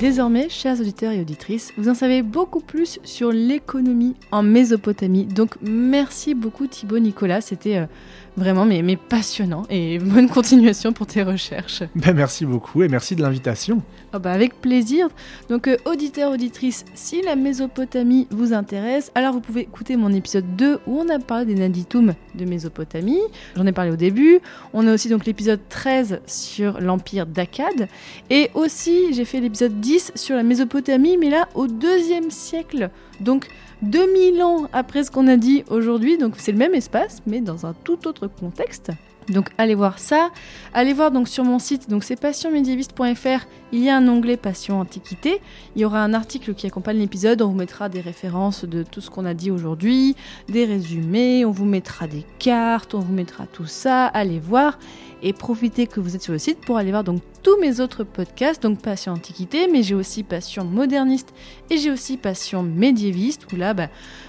Désormais, 0.00 0.48
chers 0.48 0.80
auditeurs 0.80 1.12
et 1.12 1.20
auditrices, 1.20 1.74
vous 1.76 1.90
en 1.90 1.94
savez 1.94 2.22
beaucoup 2.22 2.60
plus 2.60 2.98
sur 3.04 3.32
l'économie 3.32 4.16
en 4.32 4.42
Mésopotamie. 4.42 5.26
Donc 5.26 5.56
merci 5.60 6.32
beaucoup 6.32 6.66
Thibaut 6.66 6.98
Nicolas, 6.98 7.42
c'était 7.42 7.76
euh, 7.76 7.86
vraiment 8.34 8.64
mais, 8.64 8.80
mais 8.80 8.96
passionnant 8.96 9.64
et 9.68 9.98
bonne 10.02 10.30
continuation 10.30 10.94
pour 10.94 11.06
tes 11.06 11.22
recherches. 11.22 11.82
Ben, 11.96 12.14
merci 12.14 12.46
beaucoup 12.46 12.82
et 12.82 12.88
merci 12.88 13.14
de 13.14 13.20
l'invitation. 13.20 13.82
Ah 14.14 14.18
bah 14.18 14.32
avec 14.32 14.58
plaisir. 14.62 15.08
Donc 15.50 15.68
euh, 15.68 15.76
auditeurs, 15.84 16.32
auditrices, 16.32 16.86
si 16.94 17.20
la 17.20 17.36
Mésopotamie 17.36 18.26
vous 18.30 18.54
intéresse, 18.54 19.12
alors 19.14 19.34
vous 19.34 19.40
pouvez 19.40 19.60
écouter 19.60 19.96
mon 19.96 20.10
épisode 20.14 20.56
2 20.56 20.78
où 20.86 20.98
on 20.98 21.08
a 21.10 21.18
parlé 21.18 21.44
des 21.44 21.56
Naditum 21.56 22.14
de 22.34 22.44
Mésopotamie. 22.46 23.20
J'en 23.54 23.66
ai 23.66 23.72
parlé 23.72 23.90
au 23.90 23.96
début. 23.96 24.40
On 24.72 24.86
a 24.86 24.94
aussi 24.94 25.10
donc 25.10 25.26
l'épisode 25.26 25.60
13 25.68 26.20
sur 26.26 26.80
l'empire 26.80 27.26
d'Akkad. 27.26 27.88
Et 28.30 28.50
aussi 28.54 29.12
j'ai 29.12 29.26
fait 29.26 29.40
l'épisode 29.40 29.78
10 29.78 29.89
sur 29.98 30.36
la 30.36 30.42
Mésopotamie, 30.42 31.16
mais 31.16 31.30
là 31.30 31.48
au 31.54 31.66
deuxième 31.66 32.30
siècle. 32.30 32.90
Donc 33.20 33.48
2000 33.82 34.42
ans 34.42 34.68
après 34.72 35.04
ce 35.04 35.10
qu'on 35.10 35.26
a 35.26 35.36
dit 35.36 35.64
aujourd'hui. 35.68 36.18
Donc 36.18 36.34
c'est 36.38 36.52
le 36.52 36.58
même 36.58 36.74
espace, 36.74 37.22
mais 37.26 37.40
dans 37.40 37.66
un 37.66 37.72
tout 37.72 38.06
autre 38.06 38.26
contexte. 38.28 38.90
Donc 39.28 39.50
allez 39.58 39.74
voir 39.74 39.98
ça. 39.98 40.30
Allez 40.74 40.92
voir 40.92 41.10
donc 41.10 41.28
sur 41.28 41.44
mon 41.44 41.58
site, 41.58 41.88
donc 41.88 42.04
c'est 42.04 42.16
passionmédiéviste.fr, 42.16 43.46
il 43.72 43.82
y 43.82 43.88
a 43.88 43.96
un 43.96 44.08
onglet 44.08 44.36
Passion 44.36 44.80
Antiquité. 44.80 45.40
Il 45.76 45.82
y 45.82 45.84
aura 45.84 46.02
un 46.02 46.14
article 46.14 46.54
qui 46.54 46.66
accompagne 46.66 46.98
l'épisode, 46.98 47.42
on 47.42 47.48
vous 47.48 47.56
mettra 47.56 47.88
des 47.88 48.00
références 48.00 48.64
de 48.64 48.82
tout 48.82 49.00
ce 49.00 49.10
qu'on 49.10 49.24
a 49.24 49.34
dit 49.34 49.50
aujourd'hui, 49.50 50.16
des 50.48 50.64
résumés, 50.64 51.44
on 51.44 51.50
vous 51.50 51.64
mettra 51.64 52.06
des 52.06 52.24
cartes, 52.38 52.94
on 52.94 53.00
vous 53.00 53.12
mettra 53.12 53.46
tout 53.46 53.66
ça. 53.66 54.06
Allez 54.06 54.38
voir 54.38 54.78
et 55.22 55.32
profitez 55.32 55.86
que 55.86 56.00
vous 56.00 56.16
êtes 56.16 56.22
sur 56.22 56.32
le 56.32 56.38
site 56.38 56.60
pour 56.60 56.78
aller 56.78 56.90
voir 56.90 57.04
donc 57.04 57.20
tous 57.42 57.58
mes 57.58 57.80
autres 57.80 58.04
podcasts, 58.04 58.62
donc 58.62 58.80
Passion 58.80 59.12
Antiquité, 59.12 59.66
mais 59.70 59.82
j'ai 59.82 59.94
aussi 59.94 60.22
Passion 60.22 60.64
Moderniste 60.64 61.32
et 61.70 61.78
j'ai 61.78 61.90
aussi 61.90 62.16
Passion 62.16 62.62
Médiéviste, 62.62 63.46
où 63.52 63.56
là, 63.56 63.72
bah, 63.72 63.88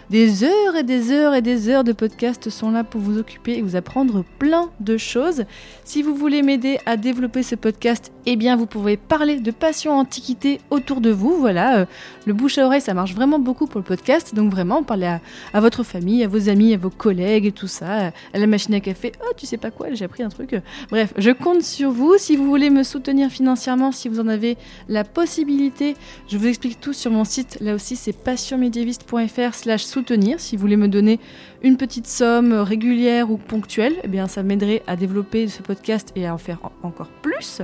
des 0.10 0.44
heures 0.44 0.76
et 0.78 0.84
des 0.84 1.12
heures 1.12 1.34
et 1.34 1.42
des 1.42 1.70
heures 1.70 1.84
de 1.84 1.92
podcasts 1.92 2.50
sont 2.50 2.72
là 2.72 2.84
pour 2.84 3.02
vous 3.02 3.18
occuper 3.18 3.58
et 3.58 3.62
vous 3.62 3.76
apprendre 3.76 4.24
plein 4.39 4.70
de 4.80 4.98
choses. 4.98 5.44
Si 5.84 6.04
vous 6.04 6.16
voulez 6.16 6.42
m'aider 6.42 6.80
à 6.86 6.98
développer 6.98 7.44
ce 7.44 7.56
podcast, 7.56 8.12
eh 8.26 8.36
bien 8.36 8.55
vous 8.55 8.65
pouvez 8.65 8.97
parler 8.97 9.39
de 9.39 9.51
passion 9.51 9.93
antiquité 9.93 10.59
autour 10.69 11.01
de 11.01 11.09
vous. 11.11 11.38
Voilà, 11.39 11.80
euh, 11.80 11.86
le 12.26 12.34
bouche 12.34 12.57
à 12.57 12.65
oreille, 12.65 12.82
ça 12.82 12.93
marche 12.93 13.13
vraiment 13.13 13.39
beaucoup 13.39 13.67
pour 13.67 13.80
le 13.80 13.86
podcast. 13.86 14.34
Donc 14.36 14.51
vraiment, 14.51 14.84
parlez 14.84 15.17
à, 15.53 15.59
votre 15.59 15.84
famille, 15.84 16.24
à 16.24 16.28
vos 16.28 16.49
amis, 16.49 16.74
à 16.74 16.78
vos 16.78 16.89
collègues 16.89 17.45
et 17.45 17.51
tout 17.51 17.67
ça, 17.67 18.11
à 18.34 18.38
la 18.39 18.47
machine 18.47 18.74
à 18.74 18.80
café. 18.80 19.11
Oh, 19.24 19.32
tu 19.38 19.45
sais 19.45 19.57
pas 19.57 19.72
quoi, 19.72 19.88
j'ai 19.93 20.05
appris 20.05 20.24
un 20.24 20.30
truc. 20.30 20.55
Bref, 20.89 21.13
je 21.17 21.32
compte 21.32 21.63
sur 21.63 21.91
vous. 21.91 22.15
Si 22.17 22.36
vous 22.36 22.45
voulez 22.45 22.69
me 22.69 22.84
soutenir 22.84 23.30
financièrement, 23.30 23.91
si 23.91 24.09
vous 24.09 24.19
en 24.19 24.28
avez 24.28 24.57
la 24.88 25.03
possibilité, 25.03 25.95
je 26.28 26.38
vous 26.38 26.47
explique 26.47 26.80
tout 26.80 26.93
sur 26.93 27.11
mon 27.11 27.24
site. 27.26 27.57
Là 27.61 27.74
aussi, 27.76 27.95
c'est 27.95 28.13
passionmédiéviste.fr 28.13 29.53
slash 29.53 29.84
soutenir. 29.84 30.39
Si 30.39 30.55
vous 30.55 30.61
voulez 30.61 30.78
me 30.78 30.88
donner 30.88 31.19
une 31.63 31.78
petite 31.78 32.07
somme 32.07 32.53
régulière 32.53 33.30
ou 33.32 33.38
ponctuelle, 33.38 33.95
eh 34.03 34.07
bien 34.07 34.28
ça 34.28 34.43
m'aiderait 34.43 34.84
à 34.88 34.95
développer 34.95 35.47
ce 35.47 35.61
podcast 35.61 36.11
et 36.15 36.26
à 36.26 36.34
en 36.34 36.38
faire 36.38 36.59
en- 36.63 36.88
encore 36.88 37.09
plus. 37.22 37.61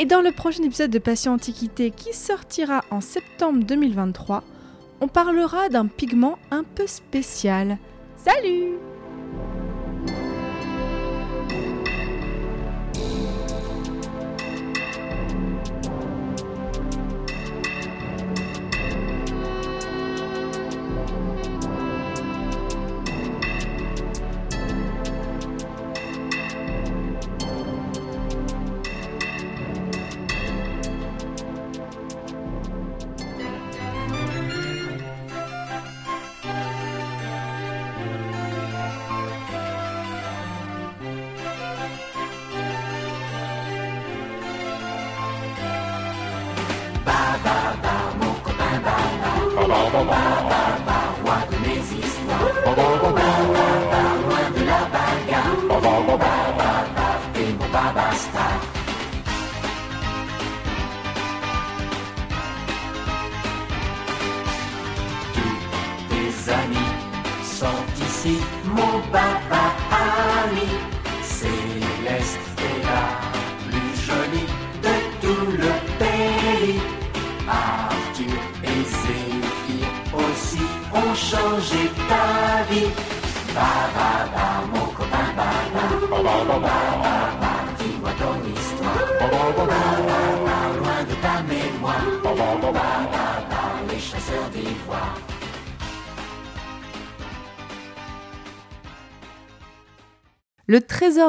Et 0.00 0.06
dans 0.06 0.22
le 0.22 0.32
prochain 0.32 0.62
épisode 0.62 0.90
de 0.90 0.98
Passion 0.98 1.34
Antiquité 1.34 1.90
qui 1.90 2.14
sortira 2.14 2.82
en 2.90 3.02
septembre 3.02 3.62
2023, 3.64 4.42
on 5.02 5.08
parlera 5.08 5.68
d'un 5.68 5.88
pigment 5.88 6.38
un 6.50 6.64
peu 6.64 6.86
spécial. 6.86 7.76
Salut 8.16 8.78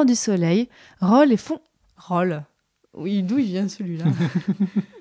du 0.05 0.15
soleil, 0.15 0.69
rôle 0.99 1.31
et 1.31 1.37
fond. 1.37 1.59
Roll. 1.97 2.43
Oui, 2.93 3.23
d'où 3.23 3.37
il 3.37 3.45
vient 3.45 3.67
celui-là? 3.69 4.05